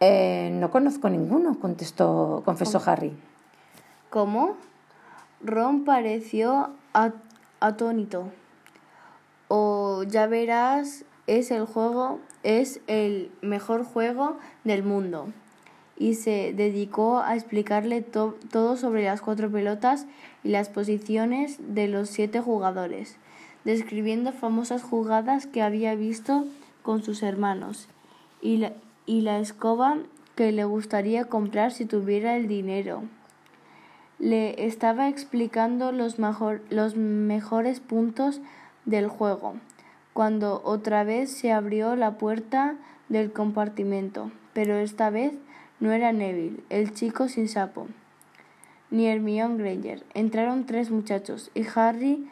"Eh, 0.00 0.50
no 0.54 0.70
conozco 0.70 1.08
ninguno, 1.08 1.58
contestó, 1.58 2.42
confesó 2.44 2.80
Harry. 2.86 3.12
¿Cómo? 4.10 4.56
Ron 5.42 5.84
pareció 5.84 6.70
atónito. 7.60 8.30
O 9.48 10.02
ya 10.04 10.26
verás, 10.26 11.04
es 11.26 11.50
el 11.50 11.64
juego, 11.66 12.20
es 12.42 12.80
el 12.86 13.30
mejor 13.42 13.84
juego 13.84 14.38
del 14.64 14.82
mundo. 14.82 15.28
Y 15.96 16.14
se 16.14 16.52
dedicó 16.54 17.18
a 17.20 17.34
explicarle 17.34 18.02
todo 18.02 18.76
sobre 18.76 19.04
las 19.04 19.20
cuatro 19.20 19.50
pelotas 19.50 20.06
y 20.44 20.48
las 20.50 20.68
posiciones 20.68 21.58
de 21.74 21.88
los 21.88 22.10
siete 22.10 22.40
jugadores, 22.40 23.16
describiendo 23.64 24.32
famosas 24.32 24.82
jugadas 24.82 25.46
que 25.46 25.62
había 25.62 25.94
visto 25.94 26.44
con 26.82 27.02
sus 27.02 27.22
hermanos 27.22 27.88
y 28.40 28.58
la, 28.58 28.72
y 29.06 29.22
la 29.22 29.38
escoba 29.40 29.98
que 30.36 30.52
le 30.52 30.64
gustaría 30.64 31.24
comprar 31.24 31.72
si 31.72 31.84
tuviera 31.84 32.36
el 32.36 32.46
dinero. 32.46 33.02
Le 34.18 34.66
estaba 34.66 35.08
explicando 35.08 35.92
los, 35.92 36.16
los 36.70 36.96
mejores 36.96 37.80
puntos 37.80 38.40
del 38.84 39.08
juego, 39.08 39.54
cuando 40.12 40.60
otra 40.64 41.04
vez 41.04 41.30
se 41.30 41.52
abrió 41.52 41.96
la 41.96 42.18
puerta 42.18 42.76
del 43.08 43.32
compartimento, 43.32 44.30
pero 44.52 44.76
esta 44.76 45.10
vez 45.10 45.32
no 45.80 45.92
era 45.92 46.12
Neville, 46.12 46.62
el 46.70 46.92
chico 46.94 47.28
sin 47.28 47.48
sapo, 47.48 47.86
ni 48.90 49.06
Hermione 49.06 49.56
Granger. 49.56 50.04
Entraron 50.14 50.66
tres 50.66 50.90
muchachos 50.90 51.50
y 51.54 51.64
Harry 51.74 52.28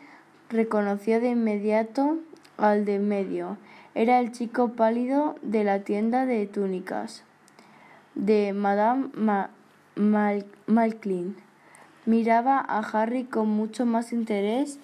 reconoció 0.49 1.21
de 1.21 1.31
inmediato 1.31 2.19
al 2.57 2.85
de 2.85 2.99
medio. 2.99 3.57
Era 3.95 4.21
el 4.21 4.33
chico 4.33 4.73
pálido 4.73 5.37
de 5.43 5.65
la 5.65 5.81
tienda 5.81 6.27
de 6.27 6.47
túnicas 6.47 7.25
de 8.15 8.53
Madame 8.53 9.09
Malklin. 10.67 11.37
Miraba 12.05 12.59
a 12.59 12.79
Harry 12.81 13.25
con 13.25 13.49
mucho 13.49 13.85
más 13.85 14.13
interés 14.13 14.79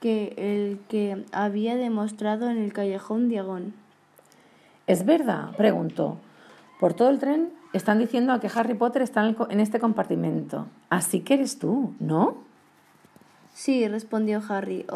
que 0.00 0.34
el 0.36 0.78
que 0.88 1.24
había 1.32 1.76
demostrado 1.76 2.50
en 2.50 2.58
el 2.58 2.72
callejón 2.72 3.28
Diagón. 3.28 3.74
¿Es 4.86 5.04
verdad? 5.04 5.56
preguntó. 5.56 6.18
Por 6.78 6.94
todo 6.94 7.10
el 7.10 7.18
tren 7.18 7.50
están 7.72 7.98
diciendo 7.98 8.38
que 8.40 8.50
Harry 8.54 8.74
Potter 8.74 9.02
está 9.02 9.26
en 9.26 9.60
este 9.60 9.78
compartimento. 9.78 10.66
Así 10.90 11.20
que 11.20 11.34
eres 11.34 11.58
tú, 11.58 11.94
¿no? 12.00 12.36
Sí, 13.52 13.86
respondió 13.88 14.42
Harry. 14.48 14.86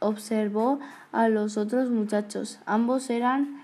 observó 0.00 0.78
a 1.12 1.28
los 1.28 1.56
otros 1.56 1.90
muchachos. 1.90 2.58
Ambos 2.66 3.10
eran 3.10 3.62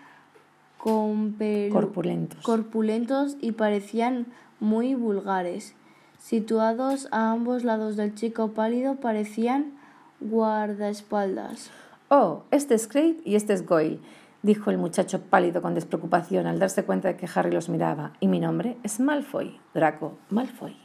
corpulentos. 0.78 2.42
corpulentos 2.42 3.36
y 3.40 3.52
parecían 3.52 4.26
muy 4.61 4.94
vulgares. 4.94 5.74
Situados 6.18 7.09
a 7.11 7.30
ambos 7.30 7.64
lados 7.64 7.96
del 7.96 8.14
chico 8.14 8.52
pálido 8.52 8.96
parecían 8.96 9.72
guardaespaldas. 10.20 11.70
Oh, 12.09 12.42
este 12.50 12.74
es 12.74 12.88
Craig 12.88 13.18
y 13.24 13.34
este 13.34 13.52
es 13.52 13.66
Goyle, 13.66 14.00
dijo 14.43 14.70
el 14.70 14.78
muchacho 14.78 15.22
pálido 15.22 15.62
con 15.62 15.74
despreocupación 15.74 16.47
al 16.47 16.59
darse 16.59 16.84
cuenta 16.84 17.09
de 17.09 17.16
que 17.16 17.28
Harry 17.34 17.51
los 17.51 17.68
miraba. 17.68 18.12
Y 18.20 18.28
mi 18.28 18.41
nombre 18.41 18.76
es 18.82 19.01
Malfoy, 19.01 19.59
Draco 19.74 20.18
Malfoy. 20.30 20.76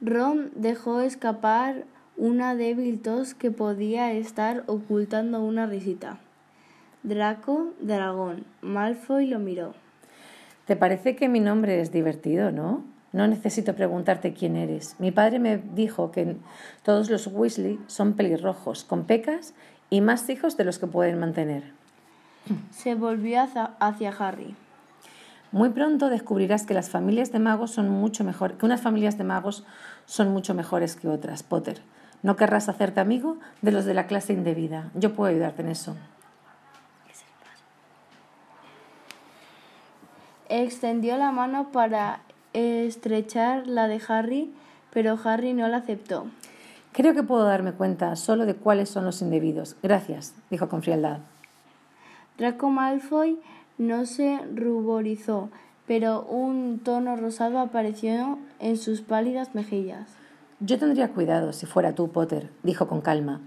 Ron 0.00 0.50
dejó 0.54 1.00
escapar 1.00 1.84
una 2.16 2.54
débil 2.54 3.00
tos 3.00 3.34
que 3.34 3.50
podía 3.50 4.12
estar 4.12 4.64
ocultando 4.66 5.40
una 5.42 5.66
risita. 5.66 6.18
Draco, 7.02 7.72
dragón. 7.80 8.44
Malfoy 8.60 9.26
lo 9.26 9.38
miró. 9.38 9.74
¿Te 10.66 10.76
parece 10.76 11.16
que 11.16 11.28
mi 11.28 11.40
nombre 11.40 11.80
es 11.80 11.90
divertido, 11.90 12.52
no? 12.52 12.84
No 13.12 13.26
necesito 13.26 13.74
preguntarte 13.74 14.32
quién 14.32 14.56
eres. 14.56 14.96
Mi 14.98 15.10
padre 15.10 15.38
me 15.38 15.58
dijo 15.58 16.12
que 16.12 16.36
todos 16.82 17.10
los 17.10 17.26
Weasley 17.26 17.78
son 17.86 18.14
pelirrojos, 18.14 18.84
con 18.84 19.04
pecas 19.04 19.54
y 19.90 20.00
más 20.00 20.28
hijos 20.30 20.56
de 20.56 20.64
los 20.64 20.78
que 20.78 20.86
pueden 20.86 21.18
mantener. 21.18 21.81
Se 22.70 22.94
volvió 22.94 23.40
hacia 23.78 24.10
Harry. 24.18 24.54
Muy 25.52 25.68
pronto 25.68 26.08
descubrirás 26.08 26.64
que 26.64 26.72
las 26.72 26.88
familias 26.88 27.30
de 27.30 27.38
magos 27.38 27.70
son 27.70 27.88
mucho 27.90 28.24
mejor, 28.24 28.54
que 28.54 28.64
unas 28.64 28.80
familias 28.80 29.18
de 29.18 29.24
magos 29.24 29.64
son 30.06 30.32
mucho 30.32 30.54
mejores 30.54 30.96
que 30.96 31.08
otras, 31.08 31.42
Potter. 31.42 31.82
No 32.22 32.36
querrás 32.36 32.68
hacerte 32.68 33.00
amigo 33.00 33.36
de 33.60 33.72
los 33.72 33.84
de 33.84 33.94
la 33.94 34.06
clase 34.06 34.32
indebida. 34.32 34.90
Yo 34.94 35.12
puedo 35.12 35.30
ayudarte 35.30 35.62
en 35.62 35.68
eso. 35.68 35.96
Extendió 40.48 41.16
la 41.18 41.32
mano 41.32 41.70
para 41.70 42.20
estrechar 42.52 43.66
la 43.66 43.88
de 43.88 44.00
Harry, 44.08 44.54
pero 44.90 45.18
Harry 45.24 45.52
no 45.52 45.68
la 45.68 45.78
aceptó. 45.78 46.26
Creo 46.92 47.14
que 47.14 47.22
puedo 47.22 47.44
darme 47.44 47.72
cuenta 47.72 48.14
solo 48.16 48.46
de 48.46 48.54
cuáles 48.54 48.88
son 48.90 49.04
los 49.04 49.22
indebidos. 49.22 49.76
Gracias, 49.82 50.34
dijo 50.50 50.68
con 50.68 50.82
frialdad. 50.82 51.18
Draco 52.42 52.70
Malfoy 52.70 53.38
no 53.78 54.04
se 54.04 54.40
ruborizó, 54.52 55.48
pero 55.86 56.24
un 56.24 56.80
tono 56.82 57.14
rosado 57.14 57.60
apareció 57.60 58.36
en 58.58 58.78
sus 58.78 59.00
pálidas 59.00 59.54
mejillas. 59.54 60.08
Yo 60.58 60.76
tendría 60.76 61.12
cuidado 61.12 61.52
si 61.52 61.66
fuera 61.66 61.94
tú, 61.94 62.10
Potter, 62.10 62.50
dijo 62.64 62.88
con 62.88 63.00
calma. 63.00 63.40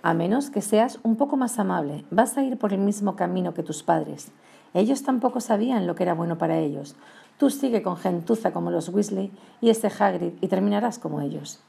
A 0.00 0.14
menos 0.14 0.48
que 0.48 0.62
seas 0.62 0.98
un 1.02 1.16
poco 1.16 1.36
más 1.36 1.58
amable, 1.58 2.06
vas 2.10 2.38
a 2.38 2.42
ir 2.42 2.56
por 2.56 2.72
el 2.72 2.80
mismo 2.80 3.16
camino 3.16 3.52
que 3.52 3.62
tus 3.62 3.82
padres. 3.82 4.32
Ellos 4.72 5.02
tampoco 5.02 5.42
sabían 5.42 5.86
lo 5.86 5.94
que 5.94 6.04
era 6.04 6.14
bueno 6.14 6.38
para 6.38 6.56
ellos. 6.56 6.96
Tú 7.36 7.50
sigue 7.50 7.82
con 7.82 7.98
gentuza 7.98 8.54
como 8.54 8.70
los 8.70 8.88
Weasley 8.88 9.30
y 9.60 9.68
ese 9.68 9.88
Hagrid 9.88 10.32
y 10.40 10.48
terminarás 10.48 10.98
como 10.98 11.20
ellos. 11.20 11.60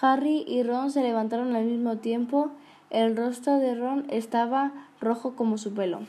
Harry 0.00 0.42
y 0.48 0.62
Ron 0.62 0.90
se 0.90 1.02
levantaron 1.02 1.54
al 1.54 1.66
mismo 1.66 1.98
tiempo. 1.98 2.50
El 2.90 3.16
rostro 3.16 3.58
de 3.58 3.76
Ron 3.76 4.06
estaba 4.10 4.72
rojo 5.00 5.36
como 5.36 5.58
su 5.58 5.72
pelo. 5.72 6.00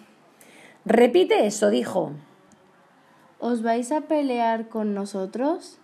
Repite 0.84 1.45
eso, 1.45 1.69
dijo. 1.69 2.11
¿Os 3.39 3.61
vais 3.61 3.91
a 3.91 4.01
pelear 4.01 4.67
con 4.67 4.93
nosotros? 4.93 5.77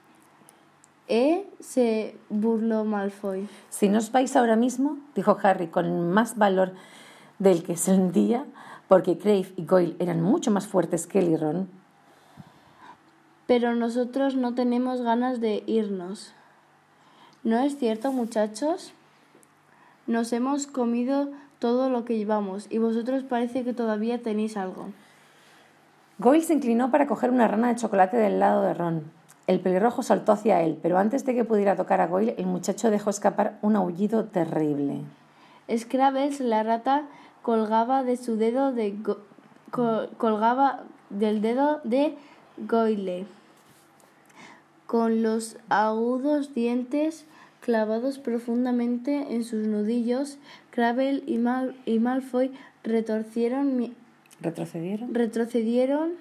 ¿Eh? 1.08 1.48
se 1.62 2.18
burló 2.30 2.84
Malfoy. 2.84 3.48
Si 3.70 3.88
no 3.88 4.00
os 4.00 4.12
vais 4.12 4.36
ahora 4.36 4.56
mismo, 4.56 4.98
dijo 5.16 5.38
Harry 5.42 5.68
con 5.68 6.12
más 6.12 6.38
valor 6.38 6.74
del 7.40 7.64
que 7.64 7.78
sentía, 7.78 8.46
porque 8.88 9.18
Crave 9.18 9.54
y 9.56 9.66
Goyle 9.66 9.96
eran 10.00 10.22
mucho 10.22 10.52
más 10.52 10.68
fuertes 10.68 11.08
que 11.08 11.20
él 11.20 11.30
y 11.30 11.38
Ron. 11.38 11.70
Pero 13.46 13.74
nosotros 13.76 14.36
no 14.36 14.54
tenemos 14.54 15.02
ganas 15.02 15.40
de 15.40 15.64
irnos. 15.66 16.34
¿No 17.44 17.60
es 17.60 17.78
cierto, 17.78 18.12
muchachos? 18.12 18.94
Nos 20.08 20.34
hemos 20.34 20.68
comido 20.68 21.30
todo 21.60 21.90
lo 21.90 22.06
que 22.06 22.18
llevamos 22.18 22.68
y 22.70 22.78
vosotros 22.78 23.24
parece 23.24 23.64
que 23.64 23.74
todavía 23.74 24.22
tenéis 24.22 24.58
algo. 24.58 24.88
Goyle 26.20 26.44
se 26.44 26.54
inclinó 26.54 26.90
para 26.90 27.08
coger 27.08 27.30
una 27.30 27.48
rana 27.48 27.68
de 27.68 27.76
chocolate 27.76 28.18
del 28.18 28.40
lado 28.40 28.64
de 28.64 28.74
Ron. 28.74 29.04
El 29.46 29.60
pelirrojo 29.60 30.04
saltó 30.04 30.32
hacia 30.32 30.62
él, 30.62 30.78
pero 30.82 30.98
antes 30.98 31.26
de 31.26 31.36
que 31.36 31.46
pudiera 31.46 31.76
tocar 31.76 32.02
a 32.02 32.08
Goyle, 32.08 32.36
el 32.38 32.48
muchacho 32.48 32.90
dejó 32.90 33.10
escapar 33.10 33.60
un 33.62 33.76
aullido 33.76 34.26
terrible. 34.26 35.02
Scrables, 35.76 36.40
la 36.40 36.64
rata, 36.64 37.04
colgaba 37.44 38.04
de 38.04 38.18
su 38.18 38.36
dedo 38.36 38.74
de 38.74 38.96
colgaba 40.18 40.84
del 41.10 41.42
dedo 41.42 41.82
de 41.84 42.18
Goyle 42.58 43.26
con 44.88 45.22
los 45.22 45.58
agudos 45.70 46.54
dientes 46.54 47.26
clavados 47.68 48.18
profundamente 48.18 49.36
en 49.36 49.44
sus 49.44 49.68
nudillos, 49.68 50.38
Cravel 50.70 51.22
y, 51.28 51.34
y 51.86 52.00
Malfoy 52.00 52.52
retorcieron 52.82 53.94
retrocedieron 54.40 55.14
retrocedieron 55.14 56.12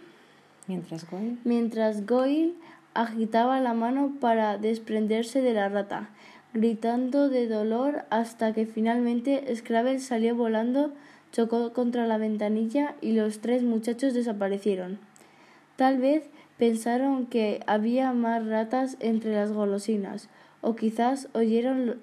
mientras 0.66 1.08
Goyle 1.08 1.36
mientras 1.44 2.04
Goyle 2.04 2.54
agitaba 2.94 3.60
la 3.60 3.74
mano 3.74 4.14
para 4.20 4.58
desprenderse 4.58 5.40
de 5.40 5.54
la 5.54 5.68
rata, 5.68 6.10
gritando 6.52 7.28
de 7.28 7.46
dolor 7.46 8.06
hasta 8.10 8.52
que 8.52 8.66
finalmente 8.66 9.54
Scrabble 9.54 10.00
salió 10.00 10.34
volando 10.34 10.94
chocó 11.30 11.72
contra 11.72 12.08
la 12.08 12.18
ventanilla 12.18 12.96
y 13.00 13.12
los 13.12 13.38
tres 13.38 13.62
muchachos 13.62 14.14
desaparecieron. 14.14 14.98
Tal 15.76 15.98
vez 15.98 16.24
pensaron 16.58 17.26
que 17.26 17.60
había 17.68 18.12
más 18.12 18.44
ratas 18.44 18.96
entre 18.98 19.32
las 19.32 19.52
golosinas, 19.52 20.28
o 20.66 20.74
quizás 20.74 21.28
oyeron 21.32 22.00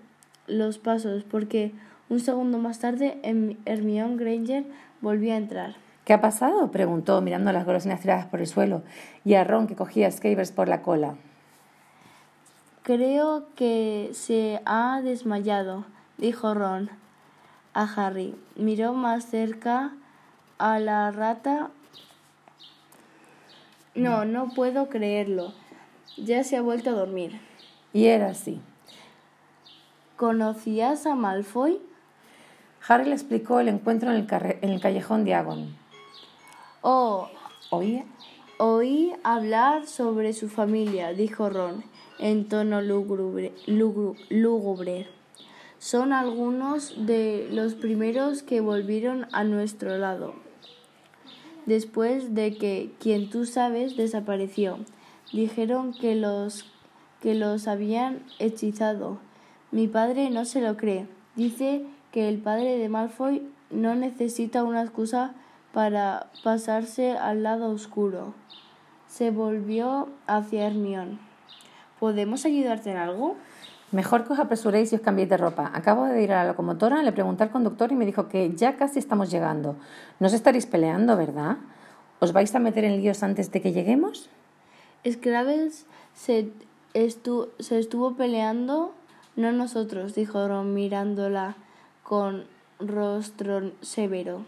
los 0.47 0.77
pasos, 0.77 1.25
porque 1.25 1.73
un 2.07 2.21
segundo 2.21 2.59
más 2.59 2.79
tarde 2.79 3.19
Hermione 3.65 4.15
Granger 4.15 4.63
volvió 5.01 5.33
a 5.33 5.37
entrar. 5.37 5.75
¿Qué 6.05 6.13
ha 6.13 6.21
pasado? 6.21 6.71
preguntó, 6.71 7.19
mirando 7.19 7.49
a 7.49 7.53
las 7.53 7.65
golosinas 7.65 7.99
tiradas 7.99 8.25
por 8.27 8.39
el 8.39 8.47
suelo 8.47 8.81
y 9.25 9.33
a 9.33 9.43
Ron 9.43 9.67
que 9.67 9.75
cogía 9.75 10.09
Scavers 10.09 10.53
por 10.53 10.69
la 10.69 10.81
cola. 10.81 11.15
Creo 12.83 13.47
que 13.57 14.11
se 14.13 14.61
ha 14.65 15.01
desmayado, 15.03 15.83
dijo 16.17 16.53
Ron 16.53 16.89
a 17.73 17.83
Harry. 17.83 18.33
Miró 18.55 18.93
más 18.93 19.25
cerca 19.25 19.91
a 20.57 20.79
la 20.79 21.11
rata. 21.11 21.69
No, 23.93 24.23
no 24.23 24.47
puedo 24.55 24.87
creerlo. 24.87 25.53
Ya 26.15 26.45
se 26.45 26.55
ha 26.55 26.61
vuelto 26.61 26.91
a 26.91 26.93
dormir. 26.93 27.41
Y 27.93 28.07
era 28.07 28.29
así. 28.29 28.59
¿Conocías 30.17 31.05
a 31.05 31.15
Malfoy? 31.15 31.79
Harry 32.87 33.05
le 33.05 33.13
explicó 33.13 33.59
el 33.59 33.69
encuentro 33.69 34.11
en 34.11 34.17
el, 34.17 34.27
en 34.61 34.69
el 34.71 34.81
callejón 34.81 35.23
de 35.23 35.33
Agon. 35.35 35.75
Oh, 36.81 37.29
¿Oía? 37.69 38.03
oí 38.57 39.13
hablar 39.23 39.87
sobre 39.87 40.33
su 40.33 40.49
familia, 40.49 41.13
dijo 41.13 41.49
Ron 41.49 41.83
en 42.19 42.47
tono 42.47 42.81
lúgubre. 42.81 43.53
lúgu- 43.67 44.17
lúgubre. 44.29 45.07
Son 45.79 46.13
algunos 46.13 47.05
de 47.05 47.47
los 47.51 47.73
primeros 47.73 48.43
que 48.43 48.61
volvieron 48.61 49.27
a 49.33 49.43
nuestro 49.43 49.97
lado. 49.97 50.33
Después 51.65 52.35
de 52.35 52.57
que 52.57 52.91
quien 52.99 53.29
tú 53.29 53.45
sabes 53.45 53.95
desapareció, 53.97 54.77
dijeron 55.31 55.93
que 55.93 56.15
los 56.15 56.65
que 57.23 57.35
los 57.35 57.69
habían 57.69 58.21
hechizado. 58.37 59.17
Mi 59.71 59.87
padre 59.87 60.29
no 60.29 60.43
se 60.43 60.59
lo 60.59 60.75
cree. 60.75 61.07
Dice 61.37 61.85
que 62.11 62.27
el 62.27 62.37
padre 62.39 62.77
de 62.77 62.89
Malfoy 62.89 63.47
no 63.71 63.95
necesita 63.95 64.65
una 64.65 64.81
excusa 64.81 65.31
para 65.71 66.27
pasarse 66.43 67.13
al 67.13 67.41
lado 67.41 67.69
oscuro. 67.69 68.33
Se 69.07 69.31
volvió 69.31 70.09
hacia 70.27 70.67
Hermión. 70.67 71.17
¿Podemos 71.97 72.43
ayudarte 72.43 72.91
en 72.91 72.97
algo? 72.97 73.37
Mejor 73.93 74.25
que 74.25 74.33
os 74.33 74.39
apresuréis 74.39 74.91
y 74.91 74.97
os 74.97 75.01
cambiéis 75.01 75.29
de 75.29 75.37
ropa. 75.37 75.71
Acabo 75.73 76.03
de 76.03 76.21
ir 76.21 76.33
a 76.33 76.43
la 76.43 76.49
locomotora, 76.49 77.01
le 77.03 77.13
pregunté 77.13 77.43
al 77.43 77.51
conductor 77.51 77.89
y 77.93 77.95
me 77.95 78.05
dijo 78.05 78.27
que 78.27 78.53
ya 78.53 78.75
casi 78.75 78.99
estamos 78.99 79.31
llegando. 79.31 79.77
No 80.19 80.27
os 80.27 80.33
estaréis 80.33 80.65
peleando, 80.65 81.15
¿verdad? 81.15 81.55
¿Os 82.19 82.33
vais 82.33 82.53
a 82.53 82.59
meter 82.59 82.83
en 82.83 82.97
líos 82.97 83.23
antes 83.23 83.49
de 83.49 83.61
que 83.61 83.71
lleguemos? 83.71 84.29
Scrabbles 85.09 85.85
se, 86.13 86.51
estu- 86.93 87.49
se 87.59 87.79
estuvo 87.79 88.13
peleando, 88.15 88.93
no 89.35 89.51
nosotros, 89.51 90.15
dijo 90.15 90.47
Ron 90.47 90.73
mirándola 90.73 91.55
con 92.03 92.45
rostro 92.79 93.71
severo. 93.81 94.41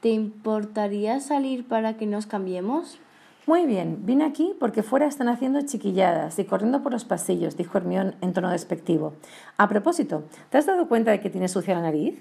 ¿Te 0.00 0.10
importaría 0.10 1.20
salir 1.20 1.66
para 1.66 1.96
que 1.96 2.06
nos 2.06 2.26
cambiemos? 2.26 2.98
Muy 3.46 3.66
bien, 3.66 3.98
vine 4.06 4.24
aquí 4.24 4.54
porque 4.58 4.82
fuera 4.82 5.06
están 5.06 5.28
haciendo 5.28 5.60
chiquilladas 5.62 6.38
y 6.38 6.44
corriendo 6.44 6.82
por 6.82 6.92
los 6.92 7.04
pasillos, 7.04 7.56
dijo 7.56 7.76
Hermión 7.76 8.14
en 8.22 8.32
tono 8.32 8.50
despectivo. 8.50 9.12
A 9.58 9.68
propósito, 9.68 10.24
¿te 10.50 10.58
has 10.58 10.66
dado 10.66 10.88
cuenta 10.88 11.10
de 11.10 11.20
que 11.20 11.30
tienes 11.30 11.52
sucia 11.52 11.74
la 11.74 11.82
nariz? 11.82 12.18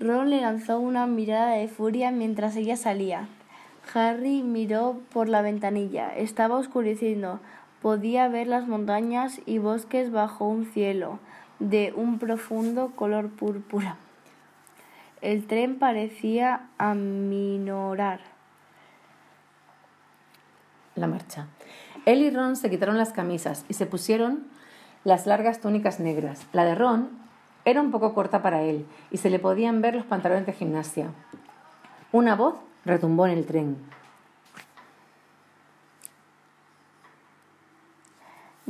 Ron 0.00 0.30
le 0.30 0.40
lanzó 0.40 0.80
una 0.80 1.06
mirada 1.06 1.52
de 1.52 1.68
furia 1.68 2.10
mientras 2.10 2.56
ella 2.56 2.76
salía. 2.76 3.28
Harry 3.94 4.42
miró 4.42 4.98
por 5.12 5.28
la 5.28 5.42
ventanilla. 5.42 6.14
Estaba 6.16 6.56
oscureciendo. 6.56 7.40
Podía 7.82 8.28
ver 8.28 8.46
las 8.46 8.68
montañas 8.68 9.40
y 9.44 9.58
bosques 9.58 10.12
bajo 10.12 10.46
un 10.46 10.66
cielo 10.66 11.18
de 11.58 11.92
un 11.96 12.18
profundo 12.20 12.92
color 12.94 13.28
púrpura. 13.28 13.96
El 15.20 15.46
tren 15.46 15.78
parecía 15.78 16.68
aminorar. 16.78 18.20
La 20.94 21.06
marcha. 21.06 21.46
Él 22.06 22.22
y 22.22 22.30
Ron 22.30 22.56
se 22.56 22.70
quitaron 22.70 22.98
las 22.98 23.12
camisas 23.12 23.64
y 23.68 23.74
se 23.74 23.86
pusieron 23.86 24.44
las 25.04 25.26
largas 25.26 25.60
túnicas 25.60 26.00
negras. 26.00 26.46
La 26.52 26.64
de 26.64 26.74
Ron 26.74 27.10
era 27.64 27.80
un 27.80 27.90
poco 27.90 28.14
corta 28.14 28.42
para 28.42 28.62
él 28.62 28.86
y 29.10 29.18
se 29.18 29.30
le 29.30 29.38
podían 29.38 29.80
ver 29.80 29.94
los 29.94 30.04
pantalones 30.04 30.46
de 30.46 30.52
gimnasia. 30.52 31.10
Una 32.10 32.34
voz 32.34 32.56
retumbó 32.84 33.26
en 33.26 33.38
el 33.38 33.46
tren. 33.46 33.76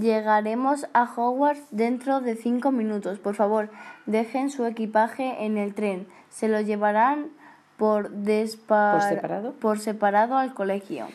Llegaremos 0.07 0.87
a 0.95 1.05
Hogwarts 1.05 1.63
dentro 1.71 2.21
de 2.21 2.35
cinco 2.35 2.73
minutos. 2.73 3.21
Por 3.21 3.37
favor, 3.37 3.71
dejen 4.07 4.51
su 4.51 4.67
equipaje 4.67 5.45
en 5.45 5.57
el 5.59 5.75
tren. 5.75 6.09
Se 6.29 6.49
lo 6.49 6.61
llevarán 6.61 7.29
por, 7.77 8.11
¿Por 8.11 9.01
separado? 9.03 9.53
por 9.53 9.79
separado 9.79 10.37
al 10.39 10.55
colegio. 10.55 11.07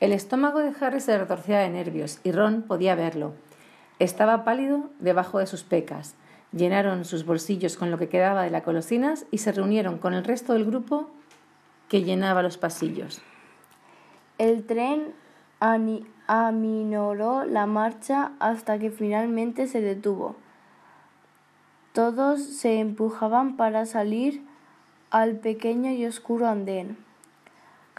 El 0.00 0.12
estómago 0.12 0.58
de 0.58 0.72
Harry 0.78 1.00
se 1.00 1.16
retorcía 1.16 1.58
de 1.60 1.70
nervios 1.70 2.20
y 2.22 2.32
Ron 2.32 2.60
podía 2.62 2.94
verlo. 2.94 3.32
Estaba 3.98 4.44
pálido 4.44 4.90
debajo 4.98 5.38
de 5.38 5.46
sus 5.46 5.62
pecas. 5.64 6.14
Llenaron 6.52 7.06
sus 7.06 7.24
bolsillos 7.24 7.78
con 7.78 7.90
lo 7.90 7.96
que 7.96 8.10
quedaba 8.10 8.42
de 8.42 8.50
las 8.50 8.62
golosinas 8.62 9.24
y 9.30 9.38
se 9.38 9.52
reunieron 9.52 9.96
con 9.96 10.12
el 10.12 10.22
resto 10.22 10.52
del 10.52 10.66
grupo 10.66 11.08
que 11.88 12.02
llenaba 12.02 12.42
los 12.42 12.58
pasillos. 12.58 13.22
El 14.36 14.66
tren 14.66 15.14
ani- 15.60 16.06
aminoró 16.26 17.44
la 17.44 17.66
marcha 17.66 18.32
hasta 18.38 18.78
que 18.78 18.90
finalmente 18.90 19.66
se 19.66 19.80
detuvo. 19.80 20.36
Todos 21.92 22.42
se 22.42 22.80
empujaban 22.80 23.56
para 23.56 23.86
salir 23.86 24.44
al 25.10 25.36
pequeño 25.36 25.90
y 25.92 26.06
oscuro 26.06 26.48
andén. 26.48 26.96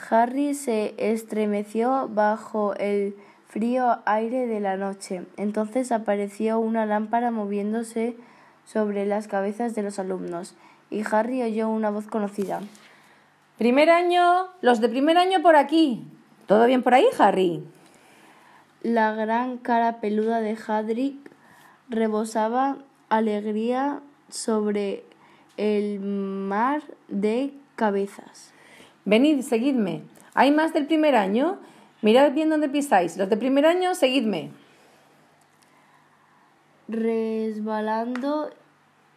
Harry 0.09 0.53
se 0.53 0.93
estremeció 0.97 2.09
bajo 2.09 2.73
el 2.75 3.15
frío 3.47 3.99
aire 4.05 4.47
de 4.47 4.59
la 4.59 4.75
noche. 4.75 5.25
Entonces 5.37 5.93
apareció 5.93 6.59
una 6.59 6.85
lámpara 6.85 7.31
moviéndose 7.31 8.17
sobre 8.65 9.05
las 9.05 9.27
cabezas 9.27 9.75
de 9.75 9.83
los 9.83 9.97
alumnos 9.99 10.55
y 10.89 11.03
Harry 11.09 11.41
oyó 11.41 11.69
una 11.69 11.89
voz 11.89 12.07
conocida. 12.07 12.61
Primer 13.57 13.89
año, 13.89 14.47
los 14.59 14.81
de 14.81 14.89
primer 14.89 15.17
año 15.17 15.41
por 15.41 15.55
aquí. 15.55 16.05
¿Todo 16.47 16.65
bien 16.65 16.83
por 16.83 16.93
ahí, 16.93 17.05
Harry? 17.17 17.63
La 18.85 19.15
gran 19.15 19.57
cara 19.57 19.99
peluda 19.99 20.41
de 20.41 20.55
Hadrick 20.55 21.15
rebosaba 21.89 22.77
alegría 23.09 23.99
sobre 24.29 25.03
el 25.57 25.99
mar 25.99 26.83
de 27.07 27.51
cabezas. 27.75 28.53
Venid, 29.03 29.41
seguidme. 29.41 30.03
¿Hay 30.35 30.51
más 30.51 30.71
del 30.71 30.85
primer 30.85 31.15
año? 31.15 31.57
Mirad 32.03 32.33
bien 32.33 32.51
dónde 32.51 32.69
pisáis. 32.69 33.17
Los 33.17 33.27
de 33.27 33.37
primer 33.37 33.65
año, 33.65 33.95
seguidme. 33.95 34.51
Resbalando 36.87 38.51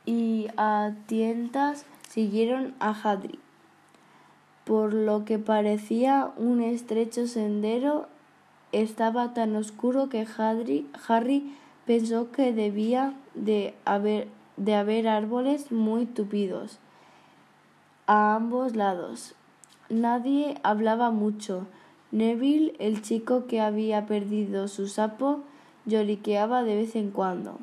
y 0.07 0.47
a 0.57 0.93
tientas 1.05 1.85
siguieron 2.09 2.75
a 2.81 2.93
Hadrick. 2.93 3.41
Por 4.65 4.95
lo 4.95 5.27
que 5.27 5.39
parecía 5.39 6.31
un 6.39 6.63
estrecho 6.63 7.27
sendero, 7.27 8.09
estaba 8.73 9.35
tan 9.35 9.57
oscuro 9.57 10.09
que 10.09 10.27
Harry 10.37 11.57
pensó 11.87 12.31
que 12.31 12.53
debía 12.53 13.15
de 13.35 13.75
haber, 13.85 14.29
de 14.57 14.75
haber 14.75 15.09
árboles 15.09 15.73
muy 15.73 16.07
tupidos 16.07 16.79
a 18.07 18.35
ambos 18.35 18.75
lados. 18.75 19.35
Nadie 19.89 20.59
hablaba 20.63 21.11
mucho. 21.11 21.67
Neville, 22.11 22.75
el 22.79 23.03
chico 23.03 23.47
que 23.47 23.61
había 23.61 24.07
perdido 24.07 24.67
su 24.69 24.89
sapo, 24.89 25.41
lloriqueaba 25.85 26.63
de 26.63 26.77
vez 26.77 26.97
en 26.97 27.11
cuando. 27.11 27.59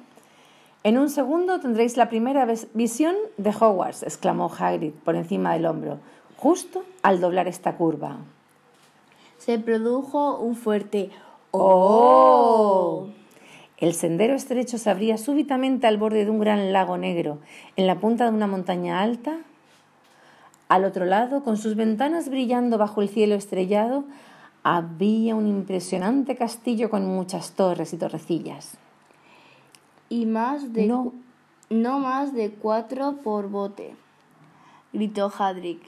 En 0.83 0.99
un 0.99 1.09
segundo 1.09 1.59
tendréis 1.59 1.97
la 1.97 2.09
primera 2.09 2.47
visión 2.75 3.15
de 3.37 3.49
Hogwarts, 3.49 4.03
exclamó 4.03 4.51
Hagrid 4.55 4.93
por 5.03 5.15
encima 5.15 5.53
del 5.53 5.65
hombro, 5.65 5.97
justo 6.37 6.83
al 7.01 7.19
doblar 7.19 7.47
esta 7.47 7.75
curva. 7.75 8.17
Se 9.45 9.59
produjo 9.59 10.39
un 10.39 10.55
fuerte 10.55 11.11
¡Oh! 11.51 13.09
El 13.77 13.93
sendero 13.93 14.33
estrecho 14.33 14.79
se 14.79 14.89
abría 14.89 15.19
súbitamente 15.19 15.85
al 15.85 15.97
borde 15.97 16.25
de 16.25 16.31
un 16.31 16.39
gran 16.39 16.73
lago 16.73 16.97
negro, 16.97 17.37
en 17.75 17.85
la 17.85 17.99
punta 17.99 18.23
de 18.23 18.31
una 18.31 18.47
montaña 18.47 19.01
alta. 19.01 19.37
Al 20.67 20.83
otro 20.83 21.05
lado, 21.05 21.43
con 21.43 21.57
sus 21.57 21.75
ventanas 21.75 22.27
brillando 22.27 22.79
bajo 22.79 23.03
el 23.03 23.09
cielo 23.09 23.35
estrellado, 23.35 24.05
había 24.63 25.35
un 25.35 25.45
impresionante 25.45 26.35
castillo 26.35 26.89
con 26.89 27.05
muchas 27.05 27.51
torres 27.51 27.93
y 27.93 27.97
torrecillas. 27.97 28.79
y 30.09 30.25
más 30.25 30.73
de 30.73 30.87
No. 30.87 31.13
no 31.69 31.99
más 31.99 32.33
de 32.33 32.49
cuatro 32.49 33.17
por 33.23 33.49
bote, 33.49 33.95
gritó 34.91 35.31
Hadrick, 35.37 35.81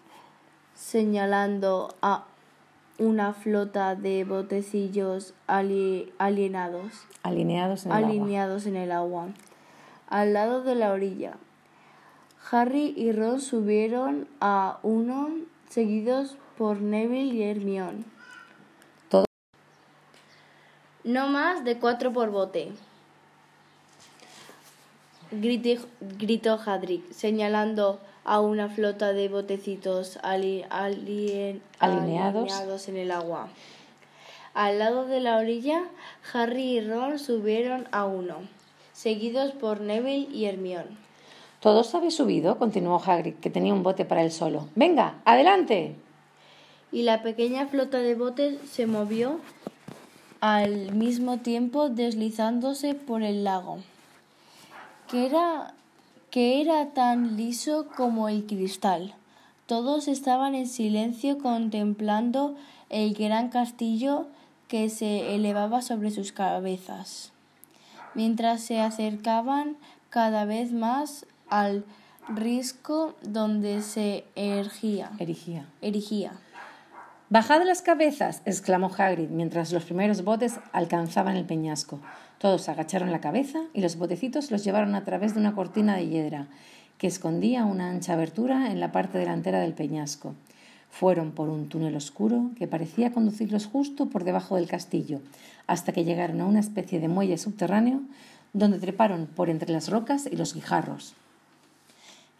señalando 0.75 1.95
a 2.03 2.25
una 2.99 3.33
flota 3.33 3.95
de 3.95 4.23
botecillos 4.23 5.33
ali- 5.47 6.11
alienados. 6.17 6.91
Alineados 7.23 7.85
en 7.85 7.91
el 7.91 7.97
agua. 7.97 8.09
alineados 8.09 8.65
en 8.65 8.75
el 8.75 8.91
agua, 8.91 9.27
al 10.09 10.33
lado 10.33 10.63
de 10.63 10.75
la 10.75 10.91
orilla. 10.91 11.33
Harry 12.51 12.93
y 12.95 13.11
Ron 13.11 13.41
subieron 13.41 14.27
a 14.39 14.79
uno, 14.81 15.29
seguidos 15.69 16.37
por 16.57 16.81
Neville 16.81 17.35
y 17.35 17.43
Hermione. 17.43 18.03
Todo- 19.09 19.25
No 21.03 21.27
más 21.27 21.63
de 21.65 21.77
cuatro 21.77 22.13
por 22.13 22.29
bote. 22.31 22.71
Gritó 25.29 26.57
Hadrick, 26.65 27.11
señalando 27.11 27.99
a 28.27 28.41
una 28.41 28.67
flota 28.69 29.13
de 29.13 29.29
botecitos 29.29 30.19
ali- 30.21 30.65
alien- 30.69 31.61
Alineados. 31.79 32.51
alineados 32.51 32.87
en 32.89 32.97
el 32.97 33.11
agua. 33.11 33.47
Al 34.53 34.79
lado 34.79 35.05
de 35.05 35.19
la 35.21 35.37
orilla, 35.37 35.83
Harry 36.33 36.77
y 36.77 36.81
Ron 36.81 37.19
subieron 37.19 37.87
a 37.91 38.05
uno, 38.05 38.35
seguidos 38.93 39.53
por 39.53 39.81
Neville 39.81 40.27
y 40.31 40.45
Hermione. 40.45 40.97
¿Todos 41.61 41.95
habéis 41.95 42.15
subido? 42.15 42.57
continuó 42.57 43.01
Hagrid, 43.03 43.35
que 43.35 43.49
tenía 43.49 43.73
un 43.73 43.81
bote 43.81 44.03
para 44.05 44.21
él 44.23 44.31
solo. 44.31 44.67
¡Venga, 44.75 45.15
adelante! 45.25 45.95
Y 46.91 47.03
la 47.03 47.23
pequeña 47.23 47.67
flota 47.67 47.97
de 47.99 48.13
botes 48.15 48.57
se 48.69 48.87
movió 48.87 49.39
al 50.41 50.91
mismo 50.93 51.37
tiempo 51.39 51.89
deslizándose 51.89 52.93
por 52.93 53.23
el 53.23 53.43
lago, 53.43 53.77
que 55.09 55.25
era, 55.25 55.73
que 56.37 56.61
era 56.61 56.93
tan 56.93 57.35
liso 57.35 57.87
como 57.97 58.29
el 58.29 58.45
cristal. 58.45 59.15
Todos 59.65 60.07
estaban 60.07 60.53
en 60.53 60.67
silencio 60.67 61.39
contemplando 61.39 62.55
el 62.91 63.15
gran 63.15 63.49
castillo 63.49 64.27
que 64.67 64.89
se 64.89 65.33
elevaba 65.33 65.81
sobre 65.81 66.11
sus 66.11 66.31
cabezas, 66.31 67.31
mientras 68.13 68.61
se 68.61 68.79
acercaban 68.79 69.77
cada 70.11 70.45
vez 70.45 70.73
más 70.73 71.25
al 71.49 71.85
risco 72.29 73.15
donde 73.23 73.81
se 73.81 74.23
erigía. 74.35 75.09
Erigía. 75.17 75.65
erigía. 75.81 76.33
Bajad 77.29 77.63
las 77.63 77.81
cabezas, 77.81 78.43
exclamó 78.45 78.91
Hagrid 78.95 79.29
mientras 79.29 79.73
los 79.73 79.85
primeros 79.85 80.23
botes 80.23 80.59
alcanzaban 80.71 81.35
el 81.35 81.45
peñasco. 81.45 81.99
Todos 82.39 82.69
agacharon 82.69 83.11
la 83.11 83.21
cabeza 83.21 83.63
y 83.73 83.81
los 83.81 83.97
botecitos 83.97 84.51
los 84.51 84.63
llevaron 84.63 84.95
a 84.95 85.03
través 85.03 85.33
de 85.33 85.39
una 85.39 85.55
cortina 85.55 85.95
de 85.95 86.07
hiedra 86.07 86.47
que 86.97 87.07
escondía 87.07 87.65
una 87.65 87.89
ancha 87.89 88.13
abertura 88.13 88.71
en 88.71 88.79
la 88.79 88.91
parte 88.91 89.17
delantera 89.17 89.59
del 89.59 89.73
peñasco. 89.73 90.33
Fueron 90.89 91.31
por 91.31 91.49
un 91.49 91.69
túnel 91.69 91.95
oscuro 91.95 92.51
que 92.57 92.67
parecía 92.67 93.11
conducirlos 93.11 93.65
justo 93.65 94.07
por 94.07 94.23
debajo 94.23 94.55
del 94.55 94.67
castillo, 94.67 95.19
hasta 95.67 95.91
que 95.91 96.05
llegaron 96.05 96.41
a 96.41 96.45
una 96.45 96.59
especie 96.59 96.99
de 96.99 97.07
muelle 97.07 97.37
subterráneo 97.37 98.01
donde 98.53 98.79
treparon 98.79 99.27
por 99.27 99.49
entre 99.49 99.71
las 99.71 99.89
rocas 99.89 100.27
y 100.31 100.35
los 100.35 100.53
guijarros. 100.53 101.13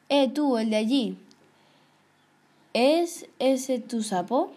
Eh, 0.10 0.30
tú, 0.30 0.58
el 0.58 0.70
de 0.70 0.78
allí. 0.78 1.18
¿Es 2.74 3.28
ese 3.40 3.80
tu 3.80 4.02
sapo? 4.02 4.52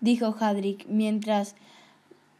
dijo 0.00 0.34
Hadrick 0.38 0.86
mientras 0.88 1.54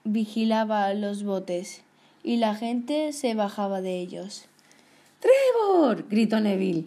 vigilaba 0.04 0.92
los 0.94 1.22
botes, 1.22 1.83
y 2.24 2.38
la 2.38 2.54
gente 2.56 3.12
se 3.12 3.34
bajaba 3.34 3.80
de 3.80 4.00
ellos. 4.00 4.46
¡Trevor! 5.20 6.08
gritó 6.08 6.40
Neville. 6.40 6.86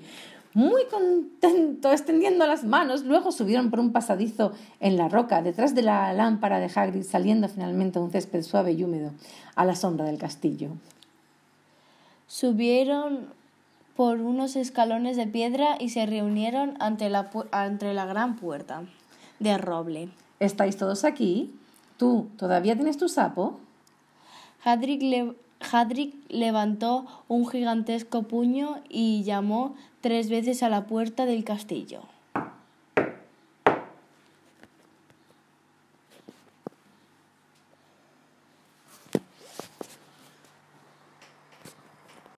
Muy 0.53 0.85
contento, 0.85 1.91
extendiendo 1.91 2.47
las 2.47 2.63
manos, 2.63 3.03
luego 3.03 3.31
subieron 3.31 3.69
por 3.69 3.79
un 3.79 3.91
pasadizo 3.91 4.53
en 4.79 4.97
la 4.97 5.07
roca, 5.07 5.43
detrás 5.43 5.75
de 5.75 5.83
la 5.83 6.11
lámpara 6.13 6.59
de 6.59 6.71
Hagrid, 6.73 7.03
saliendo 7.03 7.47
finalmente 7.47 7.99
a 7.99 8.01
un 8.01 8.11
césped 8.11 8.41
suave 8.41 8.71
y 8.71 8.83
húmedo, 8.83 9.11
a 9.55 9.65
la 9.65 9.75
sombra 9.75 10.05
del 10.05 10.17
castillo. 10.17 10.69
Subieron 12.25 13.27
por 13.95 14.19
unos 14.19 14.55
escalones 14.55 15.15
de 15.15 15.27
piedra 15.27 15.77
y 15.79 15.89
se 15.89 16.07
reunieron 16.07 16.75
ante 16.79 17.09
la, 17.09 17.29
ante 17.51 17.93
la 17.93 18.07
gran 18.07 18.35
puerta 18.35 18.83
de 19.39 19.57
roble. 19.59 20.09
¿Estáis 20.39 20.77
todos 20.77 21.03
aquí? 21.03 21.53
¿Tú 21.97 22.29
todavía 22.37 22.75
tienes 22.75 22.97
tu 22.97 23.09
sapo? 23.09 23.59
Hadrick, 24.67 26.13
levantó 26.27 27.05
un 27.29 27.47
gigantesco 27.47 28.23
puño 28.23 28.81
y 28.89 29.23
llamó 29.23 29.75
tres 30.01 30.29
veces 30.29 30.61
a 30.61 30.67
la 30.67 30.87
puerta 30.87 31.25
del 31.25 31.45
castillo. 31.45 32.01